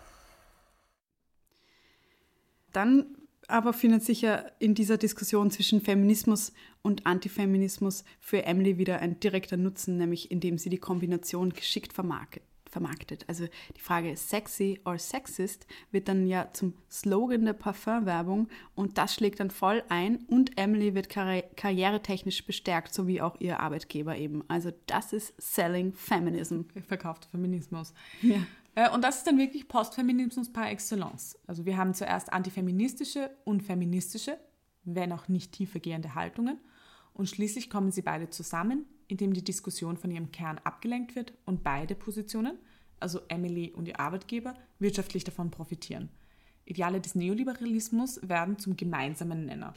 Dann 2.74 3.19
aber 3.50 3.74
findet 3.74 4.04
sich 4.04 4.22
ja 4.22 4.46
in 4.60 4.76
dieser 4.76 4.98
Diskussion 4.98 5.52
zwischen 5.52 5.82
Feminismus 5.82 6.54
und 6.82 7.06
Antifeminismus 7.06 8.04
für 8.20 8.46
Emily 8.46 8.78
wieder 8.78 9.00
ein 9.00 9.20
direkter 9.20 9.58
Nutzen, 9.58 9.98
nämlich 9.98 10.32
indem 10.32 10.58
sie 10.58 10.70
die 10.70 10.78
Kombination 10.78 11.52
geschickt 11.52 11.94
vermarktet. 11.94 13.26
Also 13.28 13.48
die 13.76 13.82
Frage 13.82 14.16
sexy 14.16 14.80
or 14.86 14.98
sexist 14.98 15.66
wird 15.92 16.08
dann 16.08 16.28
ja 16.28 16.50
zum 16.54 16.74
Slogan 16.90 17.46
der 17.46 17.54
Parfumwerbung 17.54 18.48
und 18.76 18.98
das 18.98 19.16
schlägt 19.16 19.40
dann 19.40 19.50
voll 19.50 19.84
ein 19.90 20.18
und 20.28 20.58
Emily 20.58 20.94
wird 20.94 21.10
karri 21.10 21.44
karrieretechnisch 21.56 22.46
bestärkt, 22.46 22.94
so 22.94 23.08
wie 23.08 23.22
auch 23.22 23.40
ihr 23.40 23.60
Arbeitgeber 23.60 24.18
eben. 24.18 24.44
Also 24.48 24.72
das 24.86 25.14
ist 25.14 25.34
Selling 25.38 25.94
Feminism. 25.94 26.62
Verkaufter 26.88 27.28
Feminismus. 27.30 27.94
Ja. 28.22 28.38
Äh, 28.76 28.90
und 28.92 29.04
das 29.04 29.18
ist 29.18 29.28
dann 29.28 29.38
wirklich 29.38 29.68
Postfeminismus 29.68 30.52
par 30.52 30.70
excellence. 30.70 31.38
Also 31.48 31.66
wir 31.66 31.78
haben 31.78 31.94
zuerst 31.94 32.32
antifeministische 32.32 33.32
und 33.44 33.62
feministische, 33.64 34.38
wenn 34.84 35.12
auch 35.12 35.28
nicht 35.28 35.52
tiefergehende 35.52 36.16
Haltungen. 36.16 36.60
Und 37.14 37.30
schließlich 37.30 37.70
kommen 37.70 37.92
sie 37.92 38.02
beide 38.02 38.30
zusammen 38.30 38.86
in 39.10 39.18
dem 39.18 39.34
die 39.34 39.44
Diskussion 39.44 39.98
von 39.98 40.12
ihrem 40.12 40.32
Kern 40.32 40.62
abgelenkt 40.64 41.16
wird 41.16 41.34
und 41.46 41.64
beide 41.64 41.96
Positionen, 41.96 42.58
also 43.00 43.20
Emily 43.28 43.72
und 43.72 43.88
ihr 43.88 44.00
Arbeitgeber, 44.00 44.54
wirtschaftlich 44.78 45.24
davon 45.24 45.52
profitieren. 45.52 46.10
Ideale 46.66 47.02
des 47.02 47.16
Neoliberalismus 47.16 48.22
werden 48.30 48.60
zum 48.60 48.78
gemeinsamen 48.78 49.46
Nenner. 49.46 49.74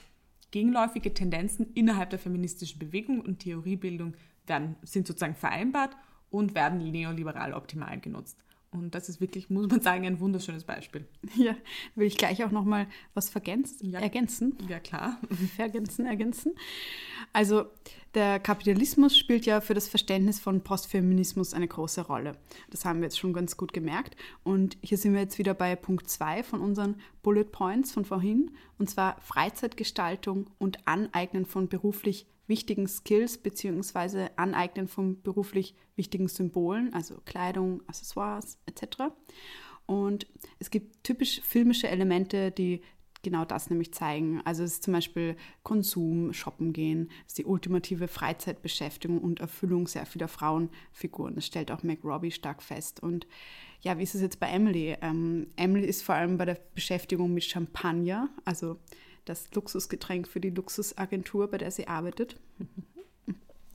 Gegenläufige 0.50 1.14
Tendenzen 1.14 1.72
innerhalb 1.72 2.10
der 2.10 2.18
feministischen 2.18 2.78
Bewegung 2.78 3.22
und 3.22 3.38
Theoriebildung 3.38 4.14
werden, 4.46 4.76
sind 4.82 5.06
sozusagen 5.06 5.34
vereinbart 5.34 5.96
und 6.28 6.54
werden 6.54 6.90
neoliberal 6.90 7.54
optimal 7.54 7.98
genutzt. 8.00 8.36
Und 8.72 8.94
das 8.94 9.10
ist 9.10 9.20
wirklich, 9.20 9.50
muss 9.50 9.68
man 9.68 9.82
sagen, 9.82 10.06
ein 10.06 10.18
wunderschönes 10.18 10.64
Beispiel. 10.64 11.06
Ja, 11.36 11.54
will 11.94 12.06
ich 12.06 12.16
gleich 12.16 12.42
auch 12.42 12.50
nochmal 12.50 12.86
was 13.14 13.28
vergänzen, 13.28 13.90
ja, 13.90 14.00
ergänzen. 14.00 14.56
Ja, 14.68 14.80
klar. 14.80 15.18
Vergänzen, 15.56 16.06
ergänzen. 16.06 16.52
Also 17.32 17.66
der 18.14 18.40
Kapitalismus 18.40 19.16
spielt 19.16 19.46
ja 19.46 19.60
für 19.60 19.74
das 19.74 19.88
Verständnis 19.88 20.40
von 20.40 20.62
Postfeminismus 20.62 21.54
eine 21.54 21.68
große 21.68 22.02
Rolle. 22.02 22.36
Das 22.70 22.84
haben 22.84 23.00
wir 23.00 23.04
jetzt 23.04 23.18
schon 23.18 23.32
ganz 23.32 23.56
gut 23.56 23.72
gemerkt. 23.72 24.16
Und 24.42 24.76
hier 24.82 24.98
sind 24.98 25.12
wir 25.12 25.20
jetzt 25.20 25.38
wieder 25.38 25.54
bei 25.54 25.76
Punkt 25.76 26.08
2 26.08 26.42
von 26.42 26.60
unseren 26.60 26.96
Bullet 27.22 27.44
Points 27.44 27.92
von 27.92 28.04
vorhin. 28.04 28.50
Und 28.78 28.88
zwar 28.88 29.20
Freizeitgestaltung 29.20 30.50
und 30.58 30.86
Aneignen 30.86 31.46
von 31.46 31.68
beruflich 31.68 32.26
wichtigen 32.46 32.88
Skills 32.88 33.38
bzw. 33.38 34.28
Aneignen 34.36 34.88
von 34.88 35.22
beruflich 35.22 35.74
wichtigen 35.96 36.28
Symbolen, 36.28 36.92
also 36.94 37.20
Kleidung, 37.24 37.82
Accessoires 37.86 38.58
etc. 38.66 39.12
Und 39.86 40.26
es 40.58 40.70
gibt 40.70 41.04
typisch 41.04 41.40
filmische 41.42 41.88
Elemente, 41.88 42.50
die 42.50 42.82
genau 43.22 43.44
das 43.44 43.70
nämlich 43.70 43.94
zeigen. 43.94 44.40
Also 44.44 44.64
es 44.64 44.74
ist 44.74 44.82
zum 44.82 44.92
Beispiel 44.92 45.36
Konsum, 45.62 46.32
Shoppen 46.32 46.72
gehen, 46.72 47.10
ist 47.26 47.38
die 47.38 47.44
ultimative 47.44 48.08
Freizeitbeschäftigung 48.08 49.20
und 49.20 49.40
Erfüllung 49.40 49.86
sehr 49.86 50.06
vieler 50.06 50.28
Frauenfiguren. 50.28 51.36
Das 51.36 51.46
stellt 51.46 51.70
auch 51.70 51.82
Meg 51.82 52.04
Robbie 52.04 52.32
stark 52.32 52.62
fest. 52.62 53.02
Und 53.02 53.26
ja, 53.80 53.98
wie 53.98 54.02
ist 54.02 54.14
es 54.14 54.20
jetzt 54.20 54.40
bei 54.40 54.48
Emily? 54.48 54.96
Ähm, 55.00 55.48
Emily 55.56 55.86
ist 55.86 56.02
vor 56.02 56.16
allem 56.16 56.36
bei 56.36 56.44
der 56.44 56.58
Beschäftigung 56.74 57.32
mit 57.32 57.44
Champagner, 57.44 58.28
also 58.44 58.78
das 59.24 59.52
Luxusgetränk 59.54 60.28
für 60.28 60.40
die 60.40 60.50
Luxusagentur, 60.50 61.50
bei 61.50 61.58
der 61.58 61.70
sie 61.70 61.88
arbeitet. 61.88 62.36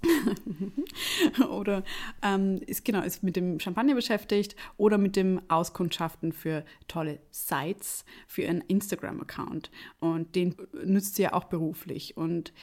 oder 1.49 1.83
ähm, 2.21 2.61
ist 2.65 2.85
genau 2.85 3.01
ist 3.01 3.23
mit 3.23 3.35
dem 3.35 3.59
Champagner 3.59 3.95
beschäftigt 3.95 4.55
oder 4.77 4.97
mit 4.97 5.15
dem 5.15 5.41
Auskundschaften 5.47 6.31
für 6.33 6.63
tolle 6.87 7.19
Sites 7.31 8.05
für 8.27 8.43
ihren 8.43 8.61
Instagram-Account 8.61 9.71
und 9.99 10.35
den 10.35 10.55
nützt 10.83 11.15
sie 11.15 11.23
ja 11.23 11.33
auch 11.33 11.45
beruflich 11.45 12.15
und 12.15 12.53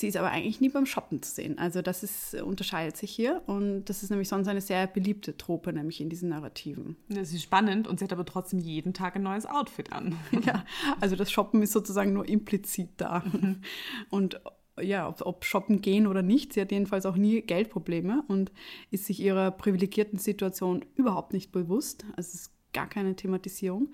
Sie 0.00 0.08
ist 0.08 0.16
aber 0.16 0.30
eigentlich 0.30 0.62
nie 0.62 0.70
beim 0.70 0.86
Shoppen 0.86 1.20
zu 1.20 1.30
sehen. 1.30 1.58
Also 1.58 1.82
das 1.82 2.02
ist, 2.02 2.32
äh, 2.32 2.40
unterscheidet 2.40 2.96
sich 2.96 3.10
hier 3.10 3.42
und 3.44 3.84
das 3.84 4.02
ist 4.02 4.08
nämlich 4.08 4.30
sonst 4.30 4.48
eine 4.48 4.62
sehr 4.62 4.86
beliebte 4.86 5.36
Trope, 5.36 5.74
nämlich 5.74 6.00
in 6.00 6.08
diesen 6.08 6.30
Narrativen. 6.30 6.96
Das 7.10 7.34
ist 7.34 7.42
spannend 7.42 7.86
und 7.86 7.98
sie 7.98 8.06
hat 8.06 8.12
aber 8.14 8.24
trotzdem 8.24 8.60
jeden 8.60 8.94
Tag 8.94 9.16
ein 9.16 9.22
neues 9.22 9.44
Outfit 9.44 9.92
an. 9.92 10.16
ja, 10.46 10.64
also 11.02 11.16
das 11.16 11.30
Shoppen 11.30 11.60
ist 11.60 11.72
sozusagen 11.72 12.14
nur 12.14 12.26
implizit 12.26 12.88
da. 12.96 13.22
Mhm. 13.30 13.60
Und 14.08 14.40
ja, 14.80 15.06
ob, 15.06 15.20
ob, 15.20 15.44
shoppen 15.44 15.82
gehen 15.82 16.06
oder 16.06 16.22
nicht, 16.22 16.54
sie 16.54 16.62
hat 16.62 16.72
jedenfalls 16.72 17.04
auch 17.04 17.16
nie 17.16 17.42
Geldprobleme 17.42 18.24
und 18.26 18.52
ist 18.90 19.04
sich 19.04 19.20
ihrer 19.20 19.50
privilegierten 19.50 20.18
Situation 20.18 20.82
überhaupt 20.96 21.34
nicht 21.34 21.52
bewusst. 21.52 22.06
Also 22.16 22.30
es 22.32 22.50
gar 22.72 22.88
keine 22.88 23.16
Thematisierung. 23.16 23.92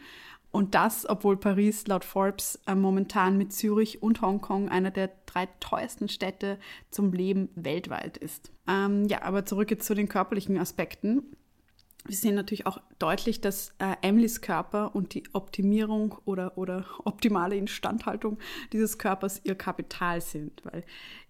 Und 0.56 0.74
das, 0.74 1.06
obwohl 1.06 1.36
Paris 1.36 1.86
laut 1.86 2.02
Forbes 2.02 2.58
äh, 2.66 2.74
momentan 2.74 3.36
mit 3.36 3.52
Zürich 3.52 4.02
und 4.02 4.22
Hongkong 4.22 4.70
einer 4.70 4.90
der 4.90 5.10
drei 5.26 5.50
teuersten 5.60 6.08
Städte 6.08 6.58
zum 6.90 7.12
Leben 7.12 7.50
weltweit 7.56 8.16
ist. 8.16 8.50
Ähm, 8.66 9.04
ja, 9.04 9.20
aber 9.20 9.44
zurück 9.44 9.70
jetzt 9.70 9.84
zu 9.84 9.92
den 9.92 10.08
körperlichen 10.08 10.56
Aspekten. 10.56 11.36
Wir 12.06 12.16
sehen 12.16 12.36
natürlich 12.36 12.66
auch 12.66 12.80
deutlich, 12.98 13.42
dass 13.42 13.74
äh, 13.80 13.96
Emilys 14.00 14.40
Körper 14.40 14.94
und 14.94 15.12
die 15.12 15.24
Optimierung 15.34 16.16
oder, 16.24 16.56
oder 16.56 16.86
optimale 17.04 17.54
Instandhaltung 17.54 18.38
dieses 18.72 18.96
Körpers 18.96 19.42
ihr 19.44 19.56
Kapital 19.56 20.22
sind, 20.22 20.64
weil 20.64 20.84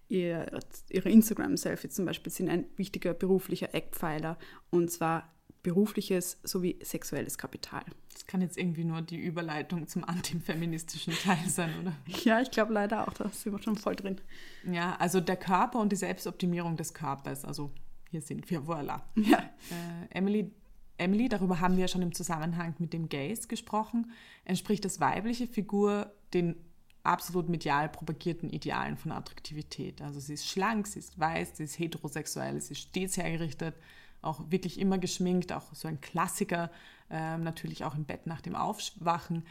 ihr, 0.07 0.57
ihre 0.87 1.09
Instagram-Selfies 1.09 1.95
zum 1.95 2.05
Beispiel 2.05 2.31
sind 2.31 2.47
ein 2.47 2.63
wichtiger 2.77 3.13
beruflicher 3.13 3.75
Eckpfeiler 3.75 4.37
und 4.69 4.89
zwar 4.89 5.33
berufliches 5.67 6.39
sowie 6.43 6.79
sexuelles 6.81 7.37
Kapital. 7.37 7.83
Das 8.13 8.25
kann 8.25 8.39
jetzt 8.39 8.57
irgendwie 8.57 8.85
nur 8.85 9.01
die 9.01 9.17
Überleitung 9.17 9.85
zum 9.85 10.05
antifeministischen 10.05 11.11
Teil 11.13 11.49
sein, 11.49 11.71
oder? 11.81 11.91
Ja, 12.23 12.39
ich 12.39 12.51
glaube 12.51 12.71
leider 12.71 13.05
auch, 13.05 13.11
da 13.11 13.27
sind 13.27 13.51
wir 13.51 13.61
schon 13.61 13.75
voll 13.75 13.97
drin. 13.97 14.21
Ja, 14.63 14.95
also 14.95 15.19
der 15.19 15.35
Körper 15.35 15.79
und 15.79 15.91
die 15.91 15.97
Selbstoptimierung 15.97 16.77
des 16.77 16.93
Körpers, 16.93 17.43
also 17.43 17.71
hier 18.09 18.21
sind 18.21 18.49
wir, 18.49 18.61
voilà. 18.61 19.01
Ja. 19.15 19.39
Äh, 19.39 20.17
Emily, 20.17 20.49
Emily, 20.97 21.27
darüber 21.27 21.59
haben 21.59 21.75
wir 21.75 21.81
ja 21.81 21.87
schon 21.89 22.01
im 22.01 22.13
Zusammenhang 22.13 22.73
mit 22.79 22.93
dem 22.93 23.09
Gaze 23.09 23.49
gesprochen, 23.49 24.13
entspricht 24.45 24.85
das 24.85 25.01
weibliche 25.01 25.47
Figur 25.47 26.13
den 26.33 26.55
absolut 27.03 27.49
medial 27.49 27.89
propagierten 27.89 28.49
Idealen 28.49 28.95
von 28.95 29.11
Attraktivität. 29.11 30.01
Also 30.01 30.21
sie 30.21 30.35
ist 30.35 30.47
schlank, 30.47 30.87
sie 30.87 30.99
ist 30.99 31.19
weiß, 31.19 31.57
sie 31.57 31.65
ist 31.65 31.77
heterosexuell, 31.77 32.61
sie 32.61 32.71
ist 32.71 32.83
stets 32.83 33.17
hergerichtet, 33.17 33.75
auch 34.21 34.49
wirklich 34.49 34.79
immer 34.79 34.97
geschminkt, 34.97 35.53
auch 35.53 35.73
so 35.73 35.87
ein 35.87 36.01
Klassiker, 36.01 36.71
ähm, 37.09 37.43
natürlich 37.43 37.83
auch 37.83 37.95
im 37.95 38.05
Bett 38.05 38.27
nach 38.27 38.41
dem 38.41 38.55
Aufwachen. 38.55 39.43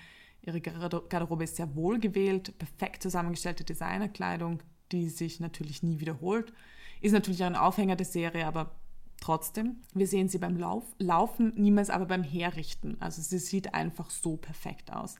Ihre 0.42 0.60
Garderobe 0.60 1.44
ist 1.44 1.56
sehr 1.56 1.74
wohl 1.74 1.98
gewählt, 1.98 2.56
perfekt 2.58 3.02
zusammengestellte 3.02 3.64
Designerkleidung, 3.64 4.62
die 4.92 5.08
sich 5.08 5.40
natürlich 5.40 5.82
nie 5.82 6.00
wiederholt. 6.00 6.52
Ist 7.00 7.12
natürlich 7.12 7.42
auch 7.42 7.48
ein 7.48 7.56
Aufhänger 7.56 7.96
der 7.96 8.06
Serie, 8.06 8.46
aber 8.46 8.76
trotzdem. 9.20 9.76
Wir 9.92 10.06
sehen 10.06 10.28
sie 10.28 10.38
beim 10.38 10.56
Lauf, 10.56 10.84
Laufen, 10.98 11.52
niemals 11.56 11.90
aber 11.90 12.06
beim 12.06 12.22
Herrichten. 12.22 12.96
Also 13.00 13.22
sie 13.22 13.38
sieht 13.38 13.74
einfach 13.74 14.10
so 14.10 14.36
perfekt 14.36 14.92
aus. 14.92 15.16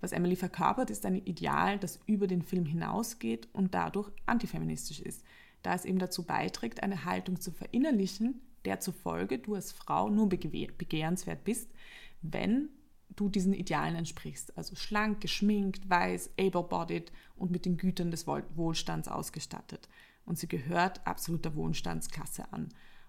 Was 0.00 0.12
Emily 0.12 0.36
verkörpert, 0.36 0.90
ist 0.90 1.06
ein 1.06 1.16
Ideal, 1.16 1.78
das 1.78 2.00
über 2.06 2.26
den 2.26 2.42
Film 2.42 2.66
hinausgeht 2.66 3.48
und 3.52 3.74
dadurch 3.74 4.10
antifeministisch 4.26 5.00
ist, 5.00 5.24
da 5.62 5.74
es 5.74 5.84
eben 5.84 5.98
dazu 5.98 6.24
beiträgt, 6.24 6.82
eine 6.82 7.06
Haltung 7.06 7.40
zu 7.40 7.50
verinnerlichen, 7.50 8.42
der 8.66 8.80
zufolge 8.80 9.38
du 9.38 9.54
als 9.54 9.72
Frau 9.72 10.10
nur 10.10 10.28
begehrenswert 10.28 11.44
bist, 11.44 11.70
wenn 12.22 12.68
du 13.14 13.28
diesen 13.28 13.54
Idealen 13.54 13.96
entsprichst. 13.96 14.56
Also 14.58 14.76
schlank, 14.76 15.20
geschminkt, 15.20 15.88
weiß, 15.88 16.30
able-bodied 16.38 17.12
und 17.36 17.50
mit 17.50 17.64
den 17.64 17.76
Gütern 17.76 18.10
des 18.10 18.26
Wohlstands 18.26 19.08
ausgestattet. 19.08 19.88
Und 20.24 20.38
sie 20.38 20.48
gehört 20.48 21.06
absoluter 21.06 21.54
Wohlstandsklasse 21.54 22.52
an. 22.52 22.68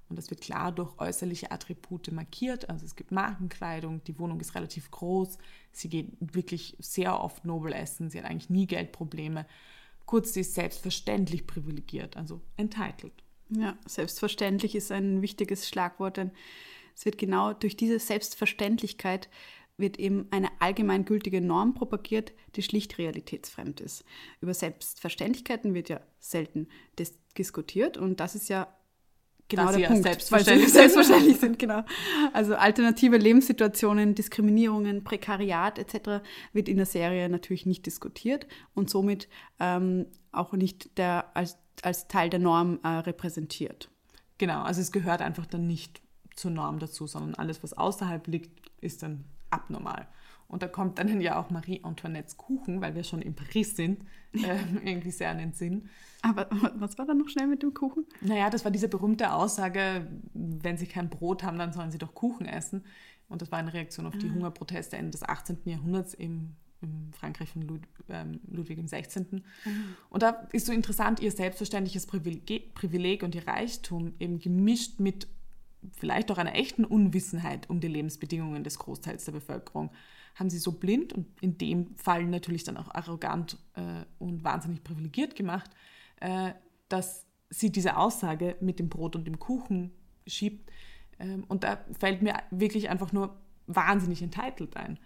Und 0.09 0.17
das 0.17 0.29
wird 0.29 0.41
klar 0.41 0.71
durch 0.71 0.97
äußerliche 0.99 1.51
Attribute 1.51 2.11
markiert. 2.11 2.69
Also 2.69 2.85
es 2.85 2.95
gibt 2.95 3.11
Markenkleidung, 3.11 4.03
die 4.05 4.17
Wohnung 4.19 4.39
ist 4.39 4.55
relativ 4.55 4.89
groß, 4.91 5.37
sie 5.71 5.89
geht 5.89 6.11
wirklich 6.19 6.77
sehr 6.79 7.19
oft 7.19 7.43
nobel 7.43 7.73
essen, 7.73 8.09
sie 8.09 8.19
hat 8.19 8.25
eigentlich 8.25 8.49
nie 8.49 8.67
Geldprobleme. 8.67 9.45
Kurz, 10.05 10.33
sie 10.33 10.41
ist 10.41 10.53
selbstverständlich 10.55 11.45
privilegiert, 11.47 12.15
also 12.15 12.41
entitled. 12.55 13.11
Ja, 13.49 13.77
selbstverständlich 13.85 14.75
ist 14.75 14.91
ein 14.91 15.21
wichtiges 15.21 15.67
Schlagwort, 15.67 16.17
denn 16.17 16.31
es 16.95 17.05
wird 17.05 17.17
genau 17.17 17.53
durch 17.53 17.77
diese 17.77 17.99
Selbstverständlichkeit 17.99 19.29
wird 19.77 19.99
eben 19.99 20.27
eine 20.31 20.49
allgemeingültige 20.59 21.39
Norm 21.39 21.75
propagiert, 21.75 22.33
die 22.55 22.63
schlicht 22.63 22.97
realitätsfremd 22.97 23.79
ist. 23.79 24.03
Über 24.41 24.53
Selbstverständlichkeiten 24.53 25.75
wird 25.75 25.89
ja 25.89 26.01
selten 26.19 26.67
diskutiert 27.37 27.97
und 27.97 28.19
das 28.19 28.33
ist 28.33 28.49
ja 28.49 28.67
genau 29.47 29.71
der 29.71 29.87
Punkt, 29.87 30.03
selbstverständlich, 30.03 30.65
weil 30.65 30.69
sie 30.69 30.73
selbstverständlich 30.77 31.37
sind, 31.37 31.59
genau. 31.59 31.83
Also 32.33 32.55
alternative 32.55 33.17
Lebenssituationen, 33.17 34.15
Diskriminierungen, 34.15 35.03
Prekariat 35.03 35.79
etc. 35.79 36.23
wird 36.53 36.67
in 36.67 36.77
der 36.77 36.85
Serie 36.85 37.29
natürlich 37.29 37.65
nicht 37.65 37.85
diskutiert 37.85 38.47
und 38.73 38.89
somit 38.89 39.27
ähm, 39.59 40.07
auch 40.31 40.53
nicht 40.53 40.97
der, 40.97 41.35
als, 41.35 41.57
als 41.83 42.07
Teil 42.07 42.29
der 42.29 42.39
Norm 42.39 42.79
äh, 42.83 42.87
repräsentiert. 42.87 43.89
Genau, 44.37 44.61
also 44.61 44.81
es 44.81 44.91
gehört 44.91 45.21
einfach 45.21 45.45
dann 45.45 45.67
nicht 45.67 46.01
zur 46.35 46.51
Norm 46.51 46.79
dazu, 46.79 47.07
sondern 47.07 47.35
alles, 47.35 47.63
was 47.63 47.73
außerhalb 47.73 48.27
liegt, 48.27 48.71
ist 48.81 49.03
dann 49.03 49.25
abnormal. 49.49 50.07
Und 50.47 50.61
da 50.63 50.67
kommt 50.67 50.97
dann 50.99 51.19
ja 51.21 51.39
auch 51.39 51.49
Marie 51.49 51.83
Antoinettes 51.83 52.37
Kuchen, 52.37 52.81
weil 52.81 52.95
wir 52.95 53.03
schon 53.03 53.21
in 53.21 53.35
Paris 53.35 53.75
sind, 53.75 54.03
äh, 54.33 54.57
irgendwie 54.83 55.11
sehr 55.11 55.29
an 55.29 55.39
den 55.39 55.53
Sinn. 55.53 55.89
Aber 56.21 56.47
was 56.75 56.97
war 56.97 57.05
da 57.05 57.13
noch 57.13 57.29
schnell 57.29 57.47
mit 57.47 57.63
dem 57.63 57.73
Kuchen? 57.73 58.05
Naja, 58.21 58.49
das 58.49 58.63
war 58.63 58.71
diese 58.71 58.87
berühmte 58.87 59.33
Aussage, 59.33 60.07
wenn 60.33 60.77
sie 60.77 60.87
kein 60.87 61.09
Brot 61.09 61.43
haben, 61.43 61.57
dann 61.57 61.73
sollen 61.73 61.91
sie 61.91 61.97
doch 61.97 62.13
Kuchen 62.13 62.45
essen. 62.45 62.83
Und 63.29 63.41
das 63.41 63.51
war 63.51 63.59
eine 63.59 63.73
Reaktion 63.73 64.05
auf 64.05 64.17
die 64.17 64.29
ah. 64.29 64.33
Hungerproteste 64.33 64.97
Ende 64.97 65.11
des 65.11 65.23
18. 65.23 65.59
Jahrhunderts 65.65 66.13
im, 66.13 66.55
im 66.81 67.11
Frankreich 67.13 67.49
von 67.49 67.63
Lud, 67.63 67.81
ähm, 68.09 68.39
Ludwig 68.47 68.83
XVI. 68.85 69.25
Mhm. 69.31 69.41
Und 70.09 70.23
da 70.23 70.47
ist 70.51 70.67
so 70.67 70.73
interessant, 70.73 71.19
ihr 71.19 71.31
selbstverständliches 71.31 72.05
Privileg, 72.05 72.73
Privileg 72.73 73.23
und 73.23 73.35
ihr 73.35 73.47
Reichtum 73.47 74.13
eben 74.19 74.39
gemischt 74.39 74.99
mit 74.99 75.27
vielleicht 75.91 76.31
auch 76.31 76.37
einer 76.37 76.55
echten 76.55 76.85
Unwissenheit 76.85 77.69
um 77.69 77.79
die 77.79 77.87
Lebensbedingungen 77.87 78.63
des 78.63 78.79
Großteils 78.79 79.25
der 79.25 79.31
Bevölkerung 79.33 79.91
haben 80.35 80.49
sie 80.49 80.59
so 80.59 80.73
blind 80.73 81.13
und 81.13 81.27
in 81.41 81.57
dem 81.57 81.95
Fall 81.95 82.25
natürlich 82.25 82.63
dann 82.63 82.77
auch 82.77 82.93
arrogant 82.93 83.57
äh, 83.73 84.05
und 84.19 84.43
wahnsinnig 84.43 84.83
privilegiert 84.83 85.35
gemacht, 85.35 85.71
äh, 86.19 86.51
dass 86.89 87.25
sie 87.49 87.71
diese 87.71 87.97
Aussage 87.97 88.55
mit 88.59 88.79
dem 88.79 88.89
Brot 88.89 89.15
und 89.15 89.25
dem 89.25 89.39
Kuchen 89.39 89.91
schiebt. 90.27 90.69
Ähm, 91.19 91.43
und 91.47 91.63
da 91.63 91.83
fällt 91.97 92.21
mir 92.21 92.35
wirklich 92.51 92.89
einfach 92.89 93.11
nur 93.13 93.35
wahnsinnig 93.65 94.21
entitled 94.21 94.77
ein. 94.77 94.99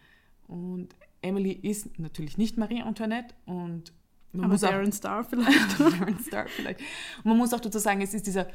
Und 0.47 0.95
Emily 1.21 1.51
ist 1.51 1.99
natürlich 1.99 2.37
nicht 2.37 2.57
Marie 2.57 2.81
Antoinette 2.81 3.35
und 3.45 3.93
man 4.33 4.45
Aber 4.45 4.53
muss 4.53 4.61
Darren 4.61 4.91
Star 4.91 5.23
vielleicht. 5.23 5.79
Darren 5.79 6.19
Star 6.19 6.47
vielleicht. 6.47 6.79
Und 6.79 7.25
man 7.25 7.37
muss 7.37 7.53
auch 7.53 7.59
dazu 7.59 7.79
sagen, 7.79 8.01
es 8.01 8.13
ist 8.13 8.27
dieser 8.27 8.47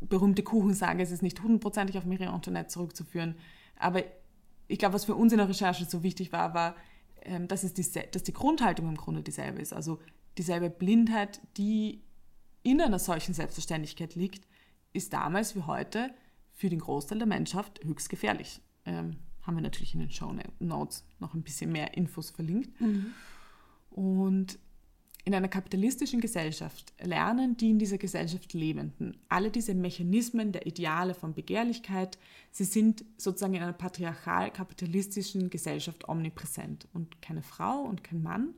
berühmte 0.00 0.42
Kuchensage, 0.42 1.02
es 1.02 1.10
ist 1.10 1.22
nicht 1.22 1.42
hundertprozentig 1.42 1.98
auf 1.98 2.06
Marie 2.06 2.26
Antoinette 2.26 2.68
zurückzuführen. 2.68 3.36
Aber 3.76 4.02
ich 4.68 4.78
glaube, 4.78 4.94
was 4.94 5.04
für 5.04 5.14
uns 5.14 5.32
in 5.32 5.38
der 5.38 5.48
Recherche 5.48 5.84
so 5.84 6.02
wichtig 6.02 6.32
war, 6.32 6.54
war, 6.54 6.76
ähm, 7.22 7.48
dass, 7.48 7.64
es 7.64 7.74
die, 7.74 7.84
dass 8.10 8.22
die 8.22 8.32
Grundhaltung 8.32 8.88
im 8.88 8.96
Grunde 8.96 9.22
dieselbe 9.22 9.60
ist. 9.60 9.72
Also 9.72 9.98
dieselbe 10.38 10.70
Blindheit, 10.70 11.40
die 11.56 12.02
in 12.62 12.80
einer 12.80 12.98
solchen 12.98 13.34
Selbstverständlichkeit 13.34 14.14
liegt, 14.14 14.46
ist 14.92 15.12
damals 15.12 15.56
wie 15.56 15.62
heute 15.62 16.14
für 16.52 16.68
den 16.68 16.80
Großteil 16.80 17.18
der 17.18 17.26
Menschheit 17.26 17.80
höchst 17.84 18.08
gefährlich. 18.08 18.60
Ähm, 18.84 19.16
haben 19.50 19.56
wir 19.56 19.62
natürlich 19.62 19.94
in 19.94 20.00
den 20.00 20.10
Show 20.10 20.32
Notes 20.60 21.04
noch 21.18 21.34
ein 21.34 21.42
bisschen 21.42 21.72
mehr 21.72 21.96
Infos 21.96 22.30
verlinkt. 22.30 22.80
Mhm. 22.80 23.06
Und 23.90 24.60
in 25.24 25.34
einer 25.34 25.48
kapitalistischen 25.48 26.20
Gesellschaft 26.20 26.94
lernen 27.02 27.56
die 27.56 27.70
in 27.70 27.80
dieser 27.80 27.98
Gesellschaft 27.98 28.52
Lebenden 28.52 29.16
alle 29.28 29.50
diese 29.50 29.74
Mechanismen 29.74 30.52
der 30.52 30.66
Ideale 30.66 31.14
von 31.14 31.34
Begehrlichkeit, 31.34 32.16
sie 32.52 32.64
sind 32.64 33.04
sozusagen 33.16 33.54
in 33.54 33.62
einer 33.62 33.72
patriarchal-kapitalistischen 33.72 35.50
Gesellschaft 35.50 36.08
omnipräsent. 36.08 36.86
Und 36.92 37.20
keine 37.20 37.42
Frau 37.42 37.82
und 37.82 38.04
kein 38.04 38.22
Mann 38.22 38.54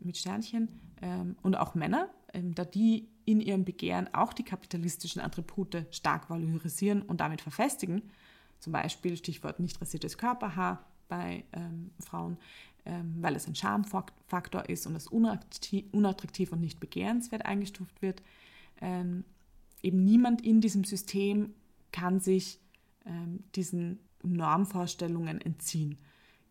mit 0.00 0.16
Sternchen 0.16 0.68
ähm, 1.02 1.36
und 1.42 1.56
auch 1.56 1.74
Männer, 1.74 2.08
ähm, 2.32 2.54
da 2.54 2.64
die 2.64 3.06
in 3.26 3.42
ihrem 3.42 3.66
Begehren 3.66 4.08
auch 4.14 4.32
die 4.32 4.44
kapitalistischen 4.44 5.20
Attribute 5.20 5.84
stark 5.90 6.30
valorisieren 6.30 7.02
und 7.02 7.20
damit 7.20 7.42
verfestigen, 7.42 8.00
zum 8.60 8.72
Beispiel 8.72 9.16
Stichwort 9.16 9.60
nicht 9.60 9.80
rasiertes 9.80 10.18
Körperhaar 10.18 10.84
bei 11.08 11.44
ähm, 11.52 11.90
Frauen, 12.00 12.38
ähm, 12.84 13.16
weil 13.20 13.36
es 13.36 13.46
ein 13.46 13.54
Schamfaktor 13.54 14.68
ist 14.68 14.86
und 14.86 14.96
es 14.96 15.06
unattraktiv 15.06 16.52
und 16.52 16.60
nicht 16.60 16.80
begehrenswert 16.80 17.44
eingestuft 17.44 18.02
wird. 18.02 18.22
Ähm, 18.80 19.24
eben 19.82 20.04
niemand 20.04 20.44
in 20.44 20.60
diesem 20.60 20.84
System 20.84 21.54
kann 21.92 22.20
sich 22.20 22.60
ähm, 23.04 23.44
diesen 23.54 24.00
Normvorstellungen 24.22 25.40
entziehen. 25.40 25.98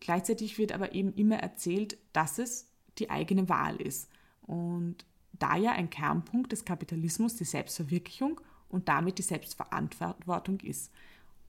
Gleichzeitig 0.00 0.58
wird 0.58 0.72
aber 0.72 0.94
eben 0.94 1.12
immer 1.14 1.36
erzählt, 1.36 1.98
dass 2.12 2.38
es 2.38 2.68
die 2.98 3.10
eigene 3.10 3.48
Wahl 3.48 3.76
ist. 3.76 4.10
Und 4.42 5.04
da 5.32 5.56
ja 5.56 5.72
ein 5.72 5.90
Kernpunkt 5.90 6.52
des 6.52 6.64
Kapitalismus 6.64 7.36
die 7.36 7.44
Selbstverwirklichung 7.44 8.40
und 8.68 8.88
damit 8.88 9.18
die 9.18 9.22
Selbstverantwortung 9.22 10.60
ist. 10.60 10.92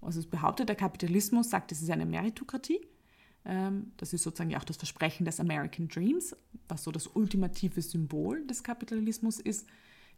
Also 0.02 0.20
es 0.20 0.28
behauptet, 0.28 0.70
der 0.70 0.76
Kapitalismus 0.76 1.50
sagt, 1.50 1.72
es 1.72 1.82
ist 1.82 1.90
eine 1.90 2.06
Meritokratie 2.06 2.82
ähm, 3.48 3.94
das 3.98 4.14
ist 4.14 4.24
sozusagen 4.24 4.56
auch 4.56 4.66
das 4.66 4.78
Versprechen 4.78 5.26
des 5.26 5.40
American 5.40 5.88
Dreams, 5.88 6.36
was 6.68 6.84
so 6.84 6.92
das 6.92 7.08
ultimative 7.08 7.82
Symbol 7.82 8.46
des 8.46 8.62
Kapitalismus 8.62 9.40
ist. 9.40 9.68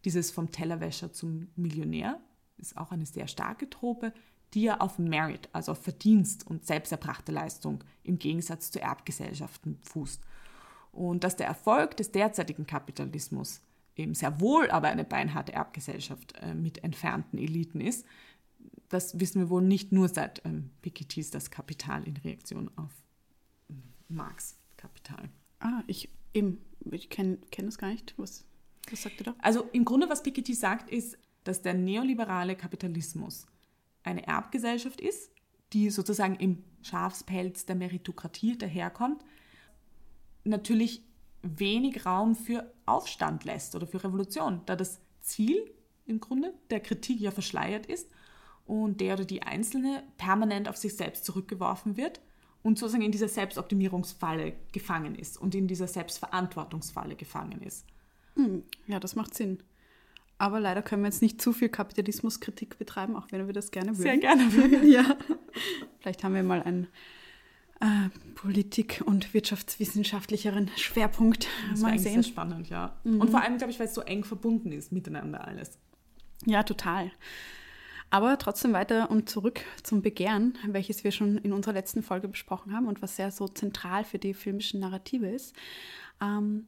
Dieses 0.04 0.32
vom 0.32 0.52
Tellerwäscher 0.52 1.14
zum 1.14 1.50
Millionär 1.56 2.20
ist 2.58 2.76
auch 2.76 2.92
eine 2.92 3.06
sehr 3.06 3.28
starke 3.28 3.70
Trope, 3.70 4.14
die 4.56 4.64
ja 4.64 4.80
auf 4.80 4.98
Merit, 4.98 5.48
also 5.54 5.74
auf 5.74 5.84
Verdienst 5.84 6.48
und 6.48 6.66
selbsterbrachte 6.66 7.32
Leistung 7.32 7.84
im 8.04 8.18
Gegensatz 8.18 8.72
zu 8.72 8.82
Erbgesellschaften 8.82 9.78
fußt. 9.84 10.24
Und 10.92 11.24
dass 11.24 11.36
der 11.36 11.46
Erfolg 11.46 11.98
des 11.98 12.12
derzeitigen 12.12 12.66
Kapitalismus 12.66 13.62
eben 13.96 14.16
sehr 14.16 14.40
wohl 14.40 14.72
aber 14.72 14.88
eine 14.88 15.04
beinharte 15.04 15.54
Erbgesellschaft 15.54 16.34
äh, 16.42 16.56
mit 16.56 16.84
entfernten 16.84 17.38
Eliten 17.38 17.80
ist, 17.80 18.08
das 18.90 19.20
wissen 19.20 19.40
wir 19.40 19.50
wohl 19.50 19.62
nicht 19.62 19.92
nur 19.92 20.10
seit 20.10 20.44
ähm, 20.46 20.72
Piketty's 20.82 21.32
Das 21.32 21.52
Kapital 21.52 22.04
in 22.08 22.18
Reaktion 22.18 22.70
auf 22.76 22.92
ähm, 23.70 23.84
Marx 24.10 24.58
Kapital. 24.78 25.30
Ah, 25.60 25.84
ich 25.88 26.10
eben, 26.34 26.60
ich 26.92 27.10
kenne 27.10 27.38
kenn 27.52 27.66
das 27.66 27.78
gar 27.78 27.90
nicht. 27.90 28.14
Was, 28.18 28.46
was 28.90 29.04
sagt 29.04 29.22
er 29.22 29.26
da? 29.26 29.36
Also 29.40 29.70
im 29.72 29.86
Grunde, 29.86 30.10
was 30.10 30.24
Piketty 30.24 30.54
sagt, 30.54 30.90
ist, 30.90 31.18
dass 31.44 31.62
der 31.62 31.76
neoliberale 31.76 32.56
Kapitalismus 32.56 33.46
eine 34.04 34.26
Erbgesellschaft 34.26 35.02
ist, 35.02 35.32
die 35.74 35.90
sozusagen 35.90 36.36
im 36.36 36.64
Schafspelz 36.82 37.66
der 37.66 37.76
Meritokratie 37.76 38.58
daherkommt, 38.58 39.24
natürlich 40.44 41.04
wenig 41.42 42.06
Raum 42.06 42.36
für 42.36 42.74
Aufstand 42.86 43.46
lässt 43.46 43.76
oder 43.76 43.86
für 43.86 44.04
Revolution, 44.04 44.62
da 44.66 44.76
das 44.76 45.00
Ziel 45.22 45.72
im 46.06 46.20
Grunde 46.20 46.54
der 46.70 46.80
Kritik 46.80 47.20
ja 47.20 47.32
verschleiert 47.32 47.86
ist 47.86 48.10
und 48.70 49.02
der 49.02 49.16
oder 49.16 49.26
die 49.26 49.42
Einzelne 49.42 50.04
permanent 50.18 50.70
auf 50.70 50.78
sich 50.78 50.96
selbst 50.96 51.26
zurückgeworfen 51.26 51.98
wird 51.98 52.22
und 52.62 52.78
sozusagen 52.78 53.04
in 53.04 53.12
dieser 53.12 53.28
Selbstoptimierungsfalle 53.28 54.54
gefangen 54.72 55.16
ist 55.16 55.42
und 55.42 55.56
in 55.56 55.68
dieser 55.68 55.88
Selbstverantwortungsfalle 55.88 57.16
gefangen 57.16 57.64
ist. 57.64 57.86
Hm, 58.36 58.64
ja, 58.86 59.00
das 59.00 59.16
macht 59.16 59.34
Sinn. 59.34 59.64
Aber 60.38 60.60
leider 60.60 60.84
können 60.84 61.02
wir 61.02 61.08
jetzt 61.08 61.24
nicht 61.24 61.42
zu 61.42 61.52
viel 61.52 61.70
Kapitalismuskritik 61.70 62.78
betreiben, 62.78 63.16
auch 63.16 63.28
wenn 63.32 63.48
wir 63.48 63.54
das 63.54 63.72
gerne 63.72 63.98
würden. 63.98 64.04
Sehr 64.04 64.18
gerne. 64.18 64.88
ja. 64.88 65.18
Vielleicht 66.00 66.24
haben 66.24 66.36
wir 66.36 66.44
mal 66.44 66.62
einen 66.62 66.88
äh, 67.82 68.10
Politik- 68.36 69.02
und 69.04 69.34
wirtschaftswissenschaftlicheren 69.34 70.70
Schwerpunkt. 70.78 71.48
Das 71.72 71.82
mal 71.82 71.98
sehen. 71.98 72.22
sehr 72.22 72.24
spannend, 72.24 72.70
ja. 72.70 72.96
Mhm. 73.04 73.20
Und 73.20 73.32
vor 73.32 73.42
allem, 73.42 73.58
glaube 73.58 73.72
ich, 73.72 73.80
weil 73.80 73.88
es 73.88 73.96
so 73.96 74.02
eng 74.02 74.24
verbunden 74.24 74.72
ist 74.72 74.92
miteinander 74.92 75.46
alles. 75.46 75.80
Ja, 76.46 76.62
total. 76.64 77.12
Aber 78.10 78.38
trotzdem 78.38 78.74
weiter 78.74 79.12
und 79.12 79.30
zurück 79.30 79.62
zum 79.84 80.02
Begehren, 80.02 80.58
welches 80.68 81.04
wir 81.04 81.12
schon 81.12 81.38
in 81.38 81.54
unserer 81.54 81.74
letzten 81.74 82.02
Folge 82.02 82.28
besprochen 82.28 82.74
haben 82.74 82.88
und 82.88 83.02
was 83.02 83.16
sehr 83.16 83.32
so 83.32 83.48
zentral 83.48 84.04
für 84.04 84.18
die 84.18 84.34
filmischen 84.34 84.80
Narrative 84.80 85.28
ist. 85.28 85.56
Ähm, 86.22 86.68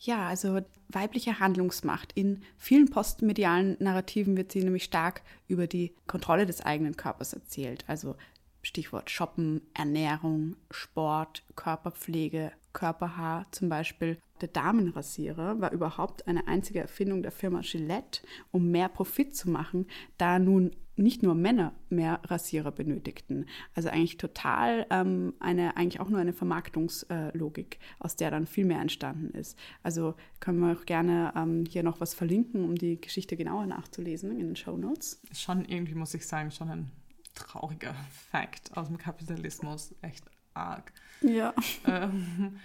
ja, 0.00 0.26
also 0.28 0.60
weibliche 0.88 1.38
Handlungsmacht. 1.38 2.12
In 2.14 2.42
vielen 2.56 2.88
postmedialen 2.88 3.76
Narrativen 3.80 4.36
wird 4.36 4.50
sie 4.50 4.64
nämlich 4.64 4.84
stark 4.84 5.22
über 5.46 5.66
die 5.66 5.94
Kontrolle 6.06 6.46
des 6.46 6.62
eigenen 6.62 6.96
Körpers 6.96 7.34
erzählt. 7.34 7.84
Also 7.86 8.16
Stichwort 8.62 9.10
Shoppen, 9.10 9.62
Ernährung, 9.74 10.56
Sport, 10.70 11.44
Körperpflege, 11.56 12.52
Körperhaar 12.72 13.46
zum 13.50 13.68
Beispiel. 13.68 14.18
Der 14.40 14.48
Damenrasierer 14.48 15.60
war 15.60 15.72
überhaupt 15.72 16.26
eine 16.26 16.46
einzige 16.48 16.80
Erfindung 16.80 17.22
der 17.22 17.32
Firma 17.32 17.60
Gillette, 17.62 18.22
um 18.50 18.70
mehr 18.70 18.88
Profit 18.88 19.36
zu 19.36 19.50
machen, 19.50 19.86
da 20.18 20.38
nun 20.38 20.72
nicht 20.96 21.22
nur 21.22 21.34
Männer 21.34 21.72
mehr 21.88 22.20
Rasierer 22.24 22.70
benötigten. 22.70 23.46
Also 23.74 23.88
eigentlich 23.88 24.18
total 24.18 24.86
ähm, 24.90 25.34
eine, 25.40 25.76
eigentlich 25.76 26.00
auch 26.00 26.08
nur 26.08 26.20
eine 26.20 26.32
Vermarktungslogik, 26.32 27.78
aus 27.98 28.16
der 28.16 28.30
dann 28.30 28.46
viel 28.46 28.66
mehr 28.66 28.80
entstanden 28.80 29.30
ist. 29.30 29.58
Also 29.82 30.14
können 30.40 30.60
wir 30.60 30.76
auch 30.76 30.84
gerne 30.84 31.32
ähm, 31.36 31.64
hier 31.66 31.82
noch 31.82 32.00
was 32.00 32.14
verlinken, 32.14 32.64
um 32.64 32.74
die 32.74 33.00
Geschichte 33.00 33.36
genauer 33.36 33.66
nachzulesen 33.66 34.32
in 34.32 34.48
den 34.48 34.56
Show 34.56 34.76
Notes. 34.76 35.22
Schon 35.32 35.64
irgendwie, 35.64 35.94
muss 35.94 36.14
ich 36.14 36.26
sagen, 36.26 36.50
schon 36.50 36.68
ein 36.68 36.90
trauriger 37.40 37.94
Fakt 38.30 38.76
aus 38.76 38.88
dem 38.88 38.98
Kapitalismus. 38.98 39.94
Echt 40.02 40.24
arg. 40.54 40.92
Ja. 41.22 41.54
Ähm, 41.86 42.58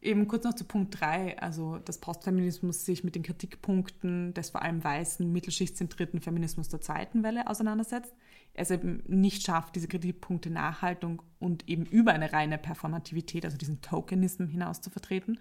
eben 0.00 0.26
kurz 0.26 0.44
noch 0.44 0.54
zu 0.54 0.64
Punkt 0.64 1.00
3, 1.00 1.38
also 1.38 1.78
dass 1.78 1.98
Postfeminismus 1.98 2.84
sich 2.84 3.04
mit 3.04 3.14
den 3.14 3.22
Kritikpunkten 3.22 4.34
des 4.34 4.50
vor 4.50 4.62
allem 4.62 4.82
weißen, 4.82 5.30
mittelschichtszentrierten 5.30 6.20
Feminismus 6.20 6.68
der 6.68 6.80
zweiten 6.80 7.22
Welle 7.22 7.46
auseinandersetzt. 7.46 8.12
Er 8.54 8.62
es 8.62 8.70
eben 8.70 9.02
nicht 9.06 9.46
schafft, 9.46 9.76
diese 9.76 9.88
Kritikpunkte 9.88 10.50
Nachhaltung 10.50 11.22
und 11.38 11.68
eben 11.68 11.86
über 11.86 12.12
eine 12.12 12.32
reine 12.32 12.58
Performativität, 12.58 13.44
also 13.44 13.56
diesen 13.56 13.80
Tokenism 13.80 14.46
hinaus 14.46 14.80
zu 14.80 14.90
vertreten. 14.90 15.38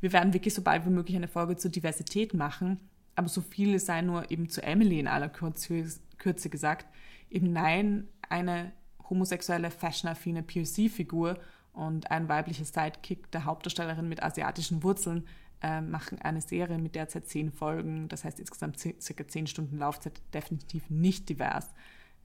Wir 0.00 0.12
werden 0.12 0.32
wirklich 0.32 0.54
so 0.54 0.62
bald 0.62 0.86
wie 0.86 0.90
möglich 0.90 1.16
eine 1.16 1.28
Folge 1.28 1.56
zur 1.56 1.70
Diversität 1.70 2.34
machen, 2.34 2.80
aber 3.14 3.28
so 3.28 3.40
viel 3.40 3.78
sei 3.78 4.00
nur 4.00 4.30
eben 4.30 4.48
zu 4.48 4.62
Emily 4.62 4.98
in 4.98 5.08
aller 5.08 5.28
Kürze, 5.28 5.84
Kürze 6.18 6.48
gesagt. 6.48 6.86
Eben 7.32 7.52
nein, 7.52 8.08
eine 8.28 8.72
homosexuelle, 9.08 9.70
fashionaffine 9.70 10.42
POC-Figur 10.42 11.38
und 11.72 12.10
ein 12.10 12.28
weiblicher 12.28 12.64
Sidekick 12.64 13.30
der 13.30 13.46
Hauptdarstellerin 13.46 14.08
mit 14.08 14.22
asiatischen 14.22 14.82
Wurzeln 14.82 15.26
äh, 15.62 15.80
machen 15.80 16.20
eine 16.20 16.42
Serie 16.42 16.78
mit 16.78 16.94
derzeit 16.94 17.26
zehn 17.26 17.50
Folgen, 17.50 18.08
das 18.08 18.24
heißt 18.24 18.38
insgesamt 18.38 18.78
circa 18.78 19.26
zehn 19.26 19.46
Stunden 19.46 19.78
Laufzeit, 19.78 20.20
definitiv 20.34 20.90
nicht 20.90 21.28
divers. 21.28 21.66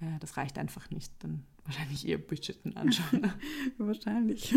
Äh, 0.02 0.20
das 0.20 0.38
reicht 0.38 0.58
einfach 0.58 0.90
nicht. 0.90 1.12
Dann 1.20 1.46
wahrscheinlich 1.64 2.08
eher 2.08 2.18
Bridgerton 2.18 2.76
anschauen. 2.76 3.32
wahrscheinlich. 3.78 4.56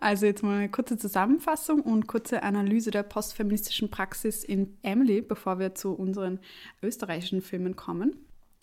Also 0.00 0.26
jetzt 0.26 0.42
mal 0.42 0.58
eine 0.58 0.68
kurze 0.68 0.98
Zusammenfassung 0.98 1.80
und 1.80 2.06
kurze 2.06 2.42
Analyse 2.42 2.90
der 2.90 3.02
postfeministischen 3.02 3.90
Praxis 3.90 4.44
in 4.44 4.76
Emily, 4.82 5.20
bevor 5.20 5.58
wir 5.58 5.74
zu 5.74 5.92
unseren 5.92 6.40
österreichischen 6.82 7.42
Filmen 7.42 7.76
kommen. 7.76 8.16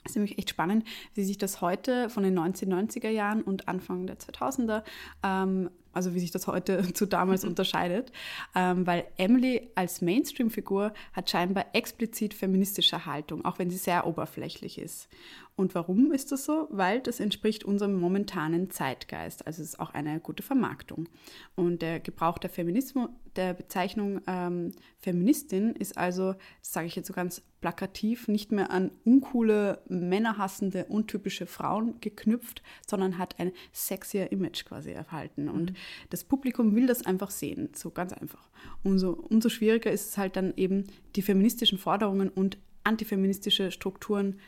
Es 0.05 0.11
ist 0.11 0.15
nämlich 0.17 0.37
echt 0.37 0.51
spannend, 0.51 0.85
wie 1.15 1.23
sich 1.23 1.39
das 1.39 1.61
heute 1.61 2.09
von 2.11 2.23
den 2.23 2.37
1990er 2.37 3.09
Jahren 3.09 3.41
und 3.41 3.67
Anfang 3.67 4.05
der 4.05 4.19
2000er, 4.19 4.83
ähm, 5.23 5.71
also 5.93 6.13
wie 6.13 6.19
sich 6.19 6.29
das 6.29 6.45
heute 6.45 6.81
zu 6.93 7.07
damals 7.07 7.43
unterscheidet, 7.43 8.11
ähm, 8.53 8.85
weil 8.85 9.05
Emily 9.17 9.71
als 9.73 10.01
Mainstream-Figur 10.01 10.93
hat 11.13 11.29
scheinbar 11.29 11.65
explizit 11.73 12.35
feministische 12.35 13.07
Haltung, 13.07 13.43
auch 13.45 13.57
wenn 13.57 13.71
sie 13.71 13.77
sehr 13.77 14.05
oberflächlich 14.05 14.77
ist. 14.77 15.09
Und 15.57 15.73
warum 15.73 16.11
ist 16.11 16.33
das 16.33 16.43
so? 16.43 16.67
Weil 16.69 16.99
das 16.99 17.21
entspricht 17.21 17.63
unserem 17.63 17.97
momentanen 17.97 18.71
Zeitgeist. 18.71 19.47
Also 19.47 19.61
es 19.61 19.69
ist 19.69 19.79
auch 19.79 19.93
eine 19.93 20.19
gute 20.19 20.43
Vermarktung. 20.43 21.07
Und 21.55 21.81
der 21.81 22.01
Gebrauch 22.01 22.37
der 22.37 22.49
Feminismus, 22.49 23.09
der 23.37 23.53
Bezeichnung 23.53 24.19
ähm, 24.27 24.73
Feministin 24.99 25.71
ist 25.71 25.97
also, 25.97 26.33
das 26.33 26.73
sage 26.73 26.87
ich 26.87 26.95
jetzt 26.97 27.07
so 27.07 27.13
ganz 27.13 27.41
plakativ, 27.61 28.27
nicht 28.27 28.51
mehr 28.51 28.69
an 28.69 28.91
uncoole, 29.05 29.81
männerhassende, 29.87 30.85
untypische 30.85 31.45
Frauen 31.45 32.01
geknüpft, 32.01 32.61
sondern 32.85 33.17
hat 33.17 33.39
ein 33.39 33.53
sexier 33.71 34.33
Image 34.33 34.65
quasi 34.65 34.91
erhalten. 34.91 35.47
Und 35.47 35.71
mhm. 35.71 35.75
das 36.09 36.25
Publikum 36.25 36.75
will 36.75 36.85
das 36.85 37.05
einfach 37.05 37.31
sehen, 37.31 37.69
so 37.73 37.91
ganz 37.91 38.11
einfach. 38.11 38.49
Umso, 38.83 39.11
umso 39.11 39.47
schwieriger 39.47 39.91
ist 39.91 40.09
es 40.09 40.17
halt 40.17 40.35
dann 40.35 40.53
eben, 40.57 40.83
die 41.15 41.21
feministischen 41.21 41.77
Forderungen 41.77 42.27
und 42.27 42.57
antifeministische 42.83 43.71
Strukturen 43.71 44.39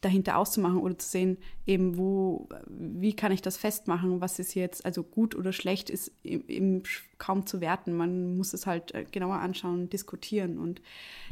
dahinter 0.00 0.38
auszumachen 0.38 0.78
oder 0.78 0.98
zu 0.98 1.08
sehen, 1.08 1.38
eben 1.66 1.98
wo, 1.98 2.48
wie 2.68 3.14
kann 3.14 3.32
ich 3.32 3.42
das 3.42 3.56
festmachen, 3.56 4.20
was 4.20 4.38
ist 4.38 4.54
jetzt, 4.54 4.84
also 4.84 5.02
gut 5.02 5.34
oder 5.34 5.52
schlecht 5.52 5.90
ist 5.90 6.12
eben 6.24 6.82
kaum 7.18 7.46
zu 7.46 7.60
werten. 7.60 7.96
Man 7.96 8.36
muss 8.36 8.54
es 8.54 8.66
halt 8.66 8.94
äh, 8.94 9.04
genauer 9.10 9.36
anschauen, 9.36 9.90
diskutieren. 9.90 10.58
Und 10.58 10.80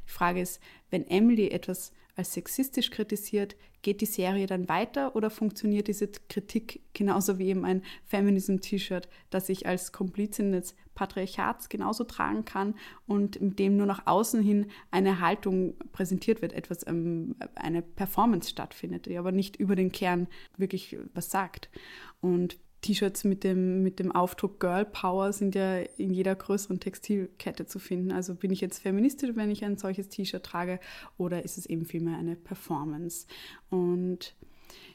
die 0.06 0.12
Frage 0.12 0.40
ist, 0.40 0.60
wenn 0.90 1.06
Emily 1.08 1.48
etwas 1.48 1.92
als 2.18 2.32
sexistisch 2.32 2.90
kritisiert, 2.90 3.56
geht 3.82 4.00
die 4.00 4.06
Serie 4.06 4.46
dann 4.46 4.68
weiter 4.68 5.14
oder 5.14 5.30
funktioniert 5.30 5.86
diese 5.86 6.08
Kritik 6.28 6.80
genauso 6.92 7.38
wie 7.38 7.48
eben 7.48 7.64
ein 7.64 7.82
Feminism-T-Shirt, 8.06 9.08
das 9.30 9.48
ich 9.48 9.66
als 9.66 9.92
Komplizin 9.92 10.50
des 10.52 10.74
Patriarchats 10.96 11.68
genauso 11.68 12.02
tragen 12.02 12.44
kann 12.44 12.74
und 13.06 13.40
mit 13.40 13.60
dem 13.60 13.76
nur 13.76 13.86
nach 13.86 14.06
außen 14.06 14.42
hin 14.42 14.66
eine 14.90 15.20
Haltung 15.20 15.74
präsentiert 15.92 16.42
wird, 16.42 16.52
etwas, 16.52 16.84
ähm, 16.88 17.36
eine 17.54 17.82
Performance 17.82 18.50
stattfindet, 18.50 19.06
die 19.06 19.16
aber 19.16 19.30
nicht 19.30 19.54
über 19.56 19.76
den 19.76 19.92
Kern 19.92 20.26
wirklich 20.56 20.96
was 21.14 21.30
sagt. 21.30 21.70
Und 22.20 22.58
T-Shirts 22.80 23.24
mit 23.24 23.44
dem, 23.44 23.82
mit 23.82 23.98
dem 23.98 24.12
Aufdruck 24.12 24.60
Girl 24.60 24.84
Power 24.84 25.32
sind 25.32 25.54
ja 25.54 25.78
in 25.78 26.12
jeder 26.12 26.34
größeren 26.34 26.80
Textilkette 26.80 27.66
zu 27.66 27.78
finden. 27.78 28.12
Also 28.12 28.34
bin 28.34 28.50
ich 28.50 28.60
jetzt 28.60 28.78
feministisch, 28.78 29.30
wenn 29.34 29.50
ich 29.50 29.64
ein 29.64 29.76
solches 29.76 30.08
T-Shirt 30.08 30.44
trage, 30.44 30.78
oder 31.16 31.44
ist 31.44 31.58
es 31.58 31.66
eben 31.66 31.84
vielmehr 31.84 32.16
eine 32.16 32.36
Performance? 32.36 33.26
Und 33.70 34.36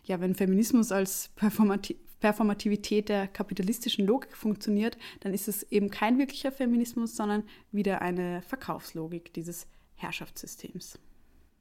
ja, 0.06 0.22
wenn 0.22 0.36
Feminismus 0.36 0.92
als 0.92 1.30
Performati 1.36 1.98
Performativität 2.20 3.10
der 3.10 3.28
kapitalistischen 3.28 4.08
Logik 4.08 4.38
funktioniert, 4.38 4.98
dann 5.20 5.34
ist 5.34 5.50
es 5.50 5.64
eben 5.64 5.90
kein 5.90 6.18
wirklicher 6.18 6.54
Feminismus, 6.54 7.18
sondern 7.18 7.44
wieder 7.74 8.02
eine 8.02 8.42
Verkaufslogik 8.44 9.34
dieses 9.34 9.68
Herrschaftssystems. 9.96 10.98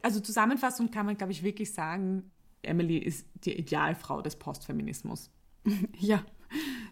Also 0.03 0.21
Zusammenfassung 0.21 0.93
kann 0.93 1.07
man, 1.07 1.17
glaube 1.17 1.33
ich, 1.33 1.43
wirklich 1.43 1.73
sagen, 1.73 2.31
Emily 2.63 2.99
ist 2.99 3.27
die 3.45 3.59
Idealfrau 3.59 4.23
des 4.23 4.37
Postfeminismus. 4.37 5.33
Ja, 5.99 6.25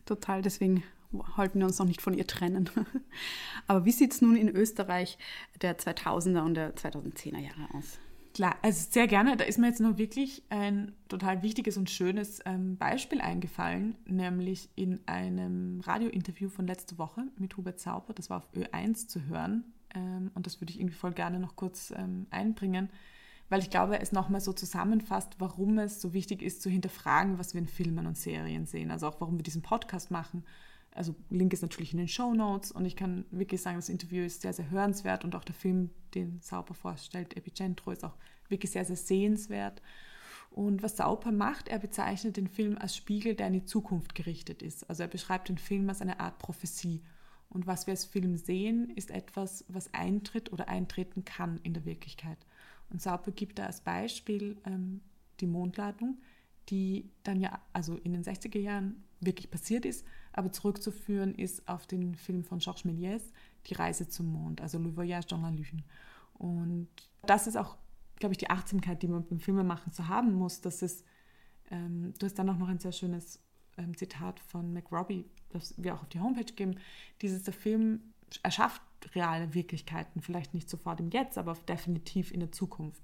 total. 0.06 0.42
Deswegen 0.42 0.82
wollten 1.12 1.58
wir 1.58 1.66
uns 1.66 1.78
noch 1.78 1.86
nicht 1.86 2.02
von 2.02 2.14
ihr 2.14 2.26
trennen. 2.26 2.70
Aber 3.66 3.84
wie 3.84 3.92
sieht 3.92 4.12
es 4.12 4.22
nun 4.22 4.36
in 4.36 4.48
Österreich 4.48 5.18
der 5.60 5.78
2000er 5.78 6.42
und 6.42 6.54
der 6.54 6.74
2010er 6.76 7.38
Jahre 7.38 7.68
aus? 7.74 7.98
Klar, 8.32 8.56
also 8.62 8.86
sehr 8.90 9.08
gerne. 9.08 9.36
Da 9.36 9.44
ist 9.44 9.58
mir 9.58 9.66
jetzt 9.66 9.80
noch 9.80 9.98
wirklich 9.98 10.44
ein 10.50 10.92
total 11.08 11.42
wichtiges 11.42 11.76
und 11.76 11.90
schönes 11.90 12.40
ähm, 12.44 12.76
Beispiel 12.76 13.20
eingefallen, 13.20 13.96
nämlich 14.06 14.68
in 14.76 15.00
einem 15.06 15.80
Radiointerview 15.80 16.48
von 16.48 16.66
letzter 16.66 16.96
Woche 16.98 17.24
mit 17.38 17.56
Hubert 17.56 17.80
Sauper. 17.80 18.12
Das 18.12 18.30
war 18.30 18.38
auf 18.38 18.48
Ö1 18.54 19.08
zu 19.08 19.24
hören. 19.24 19.64
Ähm, 19.94 20.30
und 20.34 20.46
das 20.46 20.60
würde 20.60 20.72
ich 20.72 20.78
irgendwie 20.78 20.94
voll 20.94 21.12
gerne 21.12 21.40
noch 21.40 21.56
kurz 21.56 21.92
ähm, 21.96 22.26
einbringen, 22.30 22.88
weil 23.50 23.60
ich 23.60 23.68
glaube, 23.68 24.00
es 24.00 24.12
nochmal 24.12 24.40
so 24.40 24.54
zusammenfasst, 24.54 25.34
warum 25.38 25.78
es 25.78 26.00
so 26.00 26.14
wichtig 26.14 26.40
ist, 26.40 26.62
zu 26.62 26.70
hinterfragen, 26.70 27.38
was 27.38 27.52
wir 27.52 27.60
in 27.60 27.66
Filmen 27.66 28.06
und 28.06 28.16
Serien 28.16 28.64
sehen. 28.64 28.90
Also 28.90 29.06
auch, 29.06 29.20
warum 29.20 29.36
wir 29.36 29.42
diesen 29.42 29.62
Podcast 29.62 30.10
machen 30.10 30.44
also 30.94 31.14
Link 31.30 31.52
ist 31.52 31.62
natürlich 31.62 31.92
in 31.92 31.98
den 31.98 32.08
Show 32.08 32.34
Notes 32.34 32.72
und 32.72 32.84
ich 32.84 32.96
kann 32.96 33.24
wirklich 33.30 33.62
sagen, 33.62 33.76
das 33.76 33.88
Interview 33.88 34.24
ist 34.24 34.42
sehr, 34.42 34.52
sehr 34.52 34.70
hörenswert 34.70 35.24
und 35.24 35.34
auch 35.34 35.44
der 35.44 35.54
Film, 35.54 35.90
den 36.14 36.40
Sauper 36.40 36.74
vorstellt, 36.74 37.36
Epicentro, 37.36 37.92
ist 37.92 38.04
auch 38.04 38.16
wirklich 38.48 38.72
sehr, 38.72 38.84
sehr 38.84 38.96
sehenswert. 38.96 39.80
Und 40.50 40.82
was 40.82 40.96
Sauper 40.96 41.30
macht, 41.30 41.68
er 41.68 41.78
bezeichnet 41.78 42.36
den 42.36 42.48
Film 42.48 42.76
als 42.76 42.96
Spiegel, 42.96 43.36
der 43.36 43.46
in 43.46 43.52
die 43.52 43.64
Zukunft 43.64 44.16
gerichtet 44.16 44.62
ist. 44.62 44.88
Also 44.90 45.04
er 45.04 45.08
beschreibt 45.08 45.48
den 45.48 45.58
Film 45.58 45.88
als 45.88 46.02
eine 46.02 46.18
Art 46.18 46.38
Prophezie. 46.38 47.02
Und 47.48 47.68
was 47.68 47.86
wir 47.86 47.92
als 47.92 48.04
Film 48.04 48.36
sehen, 48.36 48.90
ist 48.96 49.12
etwas, 49.12 49.64
was 49.68 49.94
eintritt 49.94 50.52
oder 50.52 50.68
eintreten 50.68 51.24
kann 51.24 51.60
in 51.62 51.72
der 51.72 51.84
Wirklichkeit. 51.84 52.38
Und 52.90 53.00
Sauper 53.00 53.30
gibt 53.30 53.58
da 53.58 53.66
als 53.66 53.80
Beispiel 53.80 54.56
ähm, 54.64 55.00
die 55.40 55.46
Mondladung, 55.46 56.18
die 56.68 57.10
dann 57.22 57.40
ja 57.40 57.60
also 57.72 57.96
in 57.96 58.12
den 58.12 58.22
60er 58.22 58.58
Jahren 58.58 59.02
wirklich 59.20 59.50
passiert 59.50 59.84
ist, 59.84 60.04
aber 60.32 60.52
zurückzuführen 60.52 61.34
ist 61.34 61.68
auf 61.68 61.86
den 61.86 62.14
Film 62.14 62.44
von 62.44 62.58
Georges 62.58 62.84
Méliès, 62.84 63.22
Die 63.66 63.74
Reise 63.74 64.08
zum 64.08 64.32
Mond, 64.32 64.60
also 64.60 64.78
Le 64.78 64.96
Voyage 64.96 65.26
dans 65.26 65.42
la 65.42 65.50
Lune. 65.50 65.84
Und 66.34 66.88
das 67.26 67.46
ist 67.46 67.56
auch, 67.56 67.76
glaube 68.16 68.32
ich, 68.32 68.38
die 68.38 68.48
Achtsamkeit, 68.48 69.02
die 69.02 69.08
man 69.08 69.26
beim 69.26 69.40
Filmemachen 69.40 69.92
so 69.92 70.08
haben 70.08 70.32
muss, 70.32 70.60
dass 70.60 70.82
es, 70.82 71.04
ähm, 71.70 72.14
du 72.18 72.26
hast 72.26 72.38
dann 72.38 72.48
auch 72.48 72.56
noch 72.56 72.68
ein 72.68 72.78
sehr 72.78 72.92
schönes 72.92 73.40
ähm, 73.76 73.96
Zitat 73.96 74.40
von 74.40 74.72
McRobbie, 74.72 75.26
das 75.50 75.74
wir 75.76 75.94
auch 75.94 76.02
auf 76.02 76.08
die 76.08 76.20
Homepage 76.20 76.52
geben, 76.52 76.76
dieses, 77.20 77.42
der 77.42 77.52
Film 77.52 78.14
erschafft 78.42 78.80
reale 79.14 79.54
Wirklichkeiten, 79.54 80.20
vielleicht 80.20 80.54
nicht 80.54 80.68
sofort 80.68 81.00
im 81.00 81.10
Jetzt, 81.10 81.38
aber 81.38 81.54
definitiv 81.68 82.32
in 82.32 82.40
der 82.40 82.52
Zukunft. 82.52 83.02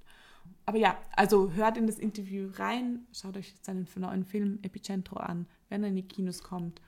Aber 0.64 0.78
ja, 0.78 0.96
also 1.14 1.52
hört 1.52 1.76
in 1.76 1.86
das 1.86 1.98
Interview 1.98 2.50
rein, 2.54 3.06
schaut 3.12 3.36
euch 3.36 3.54
seinen 3.62 3.86
neuen 3.96 4.24
Film 4.24 4.58
Epicentro 4.62 5.16
an, 5.16 5.46
wenn 5.68 5.82
er 5.82 5.90
in 5.90 5.96
die 5.96 6.02
Kinos 6.02 6.42
kommt. 6.42 6.80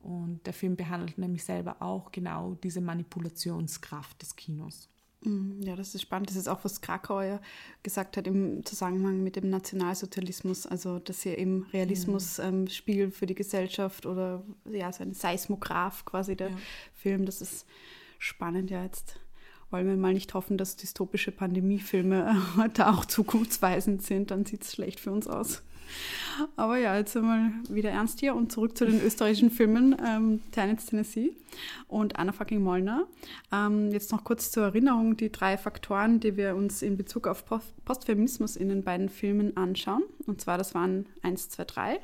Und 0.00 0.46
der 0.46 0.52
Film 0.52 0.76
behandelt 0.76 1.16
nämlich 1.16 1.44
selber 1.44 1.76
auch 1.80 2.10
genau 2.10 2.54
diese 2.62 2.80
Manipulationskraft 2.80 4.20
des 4.20 4.34
Kinos. 4.34 4.88
Mm, 5.24 5.62
ja, 5.62 5.76
das 5.76 5.94
ist 5.94 6.02
spannend. 6.02 6.28
Das 6.28 6.36
ist 6.36 6.48
auch, 6.48 6.64
was 6.64 6.80
Krakauer 6.80 7.40
gesagt 7.82 8.16
hat 8.16 8.26
im 8.26 8.64
Zusammenhang 8.64 9.22
mit 9.22 9.36
dem 9.36 9.48
Nationalsozialismus. 9.48 10.66
Also, 10.66 10.98
dass 10.98 11.22
hier 11.22 11.38
eben 11.38 11.64
Realismus 11.72 12.38
mhm. 12.38 12.44
ähm, 12.44 12.66
spiegelt 12.68 13.14
für 13.14 13.26
die 13.26 13.36
Gesellschaft 13.36 14.04
oder 14.06 14.42
ja, 14.68 14.92
so 14.92 15.04
ein 15.04 15.14
Seismograph 15.14 16.04
quasi 16.04 16.36
der 16.36 16.50
ja. 16.50 16.56
Film. 16.94 17.24
Das 17.24 17.40
ist 17.40 17.66
spannend 18.22 18.70
ja 18.70 18.82
jetzt. 18.84 19.18
Wollen 19.70 19.86
wir 19.86 19.96
mal 19.96 20.12
nicht 20.12 20.34
hoffen, 20.34 20.58
dass 20.58 20.76
dystopische 20.76 21.32
Pandemiefilme 21.32 22.36
heute 22.56 22.88
auch 22.88 23.04
zukunftsweisend 23.04 24.02
sind, 24.02 24.30
dann 24.30 24.44
sieht 24.44 24.62
es 24.62 24.72
schlecht 24.72 25.00
für 25.00 25.10
uns 25.10 25.26
aus. 25.26 25.62
Aber 26.56 26.78
ja, 26.78 26.96
jetzt 26.96 27.14
wir 27.14 27.52
wieder 27.68 27.90
ernst 27.90 28.20
hier 28.20 28.34
und 28.34 28.52
zurück 28.52 28.78
zu 28.78 28.86
den 28.86 29.02
österreichischen 29.02 29.50
Filmen 29.50 29.96
ähm, 30.06 30.40
Tennessee, 30.52 30.86
Tennessee 30.90 31.32
und 31.88 32.16
Anna 32.16 32.32
fucking 32.32 32.62
Mollner. 32.62 33.06
Ähm, 33.52 33.90
jetzt 33.90 34.12
noch 34.12 34.24
kurz 34.24 34.50
zur 34.50 34.64
Erinnerung 34.64 35.16
die 35.16 35.30
drei 35.30 35.58
Faktoren, 35.58 36.20
die 36.20 36.36
wir 36.36 36.54
uns 36.54 36.80
in 36.80 36.96
Bezug 36.96 37.26
auf 37.26 37.44
Postfeminismus 37.84 38.56
in 38.56 38.68
den 38.68 38.84
beiden 38.84 39.08
Filmen 39.08 39.56
anschauen. 39.56 40.04
Und 40.26 40.40
zwar, 40.40 40.56
das 40.56 40.74
waren 40.74 41.06
eins, 41.22 41.48
zwei, 41.50 41.64
drei 41.64 42.00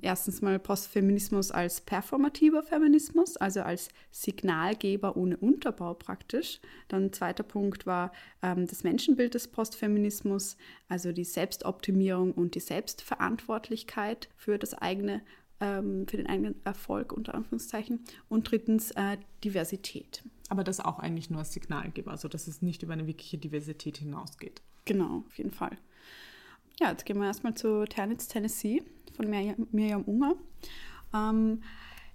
erstens 0.00 0.42
mal 0.42 0.58
Postfeminismus 0.58 1.50
als 1.50 1.80
performativer 1.80 2.62
Feminismus, 2.62 3.36
also 3.36 3.62
als 3.62 3.88
Signalgeber 4.10 5.16
ohne 5.16 5.36
Unterbau 5.36 5.94
praktisch. 5.94 6.60
Dann 6.88 7.12
zweiter 7.12 7.42
Punkt 7.42 7.86
war 7.86 8.12
ähm, 8.42 8.66
das 8.66 8.84
Menschenbild 8.84 9.34
des 9.34 9.48
Postfeminismus, 9.48 10.56
also 10.88 11.12
die 11.12 11.24
Selbstoptimierung 11.24 12.32
und 12.32 12.54
die 12.54 12.60
Selbstverantwortlichkeit 12.60 14.28
für 14.36 14.58
das 14.58 14.74
eigene 14.74 15.22
ähm, 15.60 16.06
für 16.08 16.16
den 16.16 16.26
eigenen 16.26 16.56
Erfolg 16.64 17.12
unter 17.12 17.34
Anführungszeichen. 17.34 18.00
Und 18.28 18.50
drittens 18.50 18.90
äh, 18.92 19.16
Diversität. 19.44 20.22
Aber 20.48 20.64
das 20.64 20.80
auch 20.80 20.98
eigentlich 20.98 21.30
nur 21.30 21.40
als 21.40 21.52
Signalgeber, 21.52 22.10
also 22.10 22.28
dass 22.28 22.48
es 22.48 22.60
nicht 22.60 22.82
über 22.82 22.92
eine 22.92 23.06
wirkliche 23.06 23.38
Diversität 23.38 23.98
hinausgeht. 23.98 24.62
Genau, 24.84 25.24
auf 25.26 25.38
jeden 25.38 25.52
Fall. 25.52 25.78
Ja, 26.80 26.90
jetzt 26.90 27.06
gehen 27.06 27.18
wir 27.18 27.26
erstmal 27.26 27.54
zu 27.54 27.84
Ternitz, 27.84 28.26
Tennessee 28.28 28.82
von 29.14 29.30
Miriam 29.30 30.02
Unger. 30.02 30.34
Ähm, 31.14 31.60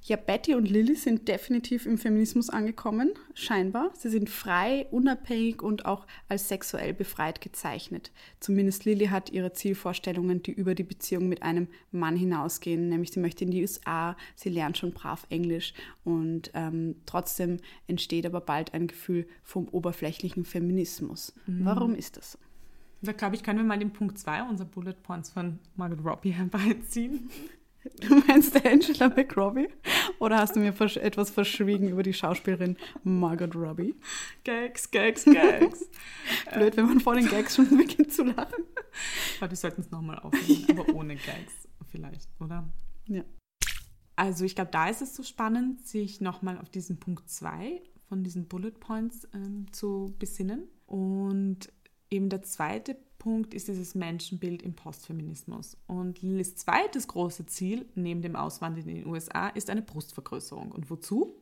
ja, 0.04 0.16
Betty 0.16 0.56
und 0.56 0.70
Lilly 0.70 0.96
sind 0.96 1.28
definitiv 1.28 1.86
im 1.86 1.98
Feminismus 1.98 2.50
angekommen, 2.50 3.12
scheinbar. 3.34 3.92
Sie 3.94 4.10
sind 4.10 4.30
frei, 4.30 4.88
unabhängig 4.92 5.62
und 5.62 5.86
auch 5.86 6.08
als 6.30 6.48
sexuell 6.48 6.94
befreit 6.94 7.42
gezeichnet. 7.42 8.12
Zumindest 8.40 8.86
Lilly 8.86 9.08
hat 9.08 9.30
ihre 9.30 9.52
Zielvorstellungen, 9.52 10.42
die 10.42 10.52
über 10.52 10.74
die 10.74 10.84
Beziehung 10.84 11.28
mit 11.28 11.44
einem 11.44 11.68
Mann 11.92 12.16
hinausgehen. 12.16 12.88
Nämlich 12.88 13.12
sie 13.12 13.20
möchte 13.20 13.44
in 13.44 13.52
die 13.52 13.62
USA, 13.62 14.16
sie 14.36 14.50
lernt 14.50 14.78
schon 14.78 14.94
brav 14.94 15.28
Englisch 15.30 15.74
und 16.06 16.52
ähm, 16.54 16.96
trotzdem 17.06 17.58
entsteht 17.88 18.26
aber 18.26 18.42
bald 18.42 18.74
ein 18.74 18.88
Gefühl 18.88 19.28
vom 19.44 19.68
oberflächlichen 19.68 20.46
Feminismus. 20.46 21.34
Mhm. 21.46 21.66
Warum 21.66 21.94
ist 21.94 22.16
das 22.16 22.32
so? 22.34 22.40
Da 23.02 23.14
glaube 23.14 23.36
ich, 23.36 23.44
können 23.44 23.60
wir 23.60 23.66
mal 23.66 23.80
den 23.80 23.94
Punkt 23.94 24.18
2 24.18 24.44
unserer 24.44 24.68
Bullet 24.68 24.94
Points 25.04 25.30
von 25.30 25.60
Margaret 25.76 26.04
Robbie 26.04 26.32
herbeiziehen. 26.32 27.30
Du 28.02 28.16
meinst 28.28 28.54
Angela 28.66 29.08
McRobbie? 29.08 29.70
Oder 30.20 30.40
hast 30.40 30.56
du 30.56 30.60
mir 30.60 30.74
etwas 30.78 31.30
verschwiegen 31.30 31.88
über 31.88 32.04
die 32.04 32.14
Schauspielerin 32.14 32.76
Margaret 33.04 33.56
Robbie? 33.56 33.96
Gags, 34.44 34.92
Gags, 34.92 35.24
Gags. 35.24 35.90
Blöd, 36.54 36.76
wenn 36.76 36.88
man 36.88 37.00
vor 37.00 37.16
den 37.16 37.28
Gags 37.30 37.56
schon 37.56 37.70
beginnt 37.78 38.12
zu 38.12 38.24
lachen. 38.24 38.66
Aber 39.40 39.50
wir 39.50 39.56
sollten 39.56 39.82
es 39.82 39.92
nochmal 39.92 40.20
aufnehmen, 40.20 40.66
aber 40.70 40.94
ohne 40.94 41.16
Gags 41.16 41.70
vielleicht, 41.90 42.30
oder? 42.40 42.70
Ja. 43.08 43.24
Also 44.16 44.44
ich 44.44 44.56
glaube, 44.56 44.72
da 44.72 44.90
ist 44.90 45.02
es 45.02 45.16
so 45.16 45.24
spannend, 45.24 45.88
sich 45.88 46.20
nochmal 46.20 46.58
auf 46.58 46.70
diesen 46.70 47.00
Punkt 47.00 47.30
2 47.30 47.82
von 48.08 48.24
diesen 48.24 48.48
Bullet 48.48 48.72
Points 48.72 49.28
ähm, 49.34 49.72
zu 49.72 50.14
besinnen. 50.20 50.68
Und 50.86 51.72
eben 52.10 52.30
der 52.30 52.42
zweite 52.44 52.96
Punkt 53.18 53.54
ist 53.54 53.68
dieses 53.68 53.96
Menschenbild 53.96 54.62
im 54.64 54.74
Postfeminismus. 54.74 55.78
Und 55.88 56.22
Lillys 56.22 56.56
zweites 56.56 57.08
große 57.08 57.46
Ziel 57.46 57.86
neben 57.96 58.22
dem 58.22 58.36
Auswandern 58.36 58.88
in 58.88 58.96
den 58.96 59.08
USA 59.08 59.50
ist 59.50 59.70
eine 59.70 59.82
Brustvergrößerung. 59.82 60.72
Und 60.72 60.90
wozu? 60.90 61.36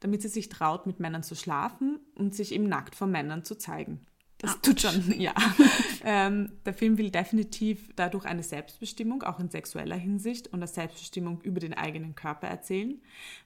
Damit 0.00 0.22
sie 0.22 0.28
sich 0.28 0.48
traut, 0.48 0.86
mit 0.86 1.00
Männern 1.00 1.22
zu 1.22 1.34
schlafen 1.34 2.00
und 2.14 2.34
sich 2.34 2.52
eben 2.52 2.68
nackt 2.68 2.94
vor 2.94 3.06
Männern 3.06 3.44
zu 3.44 3.56
zeigen. 3.56 4.00
Das 4.38 4.56
Ouch. 4.56 4.60
tut 4.60 4.80
schon, 4.82 5.18
ja. 5.18 5.32
ähm, 6.04 6.52
der 6.66 6.74
Film 6.74 6.98
will 6.98 7.10
definitiv 7.10 7.88
dadurch 7.96 8.26
eine 8.26 8.42
Selbstbestimmung, 8.42 9.22
auch 9.22 9.40
in 9.40 9.48
sexueller 9.48 9.96
Hinsicht, 9.96 10.48
und 10.48 10.58
eine 10.58 10.66
Selbstbestimmung 10.66 11.40
über 11.40 11.58
den 11.58 11.72
eigenen 11.72 12.14
Körper 12.14 12.46
erzählen. 12.46 13.00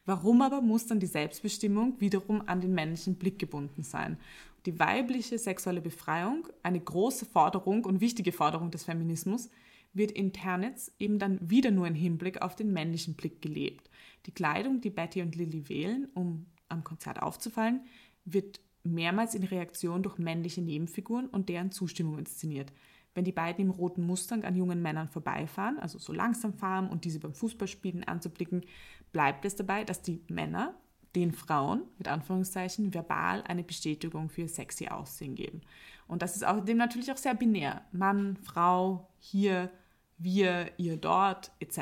Warum 0.05 0.43
aber 0.43 0.61
muss 0.61 0.87
dann 0.87 0.99
die 0.99 1.07
Selbstbestimmung 1.07 2.01
wiederum 2.01 2.43
an 2.47 2.61
den 2.61 2.75
männlichen 2.75 3.15
Blick 3.15 3.39
gebunden 3.39 3.85
sein? 3.85 4.19
Die 4.67 4.79
weibliche 4.79 5.39
sexuelle 5.39 5.81
Befreiung, 5.81 6.49
eine 6.63 6.81
große 6.81 7.27
Forderung 7.27 7.85
und 7.85 8.01
wichtige 8.01 8.33
Forderung 8.33 8.71
des 8.71 8.85
Feminismus, 8.85 9.51
wird 9.93 10.13
in 10.13 10.33
Ternitz 10.33 10.93
eben 10.99 11.19
dann 11.19 11.39
wieder 11.51 11.71
nur 11.71 11.87
im 11.87 11.95
Hinblick 11.95 12.43
auf 12.43 12.55
den 12.55 12.73
männlichen 12.73 13.15
Blick 13.15 13.43
gelebt. 13.43 13.91
Die 14.27 14.33
Kleidung, 14.33 14.81
die 14.81 14.91
Betty 14.91 15.23
und 15.23 15.35
Lily 15.35 15.69
wählen, 15.69 16.09
um 16.15 16.47
am 16.69 16.85
Konzert 16.85 17.23
aufzufallen, 17.23 17.83
wird 18.25 18.61
mehrmals 18.83 19.35
in 19.35 19.45
Reaktion 19.45 20.03
durch 20.03 20.19
männliche 20.19 20.63
Nebenfiguren 20.63 21.27
und 21.27 21.49
deren 21.49 21.73
Zustimmung 21.73 22.19
inszeniert. 22.19 22.73
Wenn 23.15 23.25
die 23.25 23.33
beiden 23.33 23.65
im 23.65 23.71
roten 23.71 24.07
Mustang 24.07 24.45
an 24.45 24.55
jungen 24.55 24.81
Männern 24.81 25.09
vorbeifahren, 25.09 25.79
also 25.81 25.99
so 25.99 26.13
langsam 26.13 26.55
fahren 26.55 26.89
und 26.89 27.05
diese 27.05 27.19
beim 27.19 27.35
Fußballspielen 27.35 28.05
anzublicken, 28.05 28.65
bleibt 29.13 29.45
es 29.45 29.57
dabei, 29.57 29.85
dass 29.85 30.03
die 30.03 30.23
Männer 30.29 30.79
den 31.15 31.33
Frauen, 31.33 31.83
mit 31.99 32.09
Anführungszeichen, 32.09 32.95
verbal 32.95 33.43
eine 33.43 33.63
Bestätigung 33.63 34.29
für 34.29 34.49
sexy 34.49 34.89
Aussehen 34.89 35.35
geben. 35.35 35.63
Und 36.07 36.23
das 36.23 36.37
ist 36.37 36.45
außerdem 36.45 36.77
natürlich 36.77 37.13
auch 37.13 37.17
sehr 37.17 37.35
binär. 37.35 37.83
Mann, 37.93 38.37
Frau, 38.43 39.09
hier, 39.19 39.71
wir, 40.19 40.71
ihr 40.77 40.97
dort, 40.97 41.51
etc. 41.61 41.81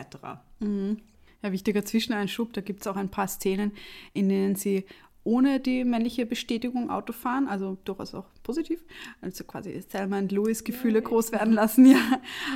Mhm. 0.61 0.99
Ja, 1.43 1.53
wichtiger 1.53 1.85
Zwischeneinschub, 1.85 2.53
da 2.53 2.61
gibt 2.61 2.81
es 2.81 2.87
auch 2.89 2.97
ein 2.97 3.11
paar 3.11 3.29
Szenen, 3.29 3.73
in 4.13 4.29
denen 4.29 4.57
sie 4.57 4.85
ohne 5.29 5.61
die 5.61 5.85
männliche 5.85 6.25
Bestätigung 6.25 6.89
Auto 6.89 7.13
fahren, 7.13 7.49
also 7.49 7.77
durchaus 7.85 8.15
auch 8.15 8.25
positiv. 8.43 8.83
Also 9.21 9.45
quasi 9.45 9.79
Selma 9.87 10.19
und 10.19 10.33
Louis 10.33 10.65
Gefühle 10.65 11.03
groß 11.03 11.33
werden 11.33 11.53
lassen, 11.53 11.85
ja. 11.91 12.01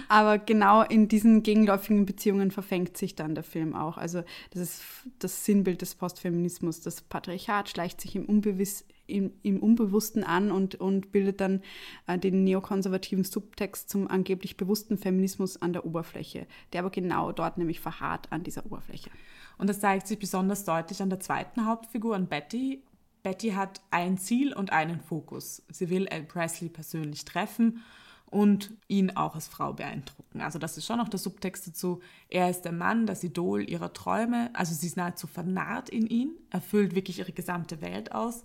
Aber 0.09 0.39
genau 0.39 0.83
in 0.83 1.07
diesen 1.07 1.43
gegenläufigen 1.43 2.07
Beziehungen 2.07 2.51
verfängt 2.51 2.97
sich 2.97 3.15
dann 3.15 3.35
der 3.35 3.45
Film 3.45 3.77
auch. 3.77 3.99
Also 3.99 4.23
das 4.53 4.63
ist 4.63 4.83
das 5.19 5.45
Sinnbild 5.45 5.83
des 5.83 5.95
Postfeminismus. 5.95 6.81
Das 6.81 7.03
Patriarchat 7.03 7.69
schleicht 7.69 8.01
sich 8.01 8.17
im 8.17 8.25
Unbewiss 8.25 8.87
im, 9.07 9.33
im 9.43 9.63
Unbewussten 9.63 10.25
an 10.25 10.51
und, 10.51 10.77
und 10.77 11.13
bildet 11.13 11.41
dann 11.41 11.63
äh, 12.07 12.19
den 12.19 12.45
neokonservativen 12.45 13.25
Subtext 13.25 13.91
zum 13.91 14.09
angeblich 14.09 14.57
bewussten 14.57 14.99
Feminismus 14.99 15.61
an 15.61 15.73
der 15.73 15.85
Oberfläche, 15.85 16.47
der 16.73 16.81
aber 16.81 16.91
genau 16.91 17.33
dort 17.33 17.59
nämlich 17.59 17.81
verharrt 17.81 18.31
an 18.31 18.43
dieser 18.43 18.65
Oberfläche. 18.67 19.11
Und 19.59 19.69
das 19.69 19.81
zeigt 19.81 20.07
sich 20.07 20.19
besonders 20.19 20.65
deutlich 20.65 21.03
an 21.03 21.11
der 21.11 21.21
zweiten 21.21 21.67
Hauptfigur, 21.67 22.17
an 22.17 22.27
Betty. 22.27 22.83
Betty 23.23 23.51
hat 23.51 23.81
ein 23.91 24.19
Ziel 24.19 24.53
und 24.53 24.73
einen 24.73 25.01
Fokus. 25.01 25.63
Sie 25.71 25.91
will 25.91 26.09
Al 26.09 26.25
Presley 26.25 26.69
persönlich 26.69 27.25
treffen 27.25 27.83
und 28.27 28.73
ihn 28.89 29.15
auch 29.15 29.35
als 29.35 29.47
Frau 29.47 29.75
beeindrucken. 29.75 30.41
Also 30.41 30.59
das 30.59 30.79
ist 30.79 30.87
schon 30.87 30.97
noch 30.97 31.11
der 31.11 31.21
Subtext 31.21 31.69
dazu. 31.69 32.01
Er 32.29 32.49
ist 32.49 32.63
der 32.63 32.73
Mann, 32.73 33.07
das 33.07 33.23
Idol 33.23 33.69
ihrer 33.69 33.93
Träume. 33.93 34.51
Also 34.55 34.75
sie 34.75 34.87
ist 34.87 34.97
nahezu 34.97 35.27
vernarrt 35.27 35.91
in 35.91 36.07
ihn, 36.07 36.33
erfüllt 36.51 36.95
wirklich 36.95 37.19
ihre 37.19 37.33
gesamte 37.33 37.83
Welt 37.83 38.13
aus 38.13 38.45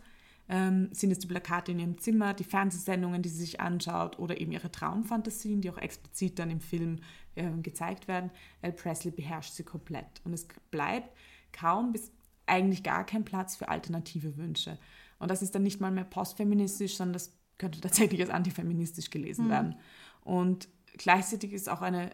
ähm, 0.50 0.90
sind 0.92 1.12
es 1.12 1.20
die 1.20 1.28
Plakate 1.28 1.72
in 1.72 1.80
ihrem 1.80 1.98
Zimmer, 1.98 2.34
die 2.34 2.44
Fernsehsendungen, 2.44 3.22
die 3.22 3.30
sie 3.30 3.40
sich 3.40 3.60
anschaut 3.60 4.18
oder 4.20 4.40
eben 4.40 4.52
ihre 4.52 4.72
Traumfantasien, 4.72 5.62
die 5.62 5.70
auch 5.70 5.78
explizit 5.78 6.40
dann 6.40 6.50
im 6.50 6.62
Film 6.62 7.00
äh, 7.36 7.50
gezeigt 7.62 8.08
werden. 8.08 8.32
El 8.62 8.72
Presley 8.72 9.12
beherrscht 9.12 9.54
sie 9.54 9.64
komplett 9.64 10.22
und 10.24 10.34
es 10.34 10.48
bleibt 10.72 11.16
kaum 11.52 11.92
bis 11.92 12.12
eigentlich 12.46 12.84
gar 12.84 13.06
kein 13.06 13.26
Platz 13.26 13.56
für 13.56 13.68
alternative 13.68 14.38
Wünsche. 14.38 14.78
Und 15.20 15.30
das 15.32 15.42
ist 15.42 15.54
dann 15.54 15.64
nicht 15.64 15.82
mal 15.82 15.92
mehr 15.92 16.06
postfeministisch, 16.06 16.96
sondern 16.96 17.14
das 17.14 17.34
könnte 17.58 17.82
tatsächlich 17.82 18.22
als 18.22 18.30
antifeministisch 18.30 19.10
gelesen 19.10 19.46
mhm. 19.46 19.50
werden. 19.50 19.76
Und 20.22 20.70
gleichzeitig 20.98 21.54
ist 21.54 21.70
auch 21.70 21.82
eine 21.82 22.12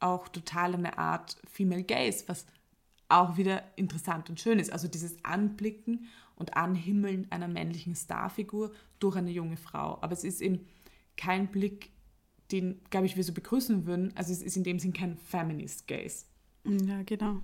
auch 0.00 0.28
total 0.28 0.74
eine 0.74 0.96
Art 0.98 1.36
Female 1.46 1.84
Gaze, 1.84 2.24
was 2.26 2.46
auch 3.08 3.36
wieder 3.36 3.62
interessant 3.76 4.30
und 4.30 4.40
schön 4.40 4.58
ist. 4.58 4.72
Also 4.72 4.88
dieses 4.88 5.22
Anblicken 5.24 6.06
und 6.40 6.56
Anhimmeln 6.56 7.26
einer 7.30 7.46
männlichen 7.46 7.94
Starfigur 7.94 8.72
durch 8.98 9.14
eine 9.14 9.30
junge 9.30 9.56
Frau. 9.56 9.98
Aber 10.00 10.12
es 10.12 10.24
ist 10.24 10.40
eben 10.40 10.66
kein 11.16 11.48
Blick, 11.48 11.92
den, 12.50 12.80
glaube 12.90 13.06
ich, 13.06 13.16
wir 13.16 13.22
so 13.22 13.32
begrüßen 13.32 13.86
würden. 13.86 14.12
Also 14.16 14.32
es 14.32 14.42
ist 14.42 14.56
in 14.56 14.64
dem 14.64 14.78
Sinn 14.78 14.92
kein 14.92 15.16
Feminist 15.16 15.86
Gaze. 15.86 16.24
Ja, 16.64 17.02
genau. 17.04 17.42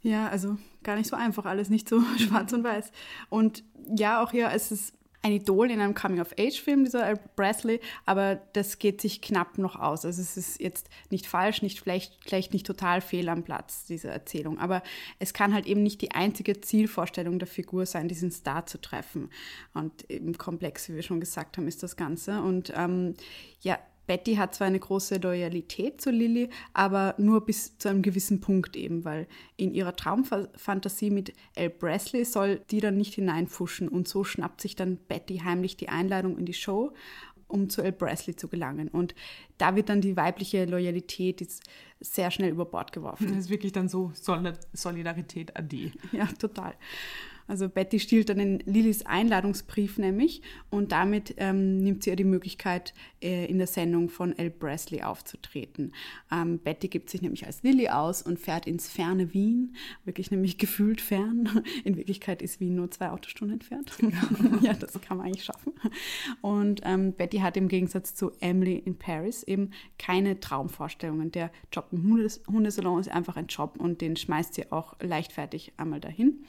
Ja, 0.00 0.28
also 0.28 0.58
gar 0.82 0.96
nicht 0.96 1.08
so 1.08 1.16
einfach, 1.16 1.44
alles 1.44 1.70
nicht 1.70 1.88
so 1.88 2.02
schwarz 2.18 2.52
und 2.52 2.64
weiß. 2.64 2.90
Und 3.28 3.64
ja, 3.96 4.22
auch 4.22 4.32
hier 4.32 4.50
ist 4.50 4.72
es 4.72 4.92
ein 5.24 5.32
Idol 5.32 5.70
in 5.70 5.80
einem 5.80 5.94
Coming-of-Age-Film, 5.94 6.84
dieser 6.84 7.04
Al 7.04 7.18
Presley, 7.34 7.80
aber 8.04 8.42
das 8.52 8.78
geht 8.78 9.00
sich 9.00 9.22
knapp 9.22 9.56
noch 9.56 9.74
aus. 9.74 10.04
Also 10.04 10.20
es 10.20 10.36
ist 10.36 10.60
jetzt 10.60 10.90
nicht 11.08 11.26
falsch, 11.26 11.62
nicht 11.62 11.80
vielleicht, 11.80 12.18
vielleicht 12.22 12.52
nicht 12.52 12.66
total 12.66 13.00
fehl 13.00 13.30
am 13.30 13.42
Platz, 13.42 13.86
diese 13.86 14.08
Erzählung. 14.08 14.58
Aber 14.58 14.82
es 15.18 15.32
kann 15.32 15.54
halt 15.54 15.64
eben 15.64 15.82
nicht 15.82 16.02
die 16.02 16.10
einzige 16.10 16.60
Zielvorstellung 16.60 17.38
der 17.38 17.48
Figur 17.48 17.86
sein, 17.86 18.06
diesen 18.06 18.30
Star 18.30 18.66
zu 18.66 18.78
treffen. 18.78 19.30
Und 19.72 20.10
eben 20.10 20.36
komplex, 20.36 20.90
wie 20.90 20.94
wir 20.94 21.02
schon 21.02 21.20
gesagt 21.20 21.56
haben, 21.56 21.68
ist 21.68 21.82
das 21.82 21.96
Ganze. 21.96 22.42
Und 22.42 22.70
ähm, 22.76 23.14
ja, 23.62 23.78
Betty 24.06 24.36
hat 24.36 24.54
zwar 24.54 24.66
eine 24.66 24.78
große 24.78 25.16
Loyalität 25.16 26.00
zu 26.00 26.10
Lilly, 26.10 26.50
aber 26.72 27.14
nur 27.18 27.44
bis 27.44 27.78
zu 27.78 27.88
einem 27.88 28.02
gewissen 28.02 28.40
Punkt 28.40 28.76
eben, 28.76 29.04
weil 29.04 29.26
in 29.56 29.72
ihrer 29.72 29.96
Traumfantasie 29.96 31.10
mit 31.10 31.32
El 31.54 31.70
Presley 31.70 32.24
soll 32.24 32.60
die 32.70 32.80
dann 32.80 32.96
nicht 32.96 33.14
hineinfuschen 33.14 33.88
und 33.88 34.08
so 34.08 34.24
schnappt 34.24 34.60
sich 34.60 34.76
dann 34.76 34.96
Betty 34.96 35.38
heimlich 35.38 35.76
die 35.76 35.88
Einladung 35.88 36.38
in 36.38 36.46
die 36.46 36.54
Show, 36.54 36.92
um 37.48 37.70
zu 37.70 37.82
El 37.82 37.92
Presley 37.92 38.36
zu 38.36 38.48
gelangen. 38.48 38.88
Und 38.88 39.14
da 39.58 39.76
wird 39.76 39.88
dann 39.88 40.00
die 40.00 40.16
weibliche 40.16 40.64
Loyalität 40.64 41.46
sehr 42.00 42.30
schnell 42.30 42.50
über 42.50 42.64
Bord 42.64 42.92
geworfen. 42.92 43.28
Das 43.28 43.36
ist 43.38 43.50
wirklich 43.50 43.72
dann 43.72 43.88
so 43.88 44.12
Solidarität 44.72 45.56
an 45.56 45.68
die. 45.68 45.92
Ja, 46.12 46.26
total. 46.26 46.74
Also 47.46 47.68
Betty 47.68 48.00
stiehlt 48.00 48.28
dann 48.28 48.38
den 48.38 48.58
Lillys 48.60 49.04
Einladungsbrief 49.04 49.98
nämlich 49.98 50.42
und 50.70 50.92
damit 50.92 51.34
ähm, 51.36 51.78
nimmt 51.78 52.02
sie 52.02 52.10
ihr 52.10 52.16
die 52.16 52.24
Möglichkeit, 52.24 52.94
äh, 53.22 53.46
in 53.46 53.58
der 53.58 53.66
Sendung 53.66 54.08
von 54.08 54.36
El 54.38 54.50
Presley 54.50 55.02
aufzutreten. 55.02 55.92
Ähm, 56.32 56.58
Betty 56.58 56.88
gibt 56.88 57.10
sich 57.10 57.20
nämlich 57.20 57.46
als 57.46 57.62
Lilly 57.62 57.88
aus 57.88 58.22
und 58.22 58.38
fährt 58.38 58.66
ins 58.66 58.88
ferne 58.88 59.34
Wien, 59.34 59.76
wirklich 60.04 60.30
nämlich 60.30 60.58
gefühlt 60.64 61.00
fern. 61.00 61.62
In 61.84 61.96
Wirklichkeit 61.96 62.40
ist 62.40 62.60
Wien 62.60 62.76
nur 62.76 62.90
zwei 62.90 63.10
Autostunden 63.10 63.60
entfernt. 63.60 63.92
ja, 64.62 64.72
das 64.72 65.00
kann 65.00 65.18
man 65.18 65.26
eigentlich 65.26 65.44
schaffen. 65.44 65.72
Und 66.40 66.80
ähm, 66.84 67.12
Betty 67.12 67.38
hat 67.38 67.56
im 67.56 67.68
Gegensatz 67.68 68.14
zu 68.14 68.32
Emily 68.40 68.76
in 68.76 68.96
Paris 68.96 69.42
eben 69.42 69.70
keine 69.98 70.40
Traumvorstellungen. 70.40 71.30
Der 71.30 71.50
Job 71.72 71.88
im 71.92 72.10
Hundesalon 72.48 73.00
ist 73.00 73.10
einfach 73.10 73.36
ein 73.36 73.46
Job 73.46 73.76
und 73.78 74.00
den 74.00 74.16
schmeißt 74.16 74.54
sie 74.54 74.72
auch 74.72 74.94
leichtfertig 75.00 75.72
einmal 75.76 76.00
dahin. 76.00 76.44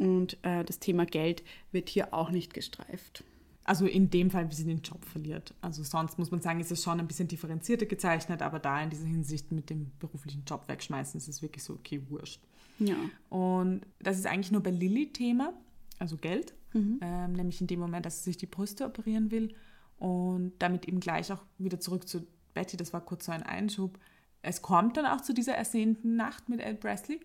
Und 0.00 0.38
äh, 0.42 0.64
das 0.64 0.78
Thema 0.78 1.04
Geld 1.04 1.42
wird 1.72 1.88
hier 1.88 2.14
auch 2.14 2.30
nicht 2.30 2.54
gestreift. 2.54 3.22
Also 3.64 3.86
in 3.86 4.10
dem 4.10 4.30
Fall, 4.30 4.50
wie 4.50 4.54
sie 4.54 4.64
den 4.64 4.80
Job 4.80 5.04
verliert. 5.04 5.54
Also 5.60 5.82
sonst 5.82 6.18
muss 6.18 6.30
man 6.30 6.40
sagen, 6.40 6.58
ist 6.58 6.72
es 6.72 6.82
schon 6.82 6.98
ein 6.98 7.06
bisschen 7.06 7.28
differenzierter 7.28 7.86
gezeichnet, 7.86 8.40
aber 8.40 8.58
da 8.58 8.82
in 8.82 8.90
dieser 8.90 9.06
Hinsicht 9.06 9.52
mit 9.52 9.68
dem 9.68 9.92
beruflichen 9.98 10.42
Job 10.46 10.64
wegschmeißen, 10.66 11.18
ist 11.18 11.28
es 11.28 11.42
wirklich 11.42 11.62
so, 11.62 11.74
okay, 11.74 12.02
wurscht. 12.08 12.40
Ja. 12.78 12.96
Und 13.28 13.82
das 14.00 14.18
ist 14.18 14.26
eigentlich 14.26 14.50
nur 14.50 14.62
bei 14.62 14.70
Lilly 14.70 15.12
Thema, 15.12 15.52
also 15.98 16.16
Geld, 16.16 16.54
mhm. 16.72 16.98
ähm, 17.02 17.34
nämlich 17.34 17.60
in 17.60 17.66
dem 17.66 17.78
Moment, 17.78 18.06
dass 18.06 18.24
sie 18.24 18.30
sich 18.30 18.38
die 18.38 18.46
Brüste 18.46 18.86
operieren 18.86 19.30
will 19.30 19.54
und 19.98 20.54
damit 20.58 20.88
eben 20.88 20.98
gleich 20.98 21.30
auch 21.30 21.44
wieder 21.58 21.78
zurück 21.78 22.08
zu 22.08 22.26
Betty, 22.54 22.78
das 22.78 22.94
war 22.94 23.02
kurz 23.02 23.26
so 23.26 23.32
ein 23.32 23.42
Einschub. 23.42 23.98
Es 24.40 24.62
kommt 24.62 24.96
dann 24.96 25.04
auch 25.04 25.20
zu 25.20 25.34
dieser 25.34 25.54
ersehnten 25.54 26.16
Nacht 26.16 26.48
mit 26.48 26.60
El 26.60 26.74
Presley 26.74 27.20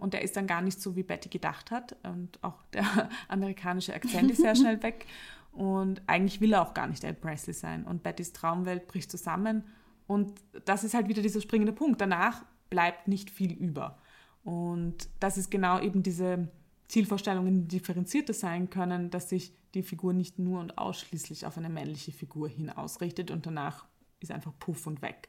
und 0.00 0.14
der 0.14 0.22
ist 0.22 0.36
dann 0.36 0.46
gar 0.46 0.62
nicht 0.62 0.80
so, 0.80 0.96
wie 0.96 1.02
Betty 1.02 1.28
gedacht 1.28 1.70
hat. 1.70 1.96
Und 2.02 2.42
auch 2.42 2.62
der 2.72 2.84
amerikanische 3.28 3.94
Akzent 3.94 4.30
ist 4.30 4.40
sehr 4.40 4.54
schnell 4.56 4.82
weg. 4.82 5.06
Und 5.52 6.02
eigentlich 6.06 6.40
will 6.40 6.52
er 6.52 6.62
auch 6.62 6.74
gar 6.74 6.86
nicht 6.86 7.04
Ed 7.04 7.20
Presley 7.20 7.52
sein. 7.52 7.84
Und 7.84 8.02
Bettys 8.02 8.32
Traumwelt 8.32 8.86
bricht 8.86 9.10
zusammen. 9.10 9.64
Und 10.06 10.40
das 10.64 10.84
ist 10.84 10.94
halt 10.94 11.08
wieder 11.08 11.22
dieser 11.22 11.40
springende 11.40 11.72
Punkt. 11.72 12.00
Danach 12.00 12.44
bleibt 12.70 13.08
nicht 13.08 13.30
viel 13.30 13.52
über. 13.52 13.98
Und 14.44 15.08
das 15.20 15.36
ist 15.36 15.50
genau 15.50 15.80
eben 15.80 16.02
diese 16.02 16.48
Zielvorstellungen, 16.88 17.68
die 17.68 17.78
differenzierter 17.78 18.32
sein 18.32 18.70
können, 18.70 19.10
dass 19.10 19.28
sich 19.28 19.52
die 19.74 19.82
Figur 19.82 20.14
nicht 20.14 20.38
nur 20.38 20.60
und 20.60 20.78
ausschließlich 20.78 21.44
auf 21.44 21.58
eine 21.58 21.68
männliche 21.68 22.12
Figur 22.12 22.48
hin 22.48 22.70
ausrichtet 22.70 23.30
und 23.30 23.44
danach 23.44 23.84
ist 24.20 24.32
einfach 24.32 24.52
puff 24.58 24.86
und 24.86 25.02
weg. 25.02 25.28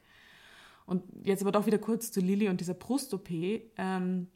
Und 0.90 1.04
jetzt 1.22 1.40
aber 1.40 1.52
doch 1.52 1.66
wieder 1.66 1.78
kurz 1.78 2.10
zu 2.10 2.18
Lilly 2.18 2.48
und 2.48 2.60
dieser 2.60 2.74
Brust-OP, 2.74 3.30
ähm, 3.30 4.26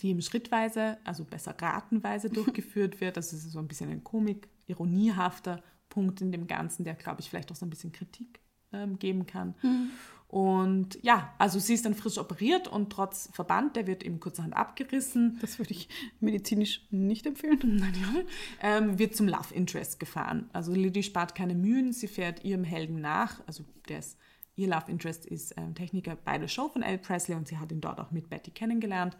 die 0.00 0.12
im 0.12 0.20
schrittweise, 0.20 0.98
also 1.02 1.24
besser 1.24 1.52
ratenweise 1.60 2.30
durchgeführt 2.30 3.00
wird. 3.00 3.16
Das 3.16 3.32
ist 3.32 3.50
so 3.50 3.58
ein 3.58 3.66
bisschen 3.66 3.90
ein 3.90 4.04
Komik, 4.04 4.48
ironiehafter 4.68 5.64
Punkt 5.88 6.20
in 6.20 6.30
dem 6.30 6.46
Ganzen, 6.46 6.84
der, 6.84 6.94
glaube 6.94 7.22
ich, 7.22 7.28
vielleicht 7.28 7.50
auch 7.50 7.56
so 7.56 7.66
ein 7.66 7.70
bisschen 7.70 7.90
Kritik 7.90 8.38
ähm, 8.72 9.00
geben 9.00 9.26
kann. 9.26 9.56
Mhm. 9.62 9.90
Und 10.28 10.96
ja, 11.02 11.34
also 11.38 11.58
sie 11.58 11.74
ist 11.74 11.84
dann 11.84 11.94
frisch 11.96 12.18
operiert 12.18 12.68
und 12.68 12.90
trotz 12.90 13.28
Verband, 13.32 13.74
der 13.74 13.88
wird 13.88 14.04
eben 14.04 14.20
kurzerhand 14.20 14.54
abgerissen. 14.54 15.38
Das 15.40 15.58
würde 15.58 15.72
ich 15.72 15.88
medizinisch 16.20 16.86
nicht 16.92 17.26
empfehlen. 17.26 17.84
ja. 18.00 18.22
ähm, 18.62 18.96
wird 19.00 19.16
zum 19.16 19.26
Love 19.26 19.52
Interest 19.52 19.98
gefahren. 19.98 20.48
Also 20.52 20.72
Lilly 20.72 21.02
spart 21.02 21.34
keine 21.34 21.56
Mühen, 21.56 21.92
sie 21.92 22.06
fährt 22.06 22.44
ihrem 22.44 22.62
Helden 22.62 23.00
nach, 23.00 23.42
also 23.48 23.64
der 23.88 23.98
ist 23.98 24.18
Ihr 24.56 24.68
Love 24.68 24.90
Interest 24.90 25.26
ist 25.26 25.54
ähm, 25.56 25.74
Techniker 25.74 26.16
bei 26.16 26.38
der 26.38 26.48
Show 26.48 26.68
von 26.68 26.82
El 26.82 26.98
Presley 26.98 27.36
und 27.36 27.48
sie 27.48 27.58
hat 27.58 27.72
ihn 27.72 27.80
dort 27.80 28.00
auch 28.00 28.10
mit 28.10 28.28
Betty 28.30 28.50
kennengelernt. 28.50 29.16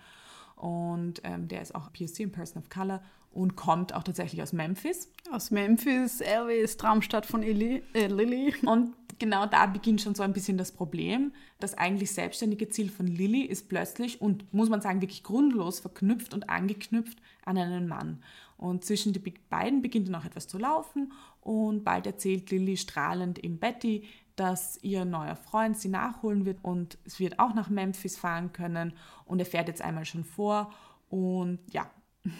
Und 0.57 1.21
ähm, 1.25 1.49
der 1.49 1.63
ist 1.63 1.75
auch 1.75 1.93
POC, 1.93 2.21
ein 2.21 2.33
Person 2.33 2.63
of 2.63 2.69
Color, 2.69 3.03
und 3.33 3.57
kommt 3.57 3.93
auch 3.93 4.05
tatsächlich 4.05 4.41
aus 4.43 4.53
Memphis. 4.53 5.11
Aus 5.33 5.51
Memphis, 5.51 6.21
Elvis, 6.21 6.77
Traumstadt 6.77 7.27
von 7.27 7.43
Illy, 7.43 7.83
äh, 7.93 8.07
Lily. 8.07 8.55
Und 8.65 8.95
genau 9.19 9.47
da 9.47 9.67
beginnt 9.67 10.01
schon 10.01 10.15
so 10.15 10.23
ein 10.23 10.33
bisschen 10.33 10.57
das 10.57 10.73
Problem. 10.73 11.33
Das 11.59 11.75
eigentlich 11.77 12.13
selbstständige 12.13 12.69
Ziel 12.69 12.91
von 12.91 13.07
Lily 13.07 13.43
ist 13.43 13.69
plötzlich 13.69 14.21
und 14.21 14.53
muss 14.53 14.69
man 14.69 14.81
sagen 14.81 15.01
wirklich 15.01 15.23
grundlos 15.23 15.81
verknüpft 15.81 16.35
und 16.35 16.49
angeknüpft 16.49 17.19
an 17.45 17.59
einen 17.59 17.89
Mann. 17.89 18.23
Und 18.57 18.85
zwischen 18.85 19.13
die 19.13 19.35
beiden 19.51 19.83
beginnt 19.83 20.09
dann 20.09 20.15
auch 20.15 20.25
etwas 20.25 20.47
zu 20.47 20.59
laufen 20.59 21.13
und 21.41 21.85
bald 21.85 22.07
erzählt 22.07 22.51
Lily 22.51 22.77
strahlend 22.77 23.39
im 23.39 23.59
Betty, 23.59 24.05
dass 24.37 24.79
ihr 24.83 25.05
neuer 25.05 25.37
Freund 25.37 25.79
sie 25.79 25.89
nachholen 25.89 26.45
wird 26.45 26.59
und 26.63 26.99
es 27.05 27.21
wird 27.21 27.39
auch 27.39 27.55
nach 27.55 27.69
Memphis 27.69 28.17
fahren 28.17 28.53
können 28.53 28.95
und 29.25 29.39
er 29.39 29.47
fährt 29.47 29.69
jetzt 29.69 29.83
einmal 29.83 30.05
schon 30.05 30.25
vor 30.25 30.73
und 31.09 31.61
ja, 31.71 31.91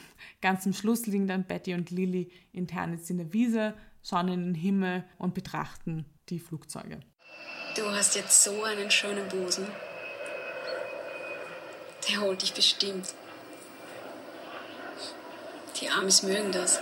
ganz 0.41 0.65
zum 0.65 0.73
Schluss 0.73 1.07
liegen 1.07 1.27
dann 1.27 1.45
Betty 1.45 1.75
und 1.75 1.91
Lily 1.91 2.31
intern 2.53 2.93
jetzt 2.93 3.11
in 3.11 3.19
der 3.19 3.33
Wiese, 3.33 3.75
schauen 4.03 4.29
in 4.29 4.45
den 4.45 4.55
Himmel 4.55 5.05
und 5.19 5.35
betrachten 5.35 6.05
die 6.29 6.39
Flugzeuge. 6.39 7.01
Du 7.77 7.91
hast 7.91 8.15
jetzt 8.15 8.43
so 8.43 8.63
einen 8.63 8.91
schönen 8.91 9.29
Busen. 9.29 9.67
Der 12.09 12.21
holt 12.21 12.43
dich 12.43 12.53
bestimmt. 12.53 13.15
Die 15.81 15.89
Amis 15.89 16.23
mögen 16.23 16.53
das. 16.53 16.81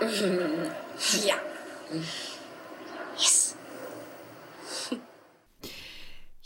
ja. 1.26 1.34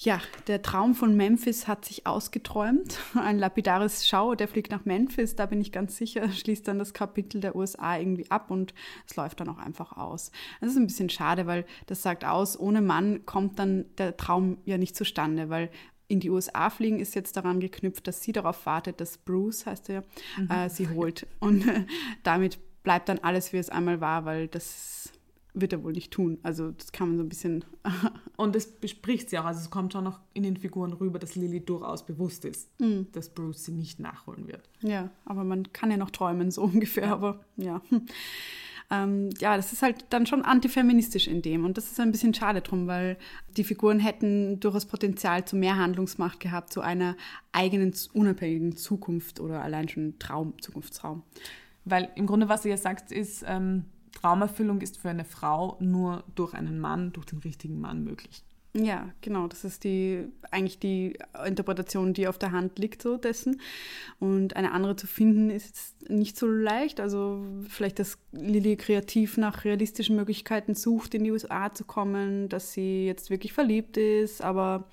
Ja, 0.05 0.21
der 0.49 0.61
Traum 0.61 0.95
von 0.95 1.17
Memphis 1.17 1.67
hat 1.67 1.87
sich 1.87 2.07
ausgeträumt. 2.07 2.99
Ein 3.15 3.39
lapidares 3.39 4.07
Schau, 4.07 4.35
der 4.35 4.49
fliegt 4.49 4.71
nach 4.71 4.85
Memphis, 4.85 5.35
da 5.35 5.47
bin 5.47 5.63
ich 5.63 5.73
ganz 5.73 5.97
sicher, 5.97 6.29
schließt 6.33 6.69
dann 6.69 6.79
das 6.79 6.93
Kapitel 6.93 7.41
der 7.41 7.57
USA 7.57 7.97
irgendwie 7.97 8.31
ab 8.31 8.51
und 8.51 8.75
es 9.09 9.17
läuft 9.17 9.41
dann 9.41 9.49
auch 9.49 9.57
einfach 9.57 9.97
aus. 9.97 10.31
Das 10.61 10.71
ist 10.71 10.77
ein 10.77 10.87
bisschen 10.87 11.09
schade, 11.09 11.47
weil 11.47 11.65
das 11.87 12.03
sagt 12.03 12.25
aus, 12.27 12.61
ohne 12.61 12.83
Mann 12.83 13.25
kommt 13.25 13.59
dann 13.59 13.87
der 13.97 14.19
Traum 14.19 14.59
ja 14.67 14.77
nicht 14.77 14.95
zustande, 14.95 15.49
weil 15.49 15.71
in 16.07 16.21
die 16.21 16.29
USA 16.29 16.69
fliegen 16.69 17.01
ist 17.01 17.15
jetzt 17.15 17.39
daran 17.39 17.61
geknüpft, 17.61 18.07
dass 18.07 18.23
sie 18.23 18.33
darauf 18.33 18.67
wartet, 18.67 19.01
dass 19.01 19.17
Bruce, 19.17 19.65
heißt 19.65 19.89
er, 19.89 20.05
mhm. 20.37 20.51
äh, 20.51 20.69
sie 20.69 20.91
holt. 20.91 21.27
Und 21.41 21.67
äh, 21.67 21.87
damit 22.23 22.59
bleibt 22.83 23.09
dann 23.09 23.21
alles, 23.21 23.55
wie 23.55 23.57
es 23.57 23.71
einmal 23.71 24.03
war, 24.03 24.27
weil 24.27 24.49
das 24.49 25.11
wird 25.55 25.73
er 25.73 25.83
wohl 25.85 25.93
nicht 25.93 26.13
tun. 26.13 26.39
Also 26.43 26.73
das 26.73 26.93
kann 26.93 27.09
man 27.09 27.17
so 27.17 27.23
ein 27.23 27.29
bisschen. 27.29 27.65
und 28.37 28.55
das 28.55 28.67
bespricht 28.67 29.31
sie 29.31 29.39
auch. 29.39 29.45
Also 29.45 29.61
es 29.61 29.71
kommt 29.71 29.93
schon 29.93 30.05
noch 30.05 30.21
in 30.35 30.43
den 30.43 30.57
Figuren 30.57 30.93
rüber, 30.93 31.19
dass 31.19 31.37
Lily 31.37 31.61
durchaus 31.65 32.05
bewusst 32.05 32.45
ist, 32.45 32.69
mm. 32.81 33.03
dass 33.13 33.31
Bruce 33.31 33.65
sie 33.65 33.73
nicht 33.73 34.01
nachholen 34.01 34.49
wird. 34.49 34.69
Ja, 34.81 35.11
aber 35.25 35.45
man 35.45 35.73
kann 35.73 35.91
ja 35.91 35.97
noch 35.97 36.11
träumen, 36.11 36.51
so 36.51 36.63
ungefähr. 36.65 37.05
Ja. 37.05 37.13
Aber 37.13 37.41
ja. 37.57 37.81
Ähm, 38.91 39.31
ja, 39.39 39.57
das 39.57 39.73
ist 39.73 39.83
halt 39.83 40.05
dann 40.11 40.27
schon 40.27 40.43
antifeministisch 40.43 41.27
in 41.27 41.41
dem. 41.41 41.65
Und 41.65 41.79
das 41.79 41.91
ist 41.91 42.01
ein 42.01 42.13
bisschen 42.13 42.35
schade 42.35 42.61
drum, 42.61 42.87
weil 42.87 43.17
die 43.57 43.65
Figuren 43.65 43.99
hätten 43.99 44.61
durchaus 44.61 44.85
Potenzial 44.85 45.45
zu 45.47 45.57
mehr 45.57 45.77
Handlungsmacht 45.77 46.41
gehabt, 46.41 46.73
zu 46.73 46.81
einer 46.81 47.17
eigenen, 47.53 47.95
unabhängigen 48.13 48.77
Zukunft 48.77 49.41
oder 49.41 49.63
allein 49.63 49.89
schon 49.89 50.19
Traum, 50.19 50.55
Zukunftsraum. 50.61 51.23
Weil 51.87 52.11
im 52.15 52.27
Grunde, 52.27 52.49
was 52.49 52.63
sie 52.63 52.71
ja 52.71 52.77
sagt, 52.77 53.13
ist, 53.13 53.45
ähm, 53.47 53.85
Traumerfüllung 54.25 54.81
ist 54.81 54.97
für 54.97 55.11
eine 55.11 55.27
Frau 55.27 55.77
nur 55.81 56.25
durch 56.35 56.55
einen 56.55 56.81
Mann, 56.81 57.13
durch 57.13 57.27
den 57.27 57.41
richtigen 57.41 57.79
Mann 57.79 58.05
möglich. 58.05 58.43
Ja, 58.73 59.11
genau. 59.21 59.49
Das 59.49 59.65
ist 59.65 59.85
die 59.85 60.27
eigentlich 60.51 60.79
die 60.79 61.19
Interpretation, 61.47 62.15
die 62.15 62.27
auf 62.27 62.39
der 62.39 62.51
Hand 62.51 62.79
liegt, 62.79 63.03
so 63.03 63.19
dessen. 63.19 63.61
Und 64.19 64.57
eine 64.57 64.73
andere 64.73 64.97
zu 64.97 65.07
finden 65.07 65.51
ist 65.51 65.95
nicht 66.09 66.39
so 66.39 66.47
leicht. 66.47 67.01
Also 67.01 67.45
vielleicht, 67.69 67.99
dass 67.99 68.17
Lilly 68.33 68.77
kreativ 68.77 69.37
nach 69.37 69.67
realistischen 69.67 70.17
Möglichkeiten 70.17 70.75
sucht, 70.75 71.15
in 71.15 71.25
die 71.25 71.31
USA 71.31 71.73
zu 71.73 71.85
kommen, 71.85 72.49
dass 72.49 72.73
sie 72.73 73.05
jetzt 73.07 73.29
wirklich 73.29 73.53
verliebt 73.53 73.99
ist, 73.99 74.41
aber 74.41 74.89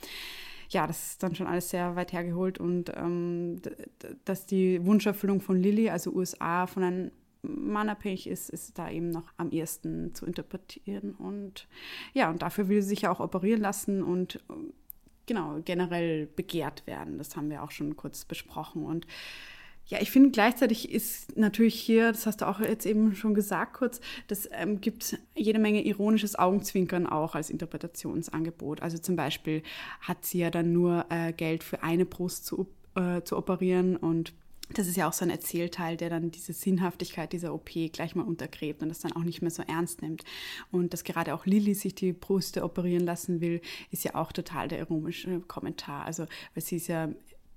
ja, 0.70 0.88
das 0.88 1.12
ist 1.12 1.24
dann 1.24 1.36
schon 1.36 1.48
alles 1.48 1.70
sehr 1.70 1.96
weit 1.96 2.14
hergeholt 2.14 2.58
und 2.58 2.92
ähm, 2.96 3.62
dass 4.24 4.46
die 4.46 4.86
Wunscherfüllung 4.86 5.42
von 5.42 5.58
Lilly, 5.58 5.90
also 5.90 6.12
USA, 6.12 6.66
von 6.66 6.84
einem 6.84 7.12
mannabhängig 7.42 8.28
ist, 8.28 8.50
ist 8.50 8.78
da 8.78 8.89
eben 8.89 9.10
noch 9.10 9.34
am 9.38 9.52
ehesten 9.52 10.14
zu 10.14 10.26
interpretieren. 10.26 11.14
Und 11.16 11.68
ja, 12.14 12.30
und 12.30 12.42
dafür 12.42 12.70
will 12.70 12.82
sie 12.82 12.89
sich 12.89 13.02
ja 13.02 13.12
auch 13.12 13.20
operieren 13.20 13.62
lassen 13.62 14.04
und 14.04 14.39
genau 15.26 15.60
generell 15.64 16.28
begehrt 16.28 16.86
werden. 16.88 17.18
Das 17.18 17.36
haben 17.36 17.50
wir 17.50 17.64
auch 17.64 17.72
schon 17.72 17.96
kurz 17.96 18.26
besprochen. 18.26 18.86
Und 18.86 19.08
ja, 19.88 20.00
ich 20.02 20.12
finde 20.12 20.32
gleichzeitig 20.32 20.92
ist 20.92 21.36
natürlich 21.38 21.76
hier, 21.76 22.12
das 22.12 22.26
hast 22.26 22.42
du 22.42 22.48
auch 22.48 22.60
jetzt 22.60 22.86
eben 22.86 23.16
schon 23.16 23.34
gesagt 23.34 23.74
kurz, 23.74 24.00
das 24.28 24.48
ähm, 24.52 24.80
gibt 24.80 25.18
jede 25.36 25.60
Menge 25.60 25.84
ironisches 25.84 26.38
Augenzwinkern 26.38 27.08
auch 27.08 27.36
als 27.36 27.50
Interpretationsangebot. 27.50 28.82
Also 28.82 28.98
zum 29.00 29.16
Beispiel 29.16 29.64
hat 30.00 30.26
sie 30.26 30.39
ja 30.39 30.50
dann 30.50 30.72
nur 30.72 31.06
äh, 31.10 31.34
Geld 31.34 31.64
für 31.64 31.84
eine 31.84 32.06
Brust 32.06 32.46
zu, 32.46 32.68
äh, 32.96 33.22
zu 33.24 33.38
operieren 33.38 33.98
und 33.98 34.34
das 34.74 34.88
ist 34.88 34.97
ja 34.97 35.07
auch 35.07 35.13
so 35.13 35.26
ein 35.26 35.30
Erzählteil, 35.30 35.97
der 35.97 36.09
dann 36.09 36.32
diese 36.32 36.53
Sinnhaftigkeit 36.53 37.34
dieser 37.34 37.53
OP 37.53 37.69
gleich 37.91 38.15
mal 38.15 38.24
untergräbt 38.24 38.82
und 38.82 38.89
das 38.89 38.99
dann 38.99 39.13
auch 39.13 39.24
nicht 39.24 39.41
mehr 39.41 39.51
so 39.51 39.63
ernst 39.63 40.01
nimmt. 40.01 40.24
Und 40.72 40.93
dass 40.93 41.03
gerade 41.03 41.34
auch 41.34 41.45
Lilly 41.45 41.74
sich 41.74 41.95
die 41.95 42.13
Brüste 42.13 42.63
operieren 42.63 43.05
lassen 43.05 43.41
will, 43.41 43.61
ist 43.91 44.03
ja 44.03 44.15
auch 44.15 44.32
total 44.32 44.67
der 44.67 44.80
ironische 44.80 45.39
Kommentar. 45.41 46.05
Also, 46.05 46.26
weil 46.53 46.63
sie 46.63 46.78
ist 46.78 46.88
ja 46.88 47.09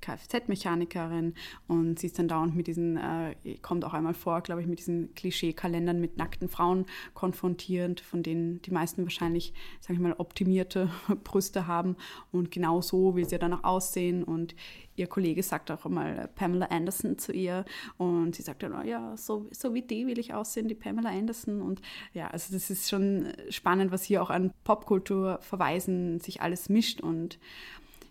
Kfz-Mechanikerin 0.04 1.34
und 1.66 1.98
sie 1.98 2.08
ist 2.08 2.18
dann 2.18 2.28
dauernd 2.28 2.54
mit 2.54 2.66
diesen, 2.66 2.96
äh, 2.96 3.34
kommt 3.62 3.84
auch 3.84 3.94
einmal 3.94 4.14
vor, 4.14 4.42
glaube 4.42 4.60
ich, 4.60 4.66
mit 4.66 4.78
diesen 4.78 5.14
Klischee-Kalendern 5.14 6.00
mit 6.00 6.18
nackten 6.18 6.48
Frauen 6.48 6.84
konfrontierend, 7.14 8.00
von 8.00 8.22
denen 8.22 8.60
die 8.62 8.70
meisten 8.70 9.04
wahrscheinlich, 9.04 9.54
sage 9.80 9.94
ich 9.94 10.00
mal, 10.00 10.14
optimierte 10.18 10.90
Brüste 11.24 11.66
haben. 11.66 11.96
Und 12.32 12.50
genau 12.50 12.82
so 12.82 13.16
will 13.16 13.26
sie 13.26 13.38
dann 13.38 13.54
auch 13.54 13.64
aussehen. 13.64 14.22
Und 14.22 14.54
ihr 14.96 15.06
Kollege 15.06 15.42
sagt 15.42 15.70
auch 15.70 15.86
einmal 15.86 16.28
Pamela 16.34 16.66
Anderson 16.66 17.18
zu 17.18 17.32
ihr. 17.32 17.64
Und 17.96 18.34
sie 18.34 18.42
sagt 18.42 18.62
dann, 18.62 18.74
oh 18.74 18.84
ja, 18.84 19.16
so, 19.16 19.46
so 19.50 19.72
wie 19.72 19.82
die 19.82 20.06
will 20.06 20.18
ich 20.18 20.34
aussehen, 20.34 20.68
die 20.68 20.74
Pamela 20.74 21.10
Anderson. 21.10 21.62
Und 21.62 21.80
ja, 22.12 22.28
also 22.28 22.52
das 22.52 22.68
ist 22.68 22.90
schon 22.90 23.32
spannend, 23.48 23.90
was 23.90 24.04
hier 24.04 24.22
auch 24.22 24.30
an 24.30 24.52
Popkultur 24.64 25.38
verweisen 25.40 26.20
sich 26.20 26.42
alles 26.42 26.68
mischt. 26.68 27.00
Und 27.00 27.38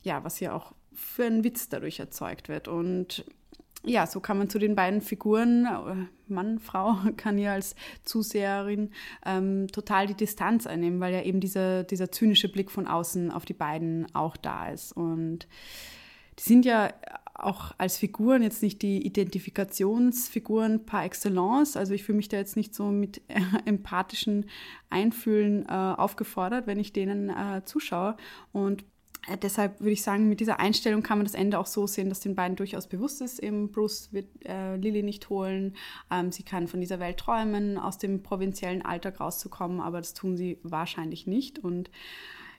ja, 0.02 0.24
was 0.24 0.38
hier 0.38 0.56
auch 0.56 0.74
für 0.96 1.26
einen 1.26 1.44
Witz 1.44 1.70
dadurch 1.70 2.00
erzeugt 2.00 2.50
wird. 2.50 2.68
Und 2.68 3.26
ja, 3.86 4.08
so 4.08 4.20
kann 4.20 4.38
man 4.38 4.50
zu 4.50 4.60
den 4.60 4.76
beiden 4.76 5.02
Figuren, 5.02 5.68
Mann, 6.28 6.60
Frau, 6.60 6.96
kann 7.18 7.38
hier 7.38 7.52
als 7.52 7.76
Zuseherin 8.04 8.92
ähm, 9.26 9.68
total 9.68 10.08
die 10.08 10.16
Distanz 10.16 10.68
einnehmen, 10.68 11.00
weil 11.00 11.14
ja 11.14 11.22
eben 11.22 11.40
dieser, 11.40 11.84
dieser 11.84 12.12
zynische 12.12 12.50
Blick 12.50 12.72
von 12.72 12.88
außen 12.88 13.32
auf 13.32 13.46
die 13.46 13.54
beiden 13.54 14.08
auch 14.16 14.38
da 14.38 14.70
ist. 14.70 14.94
Und 14.94 15.48
die 16.40 16.44
sind 16.44 16.66
ja 16.66 16.94
auch 17.36 17.74
als 17.78 17.98
Figuren 17.98 18.42
jetzt 18.42 18.62
nicht 18.62 18.82
die 18.82 19.06
Identifikationsfiguren 19.06 20.86
par 20.86 21.04
excellence. 21.04 21.76
Also 21.76 21.94
ich 21.94 22.04
fühle 22.04 22.18
mich 22.18 22.30
da 22.30 22.38
jetzt 22.38 22.56
nicht 22.56 22.74
so 22.74 22.86
mit 22.86 23.22
äh, 23.28 23.42
empathischen 23.66 24.46
Einfühlen 24.90 25.66
äh, 25.68 25.72
aufgefordert, 25.72 26.68
wenn 26.68 26.80
ich 26.80 26.94
denen 26.94 27.30
äh, 27.30 27.64
zuschaue. 27.66 28.16
Und 28.52 28.82
äh, 28.82 28.86
deshalb 29.42 29.80
würde 29.80 29.92
ich 29.92 30.04
sagen, 30.04 30.28
mit 30.28 30.40
dieser 30.40 30.60
Einstellung 30.60 31.02
kann 31.02 31.18
man 31.18 31.26
das 31.26 31.34
Ende 31.34 31.58
auch 31.60 31.66
so 31.66 31.88
sehen, 31.88 32.10
dass 32.10 32.20
den 32.20 32.36
beiden 32.36 32.56
durchaus 32.56 32.88
bewusst 32.88 33.22
ist, 33.22 33.40
eben 33.40 33.72
Bruce 33.72 34.12
wird 34.12 34.28
äh, 34.46 34.76
Lily 34.76 35.04
nicht 35.04 35.30
holen. 35.30 35.76
Ähm, 36.12 36.32
sie 36.32 36.44
kann 36.44 36.68
von 36.68 36.82
dieser 36.82 37.00
Welt 37.00 37.18
träumen, 37.18 37.78
aus 37.78 37.98
dem 37.98 38.24
provinziellen 38.24 38.82
Alltag 38.82 39.20
rauszukommen, 39.20 39.80
aber 39.80 40.00
das 40.00 40.14
tun 40.14 40.36
sie 40.36 40.60
wahrscheinlich 40.64 41.26
nicht. 41.26 41.60
Und 41.60 41.90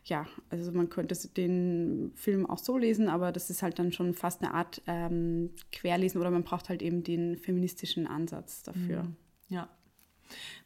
ja, 0.04 0.26
also 0.50 0.72
man 0.72 0.90
könnte 0.90 1.16
den 1.28 2.12
Film 2.14 2.48
auch 2.48 2.58
so 2.58 2.76
lesen, 2.76 3.08
aber 3.08 3.32
das 3.32 3.50
ist 3.50 3.62
halt 3.62 3.78
dann 3.78 3.92
schon 3.92 4.14
fast 4.14 4.42
eine 4.42 4.52
Art 4.52 4.82
ähm, 4.86 5.50
Querlesen 5.72 6.20
oder 6.20 6.30
man 6.30 6.44
braucht 6.44 6.68
halt 6.68 6.82
eben 6.82 7.02
den 7.02 7.36
feministischen 7.36 8.06
Ansatz 8.06 8.62
dafür. 8.62 9.04
Mhm. 9.04 9.16
Ja. 9.48 9.68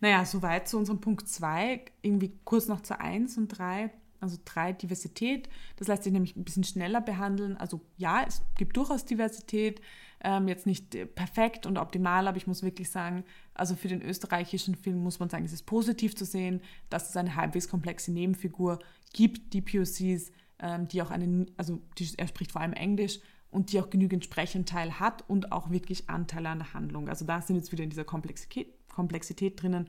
Naja, 0.01 0.24
soweit 0.24 0.68
zu 0.68 0.78
unserem 0.78 1.01
Punkt 1.01 1.28
2. 1.28 1.84
Irgendwie 2.03 2.32
kurz 2.44 2.68
noch 2.68 2.82
zu 2.82 3.01
1 3.01 3.38
und 3.38 3.49
3. 3.49 3.90
Also 4.20 4.38
3 4.44 4.72
Diversität. 4.72 5.48
Das 5.76 5.88
lässt 5.88 6.04
sich 6.04 6.12
nämlich 6.12 6.36
ein 6.36 6.44
bisschen 6.44 6.64
schneller 6.64 7.00
behandeln. 7.00 7.56
Also 7.56 7.80
ja, 7.96 8.24
es 8.26 8.42
gibt 8.56 8.76
durchaus 8.76 9.04
Diversität. 9.04 9.80
Ähm, 10.20 10.48
jetzt 10.48 10.66
nicht 10.66 10.94
äh, 10.94 11.06
perfekt 11.06 11.64
und 11.64 11.78
optimal, 11.78 12.26
aber 12.26 12.36
ich 12.36 12.48
muss 12.48 12.64
wirklich 12.64 12.90
sagen, 12.90 13.24
also 13.54 13.76
für 13.76 13.86
den 13.86 14.02
österreichischen 14.02 14.74
Film 14.74 14.98
muss 14.98 15.20
man 15.20 15.30
sagen, 15.30 15.44
es 15.44 15.52
ist 15.52 15.64
positiv 15.66 16.16
zu 16.16 16.24
sehen, 16.24 16.60
dass 16.90 17.10
es 17.10 17.16
eine 17.16 17.36
halbwegs 17.36 17.68
komplexe 17.68 18.10
Nebenfigur 18.10 18.80
gibt, 19.12 19.52
die 19.52 19.60
POCs, 19.60 20.32
ähm, 20.58 20.88
die 20.88 21.02
auch 21.02 21.10
einen, 21.10 21.50
also 21.56 21.80
die, 21.98 22.08
er 22.16 22.26
spricht 22.26 22.50
vor 22.50 22.62
allem 22.62 22.72
Englisch 22.72 23.20
und 23.50 23.72
die 23.72 23.80
auch 23.80 23.90
genügend 23.90 24.24
Sprechanteil 24.24 24.98
hat 24.98 25.28
und 25.28 25.52
auch 25.52 25.70
wirklich 25.70 26.10
Anteile 26.10 26.48
an 26.48 26.58
der 26.58 26.74
Handlung. 26.74 27.08
Also 27.08 27.24
da 27.24 27.40
sind 27.40 27.56
jetzt 27.56 27.72
wieder 27.72 27.84
in 27.84 27.90
dieser 27.90 28.04
Komplexität, 28.04 28.74
Komplexität 28.88 29.62
drinnen. 29.62 29.88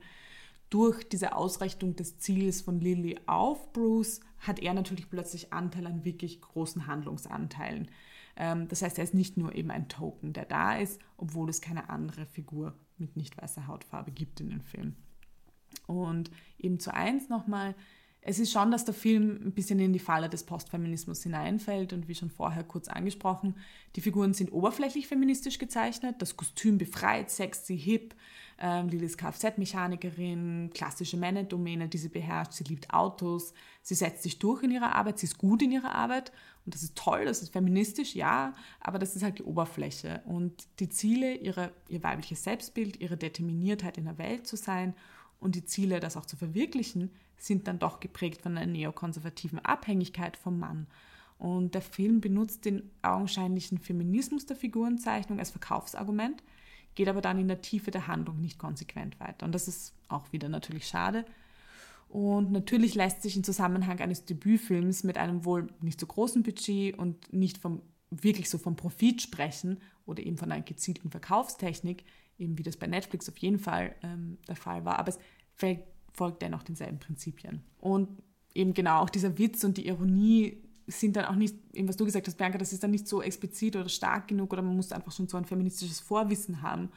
Durch 0.70 1.08
diese 1.08 1.34
Ausrichtung 1.34 1.96
des 1.96 2.18
Ziels 2.18 2.62
von 2.62 2.80
Lily 2.80 3.18
auf 3.26 3.72
Bruce 3.72 4.20
hat 4.38 4.60
er 4.60 4.72
natürlich 4.72 5.10
plötzlich 5.10 5.52
Anteil 5.52 5.86
an 5.86 6.04
wirklich 6.04 6.40
großen 6.40 6.86
Handlungsanteilen. 6.86 7.90
Ähm, 8.36 8.68
das 8.68 8.82
heißt, 8.82 8.96
er 8.98 9.04
ist 9.04 9.14
nicht 9.14 9.36
nur 9.36 9.54
eben 9.54 9.72
ein 9.72 9.88
Token, 9.88 10.32
der 10.32 10.44
da 10.44 10.76
ist, 10.76 11.00
obwohl 11.16 11.50
es 11.50 11.60
keine 11.60 11.90
andere 11.90 12.24
Figur 12.24 12.78
mit 12.98 13.16
nicht 13.16 13.40
weißer 13.40 13.66
Hautfarbe 13.66 14.12
gibt 14.12 14.40
in 14.40 14.50
dem 14.50 14.60
Film. 14.60 14.94
Und 15.88 16.30
eben 16.58 16.78
zu 16.78 16.94
eins 16.94 17.28
nochmal, 17.28 17.74
es 18.22 18.38
ist 18.38 18.52
schon, 18.52 18.70
dass 18.70 18.84
der 18.84 18.94
Film 18.94 19.40
ein 19.46 19.52
bisschen 19.52 19.78
in 19.78 19.92
die 19.94 19.98
Falle 19.98 20.28
des 20.28 20.44
Postfeminismus 20.44 21.22
hineinfällt 21.22 21.92
und 21.92 22.06
wie 22.06 22.14
schon 22.14 22.30
vorher 22.30 22.64
kurz 22.64 22.88
angesprochen, 22.88 23.56
die 23.96 24.02
Figuren 24.02 24.34
sind 24.34 24.52
oberflächlich 24.52 25.06
feministisch 25.06 25.58
gezeichnet, 25.58 26.16
das 26.18 26.36
Kostüm 26.36 26.76
befreit, 26.76 27.30
sexy, 27.30 27.78
hip, 27.78 28.14
ähm, 28.60 28.88
Lili 28.88 29.06
ist 29.06 29.16
Kfz-Mechanikerin, 29.18 30.70
klassische 30.74 31.16
Männerdomäne, 31.16 31.88
die 31.88 31.98
sie 31.98 32.10
beherrscht, 32.10 32.52
sie 32.52 32.64
liebt 32.64 32.92
Autos, 32.92 33.54
sie 33.82 33.94
setzt 33.94 34.22
sich 34.22 34.38
durch 34.38 34.62
in 34.62 34.70
ihrer 34.70 34.94
Arbeit, 34.94 35.18
sie 35.18 35.26
ist 35.26 35.38
gut 35.38 35.62
in 35.62 35.72
ihrer 35.72 35.94
Arbeit. 35.94 36.30
Und 36.66 36.74
das 36.74 36.82
ist 36.82 36.94
toll, 36.94 37.24
das 37.24 37.40
ist 37.42 37.52
feministisch, 37.52 38.14
ja, 38.14 38.52
aber 38.80 38.98
das 38.98 39.16
ist 39.16 39.22
halt 39.22 39.38
die 39.38 39.44
Oberfläche. 39.44 40.20
Und 40.26 40.68
die 40.78 40.90
Ziele, 40.90 41.34
ihre, 41.34 41.72
ihr 41.88 42.02
weibliches 42.02 42.44
Selbstbild, 42.44 43.00
ihre 43.00 43.16
Determiniertheit 43.16 43.96
in 43.96 44.04
der 44.04 44.18
Welt 44.18 44.46
zu 44.46 44.56
sein 44.56 44.94
und 45.40 45.54
die 45.54 45.64
Ziele, 45.64 45.98
das 45.98 46.18
auch 46.18 46.26
zu 46.26 46.36
verwirklichen, 46.36 47.10
sind 47.38 47.66
dann 47.66 47.78
doch 47.78 48.00
geprägt 48.00 48.42
von 48.42 48.58
einer 48.58 48.70
neokonservativen 48.70 49.58
Abhängigkeit 49.60 50.36
vom 50.36 50.58
Mann. 50.58 50.86
Und 51.38 51.74
der 51.74 51.80
Film 51.80 52.20
benutzt 52.20 52.66
den 52.66 52.90
augenscheinlichen 53.00 53.78
Feminismus 53.78 54.44
der 54.44 54.56
Figurenzeichnung 54.56 55.38
als 55.38 55.50
Verkaufsargument, 55.50 56.42
geht 56.94 57.08
aber 57.08 57.20
dann 57.20 57.38
in 57.38 57.48
der 57.48 57.60
Tiefe 57.60 57.90
der 57.90 58.06
Handlung 58.06 58.40
nicht 58.40 58.58
konsequent 58.58 59.18
weiter. 59.20 59.46
Und 59.46 59.52
das 59.52 59.68
ist 59.68 59.94
auch 60.08 60.32
wieder 60.32 60.48
natürlich 60.48 60.86
schade. 60.86 61.24
Und 62.08 62.50
natürlich 62.50 62.94
lässt 62.94 63.22
sich 63.22 63.36
im 63.36 63.44
Zusammenhang 63.44 64.00
eines 64.00 64.24
Debütfilms 64.24 65.04
mit 65.04 65.16
einem 65.16 65.44
wohl 65.44 65.68
nicht 65.80 66.00
so 66.00 66.06
großen 66.06 66.42
Budget 66.42 66.98
und 66.98 67.32
nicht 67.32 67.58
vom, 67.58 67.82
wirklich 68.10 68.50
so 68.50 68.58
vom 68.58 68.74
Profit 68.74 69.22
sprechen 69.22 69.78
oder 70.06 70.24
eben 70.24 70.36
von 70.36 70.50
einer 70.50 70.64
gezielten 70.64 71.10
Verkaufstechnik, 71.10 72.04
eben 72.38 72.58
wie 72.58 72.64
das 72.64 72.76
bei 72.76 72.88
Netflix 72.88 73.28
auf 73.28 73.38
jeden 73.38 73.60
Fall 73.60 73.94
ähm, 74.02 74.38
der 74.48 74.56
Fall 74.56 74.84
war. 74.84 74.98
Aber 74.98 75.10
es 75.10 75.18
folgt 76.12 76.42
dennoch 76.42 76.64
denselben 76.64 76.98
Prinzipien. 76.98 77.62
Und 77.78 78.08
eben 78.54 78.74
genau 78.74 79.00
auch 79.00 79.10
dieser 79.10 79.38
Witz 79.38 79.62
und 79.62 79.76
die 79.76 79.86
Ironie 79.86 80.58
sind 80.90 81.16
dann 81.16 81.26
auch 81.26 81.34
nicht, 81.34 81.56
eben 81.72 81.88
was 81.88 81.96
du 81.96 82.04
gesagt 82.04 82.26
hast, 82.26 82.36
Bianca, 82.36 82.58
das 82.58 82.72
ist 82.72 82.82
dann 82.82 82.90
nicht 82.90 83.08
so 83.08 83.22
explizit 83.22 83.76
oder 83.76 83.88
stark 83.88 84.28
genug 84.28 84.52
oder 84.52 84.62
man 84.62 84.76
muss 84.76 84.92
einfach 84.92 85.12
schon 85.12 85.28
so 85.28 85.36
ein 85.36 85.44
feministisches 85.44 86.00
Vorwissen 86.00 86.62
haben, 86.62 86.90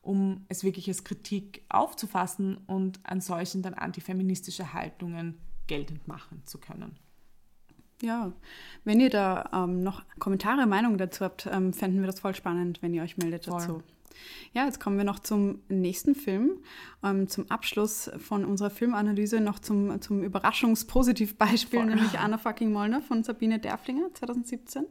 um 0.00 0.44
es 0.48 0.64
wirklich 0.64 0.88
als 0.88 1.04
Kritik 1.04 1.64
aufzufassen 1.68 2.58
und 2.66 3.00
an 3.04 3.20
solchen 3.20 3.62
dann 3.62 3.74
antifeministische 3.74 4.72
Haltungen 4.72 5.38
geltend 5.66 6.06
machen 6.08 6.42
zu 6.44 6.58
können. 6.58 6.96
Ja, 8.02 8.32
wenn 8.84 8.98
ihr 8.98 9.10
da 9.10 9.48
ähm, 9.52 9.82
noch 9.82 10.02
Kommentare, 10.18 10.66
Meinungen 10.66 10.98
dazu 10.98 11.24
habt, 11.24 11.46
ähm, 11.46 11.72
fänden 11.72 12.00
wir 12.00 12.08
das 12.08 12.18
voll 12.18 12.34
spannend, 12.34 12.82
wenn 12.82 12.92
ihr 12.92 13.02
euch 13.02 13.16
meldet 13.16 13.44
voll. 13.44 13.60
dazu. 13.60 13.82
Ja, 14.52 14.64
jetzt 14.66 14.80
kommen 14.80 14.96
wir 14.98 15.04
noch 15.04 15.18
zum 15.18 15.60
nächsten 15.68 16.14
Film. 16.14 16.60
Ähm, 17.02 17.28
zum 17.28 17.50
Abschluss 17.50 18.10
von 18.18 18.44
unserer 18.44 18.70
Filmanalyse 18.70 19.40
noch 19.40 19.58
zum, 19.58 20.00
zum 20.00 20.22
Überraschungspositivbeispiel, 20.22 21.84
nämlich 21.84 22.18
Anna 22.18 22.38
fucking 22.38 22.72
Mollner 22.72 23.02
von 23.02 23.24
Sabine 23.24 23.58
Derflinger 23.58 24.12
2017. 24.14 24.86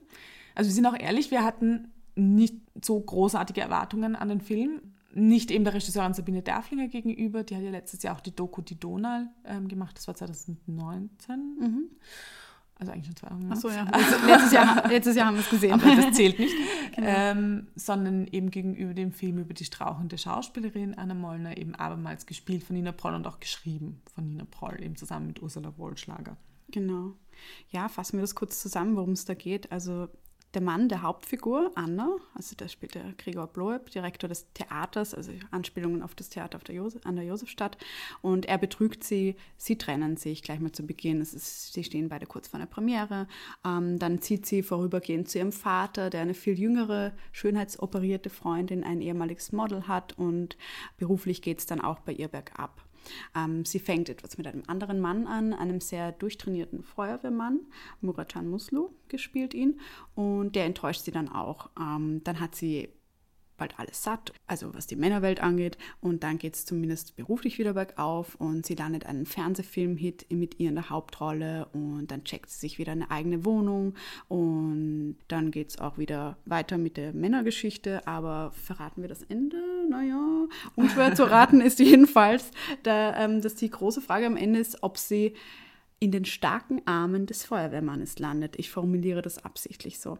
Also 0.55 0.69
wir 0.69 0.75
sind 0.75 0.85
auch 0.85 0.97
ehrlich, 0.97 1.31
wir 1.31 1.43
hatten 1.43 1.91
nicht 2.15 2.55
so 2.83 2.99
großartige 2.99 3.61
Erwartungen 3.61 4.15
an 4.15 4.29
den 4.29 4.41
Film. 4.41 4.81
Nicht 5.13 5.51
eben 5.51 5.65
der 5.65 5.73
Regisseurin 5.73 6.13
Sabine 6.13 6.41
Derflinger 6.41 6.87
gegenüber, 6.87 7.43
die 7.43 7.55
hat 7.55 7.63
ja 7.63 7.69
letztes 7.69 8.01
Jahr 8.03 8.15
auch 8.15 8.21
die 8.21 8.35
Doku 8.35 8.61
Die 8.61 8.79
Donal 8.79 9.29
ähm, 9.45 9.67
gemacht, 9.67 9.97
das 9.97 10.07
war 10.07 10.15
2019. 10.15 11.57
Mhm. 11.59 11.89
Also 12.81 12.93
eigentlich 12.93 13.05
schon 13.05 13.15
zwei 13.15 13.27
Jahre. 13.29 13.51
Achso, 13.51 13.69
ja. 13.69 13.83
Letztes 14.27 14.51
Jahr, 14.51 14.89
letztes 14.89 15.15
Jahr 15.15 15.27
haben 15.27 15.35
wir 15.35 15.41
es 15.41 15.49
gesehen. 15.51 15.73
Aber 15.73 15.95
das 15.95 16.13
zählt 16.13 16.39
nicht. 16.39 16.55
Genau. 16.93 17.07
Ähm, 17.07 17.67
sondern 17.73 18.27
eben 18.27 18.51
gegenüber 18.51 18.93
dem 18.93 19.13
Film 19.13 19.37
über 19.37 19.53
die 19.53 19.63
strauchende 19.63 20.17
Schauspielerin 20.17 20.93
Anna 20.95 21.13
Mollner 21.13 21.57
eben 21.57 21.73
abermals 21.73 22.25
gespielt 22.25 22.65
von 22.65 22.75
Nina 22.75 22.91
Proll 22.91 23.15
und 23.15 23.25
auch 23.27 23.39
geschrieben 23.39 24.01
von 24.13 24.27
Nina 24.27 24.43
Proll, 24.43 24.83
eben 24.83 24.97
zusammen 24.97 25.27
mit 25.27 25.41
Ursula 25.41 25.77
Wohlschlager. 25.77 26.35
Genau. 26.69 27.13
Ja, 27.69 27.87
fassen 27.87 28.17
wir 28.17 28.21
das 28.21 28.35
kurz 28.35 28.59
zusammen, 28.59 28.97
worum 28.97 29.11
es 29.11 29.23
da 29.23 29.35
geht. 29.35 29.71
Also 29.71 30.09
der 30.53 30.61
Mann 30.61 30.89
der 30.89 31.01
Hauptfigur, 31.01 31.71
Anna, 31.75 32.17
also 32.35 32.55
da 32.57 32.67
spielt 32.67 32.95
der 32.95 33.13
Gregor 33.17 33.47
Bloeb, 33.47 33.89
Direktor 33.89 34.27
des 34.27 34.51
Theaters, 34.53 35.13
also 35.13 35.31
Anspielungen 35.51 36.01
auf 36.01 36.13
das 36.15 36.29
Theater 36.29 36.57
auf 36.57 36.63
der 36.63 36.75
Josef, 36.75 37.05
an 37.05 37.15
der 37.15 37.25
Josefstadt. 37.25 37.77
Und 38.21 38.45
er 38.45 38.57
betrügt 38.57 39.03
sie, 39.03 39.35
sie 39.57 39.77
trennen 39.77 40.17
sich 40.17 40.43
gleich 40.43 40.59
mal 40.59 40.71
zu 40.71 40.83
Beginn. 40.83 41.21
Ist, 41.21 41.73
sie 41.73 41.83
stehen 41.83 42.09
beide 42.09 42.25
kurz 42.25 42.49
vor 42.49 42.59
einer 42.59 42.67
Premiere. 42.67 43.27
Ähm, 43.65 43.97
dann 43.97 44.21
zieht 44.21 44.45
sie 44.45 44.61
vorübergehend 44.63 45.29
zu 45.29 45.37
ihrem 45.37 45.51
Vater, 45.51 46.09
der 46.09 46.21
eine 46.21 46.33
viel 46.33 46.59
jüngere, 46.59 47.13
schönheitsoperierte 47.31 48.29
Freundin, 48.29 48.83
ein 48.83 49.01
ehemaliges 49.01 49.51
Model 49.51 49.87
hat. 49.87 50.17
Und 50.17 50.57
beruflich 50.97 51.41
geht 51.41 51.59
es 51.59 51.65
dann 51.65 51.79
auch 51.79 51.99
bei 51.99 52.11
ihr 52.11 52.27
bergab. 52.27 52.83
Ähm, 53.35 53.65
sie 53.65 53.79
fängt 53.79 54.09
etwas 54.09 54.37
mit 54.37 54.47
einem 54.47 54.63
anderen 54.67 54.99
Mann 54.99 55.27
an, 55.27 55.53
einem 55.53 55.81
sehr 55.81 56.11
durchtrainierten 56.11 56.83
Feuerwehrmann, 56.83 57.61
Muratan 58.01 58.47
Muslu, 58.49 58.89
gespielt 59.07 59.53
ihn, 59.53 59.79
und 60.15 60.55
der 60.55 60.65
enttäuscht 60.65 61.01
sie 61.01 61.11
dann 61.11 61.29
auch. 61.29 61.69
Ähm, 61.79 62.21
dann 62.23 62.39
hat 62.39 62.55
sie 62.55 62.89
bald 63.61 63.77
alles 63.77 64.01
satt, 64.01 64.33
also 64.47 64.73
was 64.73 64.87
die 64.87 64.95
Männerwelt 64.95 65.39
angeht. 65.39 65.77
Und 66.01 66.23
dann 66.23 66.39
geht 66.39 66.55
es 66.55 66.65
zumindest 66.65 67.15
beruflich 67.15 67.59
wieder 67.59 67.73
bergauf 67.73 68.33
und 68.35 68.65
sie 68.65 68.73
landet 68.73 69.05
einen 69.05 69.27
Fernsehfilm-Hit 69.27 70.25
mit 70.31 70.59
ihr 70.59 70.69
in 70.69 70.75
der 70.75 70.89
Hauptrolle 70.89 71.67
und 71.71 72.09
dann 72.09 72.23
checkt 72.23 72.49
sie 72.49 72.59
sich 72.59 72.79
wieder 72.79 72.93
eine 72.93 73.11
eigene 73.11 73.45
Wohnung 73.45 73.93
und 74.27 75.17
dann 75.27 75.51
geht 75.51 75.69
es 75.69 75.79
auch 75.79 75.99
wieder 75.99 76.37
weiter 76.45 76.79
mit 76.79 76.97
der 76.97 77.13
Männergeschichte. 77.13 78.07
Aber 78.07 78.51
verraten 78.51 79.03
wir 79.03 79.09
das 79.09 79.21
Ende? 79.21 79.57
Naja, 79.87 80.47
unschwer 80.75 81.13
zu 81.13 81.29
raten 81.29 81.61
ist 81.61 81.77
jedenfalls, 81.77 82.49
da, 82.81 83.15
ähm, 83.23 83.41
dass 83.41 83.53
die 83.53 83.69
große 83.69 84.01
Frage 84.01 84.25
am 84.25 84.37
Ende 84.37 84.59
ist, 84.59 84.81
ob 84.81 84.97
sie 84.97 85.35
in 85.99 86.09
den 86.09 86.25
starken 86.25 86.81
Armen 86.87 87.27
des 87.27 87.45
Feuerwehrmannes 87.45 88.17
landet. 88.17 88.55
Ich 88.57 88.71
formuliere 88.71 89.21
das 89.21 89.45
absichtlich 89.45 89.99
so. 89.99 90.17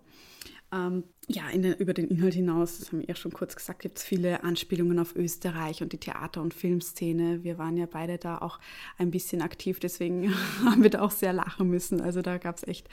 Ähm, 0.74 1.04
ja, 1.28 1.44
den, 1.52 1.74
über 1.74 1.94
den 1.94 2.08
Inhalt 2.08 2.34
hinaus, 2.34 2.80
das 2.80 2.92
haben 2.92 3.00
wir 3.00 3.08
ja 3.08 3.16
schon 3.16 3.34
kurz 3.34 3.56
gesagt, 3.56 3.82
gibt 3.82 3.98
es 3.98 4.04
viele 4.04 4.44
Anspielungen 4.44 5.00
auf 5.00 5.16
Österreich 5.16 5.82
und 5.82 5.92
die 5.94 5.98
Theater- 5.98 6.42
und 6.42 6.54
Filmszene. 6.54 7.44
Wir 7.44 7.58
waren 7.58 7.78
ja 7.78 7.88
beide 7.90 8.18
da 8.18 8.38
auch 8.38 8.60
ein 8.98 9.12
bisschen 9.12 9.42
aktiv, 9.42 9.80
deswegen 9.80 10.34
haben 10.66 10.84
wir 10.84 10.90
da 10.90 11.02
auch 11.02 11.12
sehr 11.12 11.34
lachen 11.34 11.70
müssen. 11.70 12.02
Also 12.02 12.22
da 12.22 12.38
gab 12.38 12.58
es 12.58 12.68
echt 12.68 12.88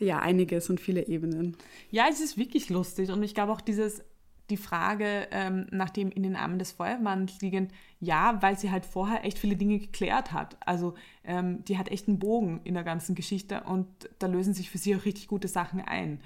ja 0.00 0.18
einiges 0.18 0.68
und 0.68 0.80
viele 0.80 1.06
Ebenen. 1.06 1.56
Ja, 1.90 2.06
es 2.10 2.20
ist 2.20 2.36
wirklich 2.36 2.70
lustig 2.70 3.10
und 3.10 3.22
ich 3.22 3.34
glaube 3.34 3.52
auch 3.52 3.60
dieses 3.60 4.02
die 4.50 4.56
Frage 4.56 5.28
ähm, 5.30 5.66
nach 5.70 5.90
dem 5.90 6.10
in 6.10 6.22
den 6.22 6.36
Armen 6.36 6.58
des 6.58 6.72
Feuerwehrmanns 6.72 7.40
liegend, 7.40 7.72
ja, 8.00 8.42
weil 8.42 8.58
sie 8.58 8.70
halt 8.70 8.84
vorher 8.84 9.24
echt 9.24 9.38
viele 9.38 9.56
Dinge 9.56 9.78
geklärt 9.78 10.32
hat. 10.32 10.56
Also 10.66 10.94
ähm, 11.24 11.64
die 11.64 11.78
hat 11.78 11.88
echt 11.88 12.08
einen 12.08 12.18
Bogen 12.18 12.60
in 12.64 12.74
der 12.74 12.82
ganzen 12.82 13.14
Geschichte 13.14 13.62
und 13.62 13.86
da 14.18 14.26
lösen 14.26 14.52
sich 14.52 14.70
für 14.70 14.78
sie 14.78 14.94
auch 14.94 15.04
richtig 15.04 15.28
gute 15.28 15.48
Sachen 15.48 15.80
ein. 15.80 16.20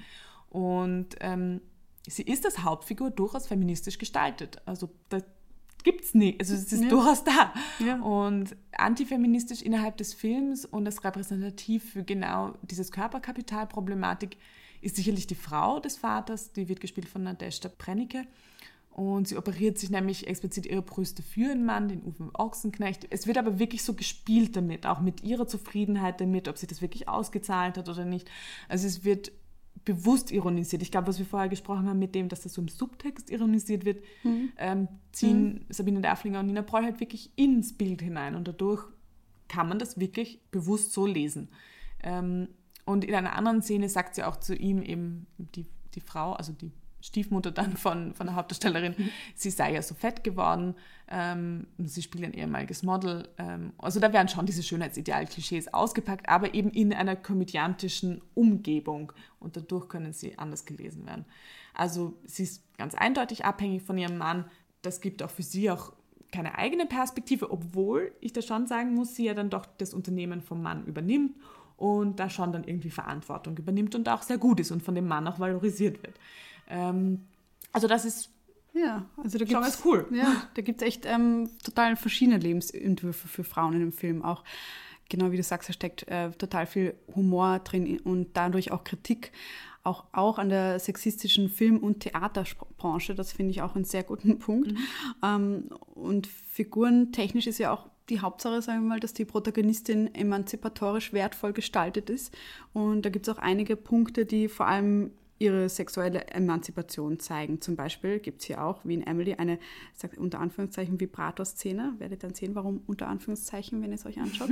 Und 0.50 1.16
ähm, 1.20 1.60
sie 2.06 2.22
ist 2.22 2.44
als 2.44 2.62
Hauptfigur 2.62 3.10
durchaus 3.10 3.46
feministisch 3.46 3.98
gestaltet. 3.98 4.60
Also 4.64 4.90
da 5.08 5.20
gibt 5.86 6.04
es 6.04 6.14
nicht. 6.14 6.40
Also 6.40 6.54
es 6.54 6.72
ist 6.72 6.82
ja. 6.82 6.88
durchaus 6.88 7.24
da. 7.24 7.54
Ja. 7.78 8.00
Und 8.00 8.56
antifeministisch 8.72 9.62
innerhalb 9.62 9.96
des 9.96 10.14
Films 10.14 10.64
und 10.64 10.84
das 10.84 11.04
repräsentativ 11.04 11.92
für 11.92 12.02
genau 12.02 12.54
dieses 12.62 12.90
Körperkapitalproblematik 12.90 14.36
ist 14.80 14.96
sicherlich 14.96 15.26
die 15.26 15.36
Frau 15.36 15.80
des 15.80 15.96
Vaters, 15.96 16.52
die 16.52 16.68
wird 16.68 16.80
gespielt 16.80 17.08
von 17.08 17.22
Nadeshda 17.22 17.70
Brennicke. 17.76 18.26
Und 18.90 19.28
sie 19.28 19.36
operiert 19.36 19.78
sich 19.78 19.90
nämlich 19.90 20.26
explizit 20.26 20.64
ihre 20.64 20.80
Brüste 20.80 21.22
für 21.22 21.50
einen 21.50 21.66
Mann, 21.66 21.88
den 21.88 22.02
Uwe 22.02 22.30
Ochsenknecht. 22.32 23.06
Es 23.10 23.26
wird 23.26 23.36
aber 23.36 23.58
wirklich 23.58 23.84
so 23.84 23.92
gespielt 23.92 24.56
damit, 24.56 24.86
auch 24.86 25.00
mit 25.00 25.22
ihrer 25.22 25.46
Zufriedenheit 25.46 26.18
damit, 26.20 26.48
ob 26.48 26.56
sie 26.56 26.66
das 26.66 26.80
wirklich 26.80 27.06
ausgezahlt 27.06 27.76
hat 27.76 27.90
oder 27.90 28.06
nicht. 28.06 28.30
Also 28.68 28.86
es 28.86 29.04
wird 29.04 29.32
bewusst 29.86 30.32
ironisiert. 30.32 30.82
Ich 30.82 30.90
glaube, 30.90 31.06
was 31.06 31.18
wir 31.18 31.24
vorher 31.24 31.48
gesprochen 31.48 31.88
haben 31.88 32.00
mit 32.00 32.14
dem, 32.14 32.28
dass 32.28 32.42
das 32.42 32.52
so 32.52 32.60
im 32.60 32.68
Subtext 32.68 33.30
ironisiert 33.30 33.86
wird, 33.86 34.02
mhm. 34.24 34.52
ähm, 34.58 34.88
ziehen 35.12 35.52
mhm. 35.52 35.60
Sabine 35.70 36.00
Derflinger 36.02 36.40
und 36.40 36.46
Nina 36.46 36.62
Proll 36.62 36.82
halt 36.82 37.00
wirklich 37.00 37.30
ins 37.36 37.72
Bild 37.72 38.02
hinein 38.02 38.34
und 38.34 38.46
dadurch 38.48 38.84
kann 39.48 39.68
man 39.68 39.78
das 39.78 39.98
wirklich 39.98 40.40
bewusst 40.50 40.92
so 40.92 41.06
lesen. 41.06 41.48
Ähm, 42.02 42.48
und 42.84 43.04
in 43.04 43.14
einer 43.14 43.36
anderen 43.36 43.62
Szene 43.62 43.88
sagt 43.88 44.16
sie 44.16 44.24
auch 44.24 44.36
zu 44.36 44.56
ihm 44.56 44.82
eben 44.82 45.28
die, 45.38 45.66
die 45.94 46.00
Frau, 46.00 46.32
also 46.32 46.52
die 46.52 46.72
Stiefmutter 47.00 47.52
dann 47.52 47.76
von, 47.76 48.12
von 48.12 48.26
der 48.26 48.34
Hauptdarstellerin, 48.34 48.96
mhm. 48.98 49.10
sie 49.36 49.50
sei 49.50 49.72
ja 49.72 49.82
so 49.82 49.94
fett 49.94 50.24
geworden, 50.24 50.74
ähm, 51.08 51.68
sie 51.78 52.02
spielt 52.02 52.24
ein 52.24 52.34
ehemaliges 52.34 52.82
Model. 52.82 53.28
Ähm, 53.38 53.72
also 53.78 54.00
da 54.00 54.12
werden 54.12 54.28
schon 54.28 54.46
diese 54.46 54.62
Schönheitsideal-Klischees 54.62 55.72
ausgepackt, 55.72 56.28
aber 56.28 56.54
eben 56.54 56.70
in 56.70 56.92
einer 56.92 57.14
komödiantischen 57.14 58.22
Umgebung 58.34 59.12
und 59.38 59.56
dadurch 59.56 59.88
können 59.88 60.12
sie 60.12 60.36
anders 60.38 60.64
gelesen 60.64 61.06
werden. 61.06 61.24
Also 61.74 62.14
sie 62.24 62.42
ist 62.42 62.76
ganz 62.76 62.94
eindeutig 62.94 63.44
abhängig 63.44 63.82
von 63.82 63.98
ihrem 63.98 64.18
Mann. 64.18 64.46
Das 64.82 65.00
gibt 65.00 65.22
auch 65.22 65.30
für 65.30 65.42
sie 65.42 65.70
auch 65.70 65.92
keine 66.32 66.58
eigene 66.58 66.86
Perspektive, 66.86 67.50
obwohl 67.52 68.12
ich 68.20 68.32
da 68.32 68.42
schon 68.42 68.66
sagen 68.66 68.94
muss, 68.94 69.14
sie 69.14 69.26
ja 69.26 69.34
dann 69.34 69.50
doch 69.50 69.64
das 69.78 69.94
Unternehmen 69.94 70.40
vom 70.40 70.60
Mann 70.60 70.84
übernimmt 70.86 71.36
und 71.76 72.18
da 72.18 72.28
schon 72.28 72.52
dann 72.52 72.64
irgendwie 72.64 72.90
Verantwortung 72.90 73.56
übernimmt 73.56 73.94
und 73.94 74.08
auch 74.08 74.22
sehr 74.22 74.38
gut 74.38 74.58
ist 74.58 74.72
und 74.72 74.82
von 74.82 74.94
dem 74.94 75.06
Mann 75.06 75.28
auch 75.28 75.38
valorisiert 75.38 76.02
wird. 76.02 76.18
Ähm, 76.68 77.26
also 77.72 77.86
das 77.86 78.04
ist 78.04 78.30
ja, 78.76 79.06
also 79.16 79.38
da 79.38 79.44
gibt 79.44 79.66
es 79.66 79.84
cool. 79.84 80.06
Ja, 80.10 80.42
da 80.54 80.62
gibt 80.62 80.82
es 80.82 80.86
echt 80.86 81.06
ähm, 81.06 81.48
total 81.64 81.96
verschiedene 81.96 82.38
Lebensentwürfe 82.38 83.26
für 83.26 83.44
Frauen 83.44 83.74
in 83.74 83.80
dem 83.80 83.92
Film. 83.92 84.22
Auch 84.22 84.44
genau 85.08 85.30
wie 85.32 85.36
du 85.36 85.42
sagst, 85.42 85.68
da 85.68 85.72
steckt 85.72 86.06
äh, 86.08 86.30
total 86.32 86.66
viel 86.66 86.94
Humor 87.14 87.60
drin 87.60 88.00
und 88.00 88.36
dadurch 88.36 88.72
auch 88.72 88.84
Kritik, 88.84 89.32
auch, 89.82 90.04
auch 90.12 90.38
an 90.38 90.48
der 90.48 90.78
sexistischen 90.78 91.48
Film- 91.48 91.78
und 91.78 92.00
Theaterbranche. 92.00 93.14
Das 93.14 93.32
finde 93.32 93.52
ich 93.52 93.62
auch 93.62 93.74
einen 93.74 93.84
sehr 93.84 94.02
guten 94.02 94.38
Punkt. 94.40 94.72
Mhm. 94.72 94.78
Ähm, 95.22 95.70
und 95.94 96.26
figurentechnisch 96.26 97.46
ist 97.46 97.58
ja 97.58 97.72
auch 97.72 97.88
die 98.08 98.20
Hauptsache, 98.20 98.62
sagen 98.62 98.82
wir 98.82 98.88
mal, 98.88 99.00
dass 99.00 99.14
die 99.14 99.24
Protagonistin 99.24 100.14
emanzipatorisch 100.14 101.12
wertvoll 101.12 101.52
gestaltet 101.52 102.10
ist. 102.10 102.36
Und 102.72 103.02
da 103.02 103.10
gibt 103.10 103.26
es 103.26 103.34
auch 103.34 103.40
einige 103.40 103.76
Punkte, 103.76 104.26
die 104.26 104.48
vor 104.48 104.66
allem 104.66 105.12
ihre 105.38 105.68
sexuelle 105.68 106.26
Emanzipation 106.28 107.18
zeigen. 107.18 107.60
Zum 107.60 107.76
Beispiel 107.76 108.18
gibt 108.20 108.40
es 108.40 108.46
hier 108.46 108.62
auch, 108.62 108.84
wie 108.84 108.94
in 108.94 109.06
Emily, 109.06 109.34
eine 109.34 109.58
sag, 109.94 110.16
unter 110.16 110.40
Anführungszeichen 110.40 111.00
Vibrator-Szene. 111.00 111.94
Werdet 111.98 112.22
dann 112.22 112.34
sehen, 112.34 112.54
warum 112.54 112.82
unter 112.86 113.08
Anführungszeichen, 113.08 113.82
wenn 113.82 113.90
ihr 113.90 113.96
es 113.96 114.06
euch 114.06 114.18
anschaut. 114.18 114.50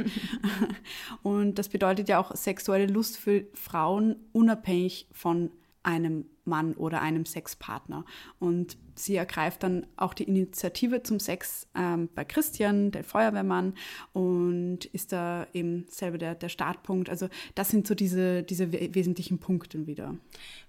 und 1.23 1.59
das 1.59 1.69
bedeutet 1.69 2.09
ja 2.09 2.19
auch 2.19 2.35
sexuelle 2.35 2.87
Lust 2.87 3.17
für 3.17 3.45
Frauen 3.55 4.17
unabhängig 4.33 5.09
von 5.13 5.51
einem 5.85 6.25
Mann 6.45 6.75
oder 6.75 7.01
einem 7.01 7.25
Sexpartner. 7.25 8.05
Und 8.39 8.77
sie 8.95 9.17
ergreift 9.17 9.63
dann 9.63 9.87
auch 9.97 10.15
die 10.15 10.25
Initiative 10.25 11.03
zum 11.03 11.21
Sex 11.21 11.69
ähm, 11.75 12.09
bei 12.15 12.25
Christian, 12.25 12.91
der 12.91 13.05
Feuerwehrmann, 13.05 13.75
und 14.13 14.85
ist 14.87 15.13
da 15.13 15.47
eben 15.53 15.87
selber 15.89 16.19
der, 16.19 16.35
der 16.35 16.49
Startpunkt. 16.49 17.09
Also 17.09 17.29
das 17.55 17.69
sind 17.69 17.87
so 17.87 17.95
diese, 17.95 18.43
diese 18.43 18.73
wesentlichen 18.73 19.39
Punkte 19.39 19.87
wieder. 19.87 20.17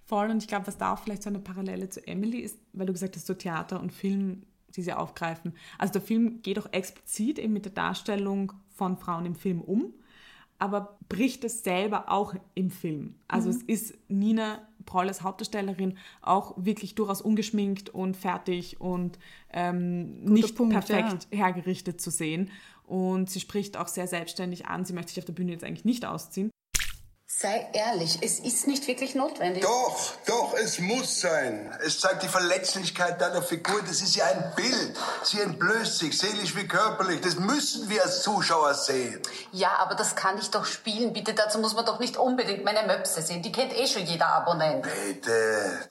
Voll, 0.06 0.30
und 0.30 0.41
ich 0.41 0.47
glaube, 0.47 0.68
was 0.68 0.78
da 0.78 0.93
auch 0.93 0.99
vielleicht 0.99 1.24
so 1.24 1.30
eine 1.30 1.39
Parallele 1.39 1.89
zu 1.89 2.06
Emily 2.08 2.39
ist, 2.39 2.60
weil 2.74 2.86
du 2.86 2.93
gesagt 2.93 3.16
hast, 3.16 3.26
so 3.26 3.34
Theater 3.34 3.80
und 3.80 3.91
Film, 3.91 4.43
die 4.76 4.82
sie 4.82 4.93
aufgreifen. 4.93 5.53
Also 5.78 5.93
der 5.93 6.01
Film 6.01 6.41
geht 6.41 6.60
auch 6.60 6.72
explizit 6.72 7.39
eben 7.39 7.53
mit 7.53 7.66
der 7.66 7.72
Darstellung 7.72 8.53
von 8.70 8.97
Frauen 8.97 9.26
im 9.26 9.36
Film 9.36 9.62
um 9.62 9.93
aber 10.58 10.97
bricht 11.10 11.43
es 11.43 11.64
selber 11.64 12.10
auch 12.10 12.34
im 12.53 12.70
Film. 12.70 13.16
Also 13.28 13.49
mhm. 13.49 13.56
es 13.56 13.64
ist 13.64 13.97
Nina 14.08 14.60
Proll 14.86 15.08
als 15.08 15.22
Hauptdarstellerin 15.22 15.97
auch 16.22 16.53
wirklich 16.58 16.95
durchaus 16.95 17.22
ungeschminkt 17.22 17.89
und 17.89 18.16
fertig 18.16 18.80
und 18.80 19.20
ähm, 19.51 20.24
nicht 20.24 20.56
Punkt, 20.56 20.74
perfekt 20.74 21.28
ja. 21.32 21.39
hergerichtet 21.39 21.99
zu 21.99 22.12
sehen. 22.12 22.51
Und 22.84 23.30
sie 23.30 23.39
spricht 23.39 23.78
auch 23.78 23.88
sehr 23.88 24.08
selbstständig 24.08 24.68
an. 24.68 24.86
Sie 24.86 24.93
möchte 24.93 25.10
sich 25.10 25.20
auf 25.20 25.26
der 25.26 25.34
Bühne 25.34 25.51
jetzt 25.51 25.64
eigentlich 25.64 25.86
nicht 25.86 26.06
ausziehen. 26.06 26.51
Sei 27.38 27.67
ehrlich, 27.73 28.19
es 28.21 28.39
ist 28.39 28.65
nicht 28.65 28.88
wirklich 28.88 29.13
notwendig. 29.13 29.61
Doch, 29.61 30.13
doch, 30.25 30.53
es 30.53 30.79
muss 30.79 31.19
sein. 31.19 31.69
Es 31.86 31.99
zeigt 31.99 32.23
die 32.23 32.29
Verletzlichkeit 32.29 33.19
deiner 33.19 33.41
Figur. 33.41 33.81
Das 33.81 34.01
ist 34.01 34.15
ja 34.15 34.23
ein 34.23 34.55
Bild. 34.55 34.93
Sie 35.21 35.41
entblößt 35.41 35.99
sich, 35.99 36.17
seelisch 36.17 36.55
wie 36.55 36.65
körperlich. 36.65 37.19
Das 37.19 37.38
müssen 37.38 37.89
wir 37.89 38.01
als 38.03 38.23
Zuschauer 38.23 38.73
sehen. 38.73 39.19
Ja, 39.51 39.75
aber 39.79 39.95
das 39.95 40.15
kann 40.15 40.38
ich 40.38 40.49
doch 40.49 40.63
spielen. 40.63 41.11
Bitte, 41.11 41.33
dazu 41.33 41.59
muss 41.59 41.75
man 41.75 41.86
doch 41.86 41.99
nicht 41.99 42.15
unbedingt 42.15 42.63
meine 42.63 42.88
Möpse 42.88 43.21
sehen. 43.21 43.41
Die 43.41 43.51
kennt 43.51 43.77
eh 43.77 43.86
schon 43.86 44.05
jeder 44.05 44.27
Abonnent. 44.27 44.88
Bitte. 45.05 45.89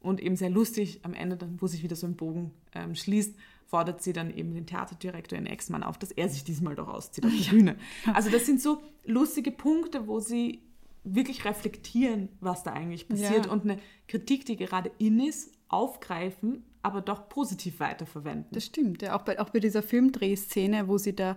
Und 0.00 0.20
eben 0.20 0.36
sehr 0.36 0.50
lustig 0.50 1.00
am 1.04 1.14
Ende, 1.14 1.38
dann, 1.38 1.56
wo 1.58 1.68
sich 1.68 1.82
wieder 1.82 1.96
so 1.96 2.06
ein 2.06 2.16
Bogen 2.16 2.52
ähm, 2.74 2.94
schließt, 2.94 3.34
fordert 3.64 4.02
sie 4.02 4.12
dann 4.12 4.30
eben 4.30 4.52
den 4.52 4.66
Theaterdirektor, 4.66 5.38
ihren 5.38 5.46
Ex-Mann 5.46 5.82
auf, 5.82 5.98
dass 5.98 6.12
er 6.12 6.28
sich 6.28 6.44
diesmal 6.44 6.74
doch 6.74 6.88
auszieht 6.88 7.24
auf 7.24 7.32
die 7.32 7.48
Bühne. 7.50 7.78
Also 8.12 8.28
das 8.28 8.44
sind 8.44 8.60
so 8.60 8.82
lustige 9.04 9.50
Punkte, 9.50 10.06
wo 10.06 10.20
sie 10.20 10.65
wirklich 11.06 11.44
reflektieren, 11.44 12.28
was 12.40 12.62
da 12.62 12.72
eigentlich 12.72 13.08
passiert 13.08 13.46
ja. 13.46 13.52
und 13.52 13.64
eine 13.64 13.78
Kritik, 14.08 14.44
die 14.44 14.56
gerade 14.56 14.90
in 14.98 15.20
ist, 15.20 15.52
aufgreifen, 15.68 16.64
aber 16.86 17.00
doch 17.00 17.28
positiv 17.28 17.80
weiterverwenden. 17.80 18.46
Das 18.52 18.64
stimmt, 18.64 19.02
ja, 19.02 19.16
auch 19.16 19.22
bei, 19.22 19.40
auch 19.40 19.50
bei 19.50 19.58
dieser 19.58 19.82
Filmdrehszene, 19.82 20.86
wo 20.86 20.98
sie 20.98 21.16
da 21.16 21.36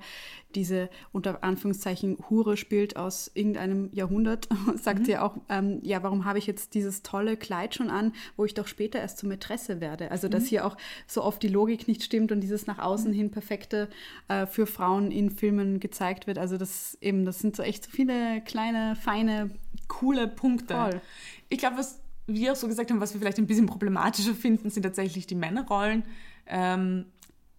diese 0.53 0.91
unter 1.11 1.43
Anführungszeichen 1.43 2.17
Hure 2.29 2.55
spielt 2.55 2.97
aus 2.97 3.31
irgendeinem 3.33 3.89
Jahrhundert, 3.91 4.47
sagt 4.75 4.99
mhm. 4.99 5.05
sie 5.05 5.17
auch, 5.17 5.37
ähm, 5.49 5.79
ja, 5.81 6.03
warum 6.03 6.25
habe 6.25 6.37
ich 6.37 6.45
jetzt 6.45 6.75
dieses 6.75 7.01
tolle 7.01 7.35
Kleid 7.35 7.73
schon 7.73 7.89
an, 7.89 8.13
wo 8.37 8.45
ich 8.45 8.53
doch 8.53 8.67
später 8.67 8.99
erst 8.99 9.17
zur 9.17 9.27
Mätresse 9.27 9.81
werde. 9.81 10.11
Also, 10.11 10.27
dass 10.27 10.43
mhm. 10.43 10.47
hier 10.47 10.65
auch 10.67 10.77
so 11.07 11.23
oft 11.23 11.41
die 11.41 11.47
Logik 11.47 11.87
nicht 11.87 12.03
stimmt 12.03 12.31
und 12.31 12.41
dieses 12.41 12.67
nach 12.67 12.77
außen 12.77 13.09
mhm. 13.09 13.15
hin 13.15 13.31
perfekte 13.31 13.89
äh, 14.27 14.45
für 14.45 14.67
Frauen 14.67 15.09
in 15.09 15.31
Filmen 15.31 15.79
gezeigt 15.79 16.27
wird. 16.27 16.37
Also, 16.37 16.57
das 16.57 16.95
eben, 17.01 17.25
das 17.25 17.39
sind 17.39 17.55
so 17.55 17.63
echt 17.63 17.85
so 17.85 17.89
viele 17.89 18.41
kleine, 18.41 18.95
feine, 18.95 19.49
coole 19.87 20.27
Punkte. 20.27 20.75
Voll. 20.75 21.01
Ich 21.49 21.57
glaube, 21.57 21.77
was 21.77 21.99
wir 22.33 22.51
auch 22.51 22.55
so 22.55 22.67
gesagt 22.67 22.91
haben, 22.91 23.01
was 23.01 23.13
wir 23.13 23.19
vielleicht 23.19 23.37
ein 23.37 23.47
bisschen 23.47 23.65
problematischer 23.65 24.33
finden, 24.33 24.69
sind 24.69 24.83
tatsächlich 24.83 25.27
die 25.27 25.35
Männerrollen. 25.35 26.03
Ähm, 26.47 27.05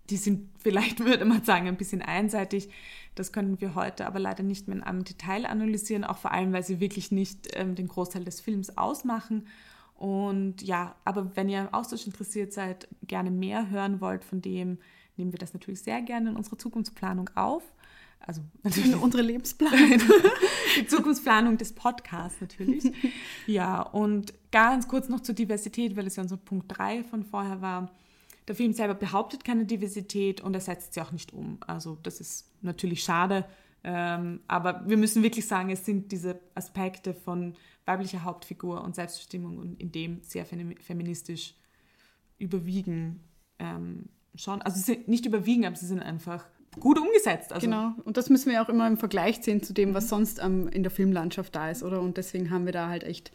die 0.09 0.17
sind 0.17 0.49
vielleicht, 0.59 1.01
würde 1.01 1.25
man 1.25 1.45
sagen, 1.45 1.69
ein 1.69 1.77
bisschen 1.77 2.03
einseitig. 2.03 2.69
Das 3.15 3.33
können 3.33 3.61
wir 3.61 3.75
heute 3.75 4.07
aber 4.07 4.19
leider 4.19 4.43
nicht 4.43 4.69
mehr 4.69 4.77
in 4.77 4.83
einem 4.83 5.05
Detail 5.05 5.47
analysieren, 5.47 6.05
auch 6.05 6.19
vor 6.19 6.33
allem, 6.33 6.53
weil 6.53 6.63
sie 6.63 6.81
wirklich 6.81 7.11
nicht 7.11 7.49
ähm, 7.55 7.75
den 7.75 7.89
Großteil 7.89 8.25
des 8.25 8.41
Films 8.41 8.77
ausmachen. 8.79 9.47
Und 9.95 10.63
ja, 10.63 10.95
aber 11.05 11.37
wenn 11.37 11.49
ihr 11.49 11.61
im 11.61 11.75
Austausch 11.75 12.07
interessiert 12.07 12.53
seid, 12.53 12.89
gerne 13.07 13.31
mehr 13.31 13.69
hören 13.69 14.01
wollt 14.01 14.25
von 14.25 14.41
dem, 14.41 14.79
nehmen 15.17 15.33
wir 15.33 15.39
das 15.39 15.53
natürlich 15.53 15.83
sehr 15.83 16.01
gerne 16.01 16.31
in 16.31 16.37
unsere 16.37 16.57
Zukunftsplanung 16.57 17.29
auf. 17.35 17.63
Also 18.21 18.43
natürlich 18.63 18.97
unsere 19.03 19.23
Lebensplanung. 19.23 20.01
die 20.77 20.87
Zukunftsplanung 20.87 21.59
des 21.59 21.73
Podcasts 21.75 22.41
natürlich. 22.41 22.93
Ja, 23.47 23.83
und 23.83 24.33
ganz 24.53 24.89
kurz 24.89 25.09
noch 25.09 25.21
zur 25.21 25.35
Diversität, 25.35 25.97
weil 25.97 26.07
es 26.07 26.17
ja 26.17 26.23
unser 26.23 26.37
Punkt 26.37 26.67
3 26.69 27.05
von 27.05 27.25
vorher 27.25 27.61
war. 27.61 27.91
Der 28.49 28.55
Film 28.55 28.73
selber 28.73 28.95
behauptet 28.95 29.45
keine 29.45 29.65
Diversität 29.65 30.41
und 30.41 30.55
er 30.55 30.61
setzt 30.61 30.95
sie 30.95 31.01
auch 31.01 31.13
nicht 31.13 31.33
um. 31.33 31.59
Also 31.67 31.99
das 32.03 32.21
ist 32.21 32.51
natürlich 32.63 33.03
schade. 33.03 33.45
Ähm, 33.83 34.41
aber 34.47 34.83
wir 34.87 34.97
müssen 34.97 35.23
wirklich 35.23 35.47
sagen, 35.47 35.71
es 35.71 35.85
sind 35.87 36.13
diese 36.13 36.39
Aspekte 36.55 37.15
von 37.15 37.55
weiblicher 37.87 38.25
Hauptfigur 38.25 38.83
und 38.83 38.95
Selbstbestimmung 38.95 39.59
und 39.59 39.81
in 39.81 39.91
dem 39.93 40.23
sehr 40.23 40.45
feministisch 40.45 41.55
überwiegen 42.39 43.21
ähm, 43.59 44.09
schon. 44.35 44.63
Also 44.63 44.79
sie 44.79 44.85
sind 44.85 45.09
nicht 45.09 45.27
überwiegen, 45.27 45.65
aber 45.65 45.77
sie 45.77 45.87
sind 45.87 46.01
einfach 46.01 46.45
gut 46.79 46.99
umgesetzt. 46.99 47.53
Also 47.53 47.67
genau, 47.67 47.95
und 48.05 48.17
das 48.17 48.31
müssen 48.31 48.51
wir 48.51 48.63
auch 48.63 48.69
immer 48.69 48.87
im 48.87 48.97
Vergleich 48.97 49.43
sehen 49.43 49.63
zu 49.63 49.73
dem, 49.73 49.95
was 49.95 50.09
sonst 50.09 50.41
ähm, 50.43 50.69
in 50.69 50.83
der 50.83 50.93
Filmlandschaft 50.93 51.55
da 51.55 51.71
ist, 51.71 51.83
oder? 51.83 52.01
Und 52.01 52.17
deswegen 52.17 52.51
haben 52.51 52.67
wir 52.67 52.73
da 52.73 52.89
halt 52.89 53.03
echt, 53.03 53.33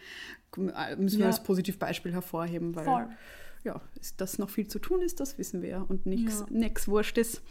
müssen 0.56 1.18
wir 1.18 1.26
ja. 1.26 1.28
als 1.28 1.44
Positivbeispiel 1.44 2.14
hervorheben, 2.14 2.76
weil 2.76 2.86
Voll. 2.86 3.08
ja, 3.64 3.82
ist 4.00 4.22
das 4.22 4.38
noch 4.38 4.50
viel 4.50 4.68
zu 4.68 4.80
tun 4.80 5.02
ist, 5.02 5.20
das 5.20 5.38
wissen 5.38 5.62
wir 5.62 5.70
ja 5.70 5.82
und 5.82 6.06
nichts 6.06 6.46
ja. 6.50 6.88
wurscht 6.88 7.18
ist. 7.18 7.42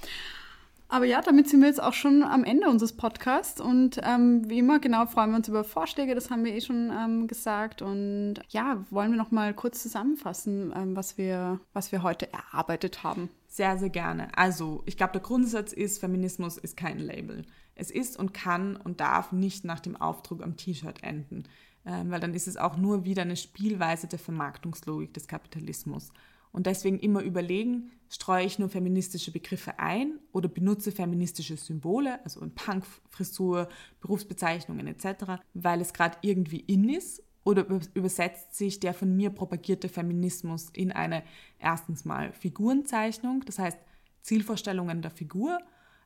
Aber 0.88 1.06
ja, 1.06 1.20
damit 1.22 1.48
sind 1.48 1.60
wir 1.60 1.66
jetzt 1.66 1.82
auch 1.82 1.92
schon 1.92 2.22
am 2.22 2.44
Ende 2.44 2.68
unseres 2.68 2.92
Podcasts. 2.92 3.60
Und 3.60 4.00
ähm, 4.04 4.48
wie 4.48 4.58
immer, 4.58 4.78
genau, 4.78 5.06
freuen 5.06 5.30
wir 5.30 5.36
uns 5.38 5.48
über 5.48 5.64
Vorschläge, 5.64 6.14
das 6.14 6.30
haben 6.30 6.44
wir 6.44 6.54
eh 6.54 6.60
schon 6.60 6.92
ähm, 6.96 7.26
gesagt. 7.26 7.82
Und 7.82 8.34
ja, 8.50 8.84
wollen 8.90 9.10
wir 9.10 9.18
noch 9.18 9.30
mal 9.30 9.54
kurz 9.54 9.82
zusammenfassen, 9.82 10.72
ähm, 10.76 10.94
was, 10.94 11.18
wir, 11.18 11.58
was 11.72 11.90
wir 11.90 12.02
heute 12.02 12.32
erarbeitet 12.32 13.02
haben. 13.02 13.30
Sehr, 13.54 13.78
sehr 13.78 13.88
gerne. 13.88 14.36
Also, 14.36 14.82
ich 14.84 14.96
glaube, 14.96 15.12
der 15.12 15.20
Grundsatz 15.20 15.72
ist, 15.72 16.00
Feminismus 16.00 16.58
ist 16.58 16.76
kein 16.76 16.98
Label. 16.98 17.44
Es 17.76 17.92
ist 17.92 18.18
und 18.18 18.34
kann 18.34 18.74
und 18.74 18.98
darf 18.98 19.30
nicht 19.30 19.64
nach 19.64 19.78
dem 19.78 19.94
Aufdruck 19.94 20.42
am 20.42 20.56
T-Shirt 20.56 21.04
enden, 21.04 21.44
ähm, 21.86 22.10
weil 22.10 22.18
dann 22.18 22.34
ist 22.34 22.48
es 22.48 22.56
auch 22.56 22.76
nur 22.76 23.04
wieder 23.04 23.22
eine 23.22 23.36
Spielweise 23.36 24.08
der 24.08 24.18
Vermarktungslogik 24.18 25.14
des 25.14 25.28
Kapitalismus. 25.28 26.10
Und 26.50 26.66
deswegen 26.66 26.98
immer 26.98 27.22
überlegen, 27.22 27.92
streue 28.10 28.44
ich 28.44 28.58
nur 28.58 28.70
feministische 28.70 29.30
Begriffe 29.30 29.78
ein 29.78 30.18
oder 30.32 30.48
benutze 30.48 30.90
feministische 30.90 31.56
Symbole, 31.56 32.24
also 32.24 32.40
in 32.40 32.56
Punk-Frisur, 32.56 33.68
Berufsbezeichnungen 34.00 34.88
etc., 34.88 35.40
weil 35.52 35.80
es 35.80 35.92
gerade 35.92 36.18
irgendwie 36.22 36.58
in 36.58 36.88
ist 36.88 37.22
oder 37.44 37.66
übersetzt 37.94 38.54
sich 38.54 38.80
der 38.80 38.94
von 38.94 39.14
mir 39.16 39.30
propagierte 39.30 39.88
Feminismus 39.88 40.70
in 40.72 40.92
eine 40.92 41.22
erstens 41.58 42.04
mal 42.04 42.32
Figurenzeichnung, 42.32 43.44
das 43.44 43.58
heißt 43.58 43.78
Zielvorstellungen 44.22 45.02
der 45.02 45.10
Figur, 45.10 45.58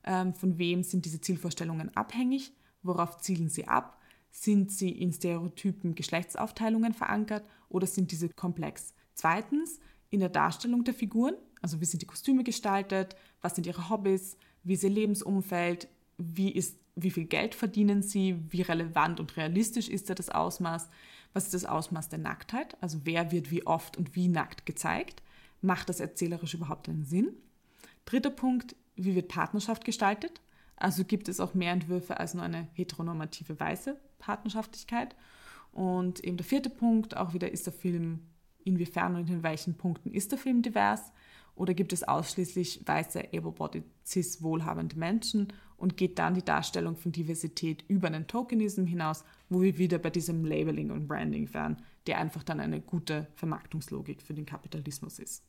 ähm, 0.05 0.35
von 0.35 0.59
wem 0.59 0.83
sind 0.83 1.05
diese 1.05 1.21
Zielvorstellungen 1.21 1.97
abhängig, 1.97 2.53
worauf 2.83 3.19
zielen 3.19 3.49
sie 3.49 3.69
ab, 3.69 3.99
sind 4.31 4.71
sie 4.71 4.91
in 4.91 5.13
Stereotypen 5.13 5.95
Geschlechtsaufteilungen 5.95 6.93
verankert? 6.95 7.45
Oder 7.69 7.87
sind 7.87 8.13
diese 8.13 8.29
komplex. 8.29 8.95
Zweitens, 9.15 9.81
in 10.11 10.21
der 10.21 10.29
Darstellung 10.29 10.85
der 10.85 10.95
Figuren, 10.95 11.35
also 11.61 11.81
wie 11.81 11.85
sind 11.85 12.03
die 12.03 12.07
Kostüme 12.07 12.45
gestaltet, 12.45 13.17
was 13.41 13.55
sind 13.55 13.67
ihre 13.67 13.91
Hobbys, 13.91 14.37
wie 14.63 14.75
ist 14.75 14.85
ihr 14.85 14.91
Lebensumfeld, 14.91 15.89
wie, 16.17 16.51
ist, 16.51 16.79
wie 16.95 17.11
viel 17.11 17.25
Geld 17.25 17.55
verdienen 17.55 18.03
sie, 18.03 18.39
wie 18.49 18.63
relevant 18.63 19.21
und 19.21 19.37
realistisch 19.37 19.89
ist 19.89 20.09
da 20.09 20.15
das 20.15 20.31
Ausmaß, 20.31 20.89
was 21.33 21.45
ist 21.45 21.55
das 21.55 21.65
Ausmaß 21.65 22.09
der 22.09 22.19
Nacktheit, 22.19 22.77
also 22.81 23.01
wer 23.05 23.31
wird 23.31 23.51
wie 23.51 23.67
oft 23.67 23.97
und 23.97 24.15
wie 24.15 24.29
nackt 24.29 24.67
gezeigt, 24.67 25.23
macht 25.61 25.89
das 25.89 26.01
erzählerisch 26.01 26.55
überhaupt 26.55 26.89
einen 26.89 27.05
Sinn. 27.05 27.35
Dritter 28.05 28.31
Punkt, 28.31 28.77
wie 28.97 29.15
wird 29.15 29.29
Partnerschaft 29.29 29.85
gestaltet, 29.85 30.41
also 30.77 31.05
gibt 31.05 31.29
es 31.29 31.41
auch 31.41 31.55
mehr 31.55 31.73
Entwürfe 31.73 32.19
als 32.19 32.35
nur 32.35 32.45
eine 32.45 32.69
heteronormative 32.75 33.59
weiße 33.59 33.99
Partnerschaftlichkeit. 34.19 35.17
Und 35.73 36.25
eben 36.25 36.37
der 36.37 36.47
vierte 36.47 36.71
Punkt, 36.71 37.17
auch 37.17 37.35
wieder 37.35 37.51
ist 37.51 37.67
der 37.67 37.73
Film 37.73 38.21
inwiefern 38.65 39.17
und 39.17 39.29
in 39.29 39.43
welchen 39.43 39.77
Punkten 39.77 40.13
ist 40.13 40.31
der 40.31 40.39
Film 40.39 40.63
divers 40.63 41.13
oder 41.59 41.75
gibt 41.75 41.93
es 41.93 42.05
ausschließlich 42.05 42.83
weiße, 42.87 43.29
able-bodied, 43.35 43.85
cis, 44.05 44.43
wohlhabende 44.43 44.97
Menschen 44.97 45.53
und 45.77 45.97
geht 45.97 46.19
dann 46.19 46.35
die 46.35 46.45
Darstellung 46.45 46.97
von 46.97 47.13
Diversität 47.13 47.85
über 47.89 48.09
einen 48.09 48.27
Tokenism 48.27 48.85
hinaus, 48.85 49.25
wo 49.49 49.63
wir 49.63 49.79
wieder 49.79 49.99
bei 49.99 50.11
diesem 50.11 50.45
Labeling 50.45 50.91
und 50.91 51.09
Branding 51.09 51.53
wären, 51.55 51.83
der 52.07 52.19
einfach 52.19 52.43
dann 52.43 52.61
eine 52.61 52.81
gute 52.81 53.29
Vermarktungslogik 53.35 54.23
für 54.23 54.35
den 54.35 54.47
Kapitalismus 54.47 55.19
ist. 55.19 55.48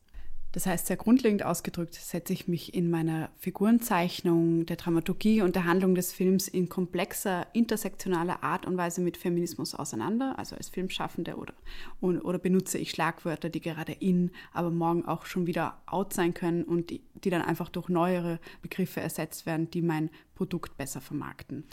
Das 0.52 0.66
heißt, 0.66 0.88
sehr 0.88 0.98
grundlegend 0.98 1.44
ausgedrückt, 1.44 1.94
setze 1.94 2.34
ich 2.34 2.48
mich 2.48 2.74
in 2.74 2.90
meiner 2.90 3.30
Figurenzeichnung, 3.38 4.66
der 4.66 4.78
Dramaturgie 4.78 5.44
und 5.44 5.56
der 5.56 5.66
Handlung 5.66 5.94
des 5.94 6.12
Films 6.12 6.48
in 6.48 6.70
komplexer, 6.70 7.46
intersektionaler 7.54 8.44
Art 8.44 8.66
und 8.66 8.76
Weise 8.76 9.02
mit 9.02 9.16
Feminismus 9.16 9.76
auseinander, 9.76 10.40
also 10.40 10.56
als 10.56 10.70
Filmschaffende 10.70 11.36
oder, 11.36 11.54
oder 12.02 12.40
benutze 12.40 12.80
ich 12.80 12.90
Schlagwörter, 12.90 13.50
die 13.50 13.62
gerade 13.62 13.92
in, 13.92 14.32
aber 14.52 14.72
morgen 14.72 15.06
auch 15.06 15.28
schon 15.28 15.46
wieder 15.46 15.82
out 15.86 16.14
sein 16.14 16.34
können 16.34 16.64
und 16.64 16.90
die, 16.90 17.02
die 17.14 17.30
dann 17.30 17.44
einfach 17.44 17.70
durch 17.70 17.88
neuere 17.88 18.40
Begriffe 18.64 19.02
ersetzt 19.02 19.46
werden, 19.46 19.70
die 19.70 19.84
mein 19.84 20.10
Produkt 20.34 20.78
besser 20.78 21.00
vermarkten. 21.00 21.66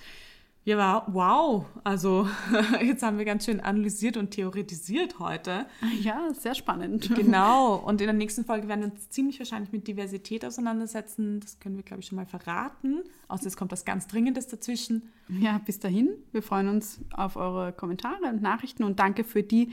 Ja, 0.66 1.04
wow. 1.06 1.64
Also 1.84 2.28
jetzt 2.82 3.04
haben 3.04 3.18
wir 3.18 3.24
ganz 3.24 3.44
schön 3.44 3.60
analysiert 3.60 4.16
und 4.16 4.32
theoretisiert 4.32 5.20
heute. 5.20 5.66
Ja, 6.00 6.34
sehr 6.34 6.56
spannend. 6.56 7.14
Genau. 7.14 7.76
Und 7.86 8.00
in 8.00 8.08
der 8.08 8.14
nächsten 8.14 8.44
Folge 8.44 8.66
werden 8.66 8.80
wir 8.80 8.90
uns 8.90 9.08
ziemlich 9.08 9.38
wahrscheinlich 9.38 9.70
mit 9.70 9.86
Diversität 9.86 10.44
auseinandersetzen. 10.44 11.38
Das 11.38 11.60
können 11.60 11.76
wir, 11.76 11.84
glaube 11.84 12.00
ich, 12.00 12.08
schon 12.08 12.16
mal 12.16 12.26
verraten. 12.26 13.04
Außer 13.28 13.46
es 13.46 13.56
kommt 13.56 13.70
was 13.70 13.84
ganz 13.84 14.08
Dringendes 14.08 14.48
dazwischen. 14.48 15.12
Ja, 15.28 15.60
bis 15.64 15.78
dahin. 15.78 16.08
Wir 16.32 16.42
freuen 16.42 16.66
uns 16.66 16.98
auf 17.12 17.36
eure 17.36 17.72
Kommentare 17.72 18.24
und 18.24 18.42
Nachrichten 18.42 18.82
und 18.82 18.98
danke 18.98 19.22
für 19.22 19.44
die, 19.44 19.72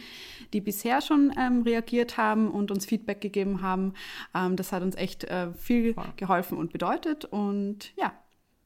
die 0.54 0.62
bisher 0.62 1.02
schon 1.02 1.34
ähm, 1.40 1.64
reagiert 1.64 2.18
haben 2.18 2.52
und 2.52 2.70
uns 2.70 2.86
Feedback 2.86 3.20
gegeben 3.20 3.64
haben. 3.64 3.94
Ähm, 4.36 4.58
das 4.58 4.72
hat 4.72 4.84
uns 4.84 4.96
echt 4.96 5.24
äh, 5.24 5.54
viel 5.54 5.96
geholfen 6.18 6.60
und 6.60 6.72
bedeutet. 6.72 7.26
Und 7.26 7.96
ja, 7.98 8.14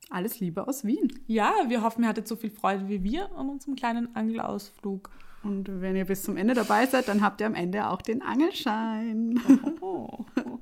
alles 0.09 0.39
Liebe 0.39 0.67
aus 0.67 0.84
Wien. 0.84 1.11
Ja, 1.27 1.53
wir 1.67 1.81
hoffen, 1.81 2.03
ihr 2.03 2.09
hattet 2.09 2.27
so 2.27 2.35
viel 2.35 2.49
Freude 2.49 2.88
wie 2.88 3.03
wir 3.03 3.31
an 3.35 3.49
unserem 3.49 3.75
kleinen 3.75 4.15
Angelausflug. 4.15 5.09
Und 5.43 5.81
wenn 5.81 5.95
ihr 5.95 6.05
bis 6.05 6.23
zum 6.23 6.35
Ende 6.38 6.53
dabei 6.53 6.85
seid, 6.85 7.07
dann 7.07 7.21
habt 7.21 7.41
ihr 7.41 7.47
am 7.47 7.55
Ende 7.55 7.88
auch 7.88 8.01
den 8.01 8.21
Angelschein. 8.21 9.39
Oh. 9.81 10.25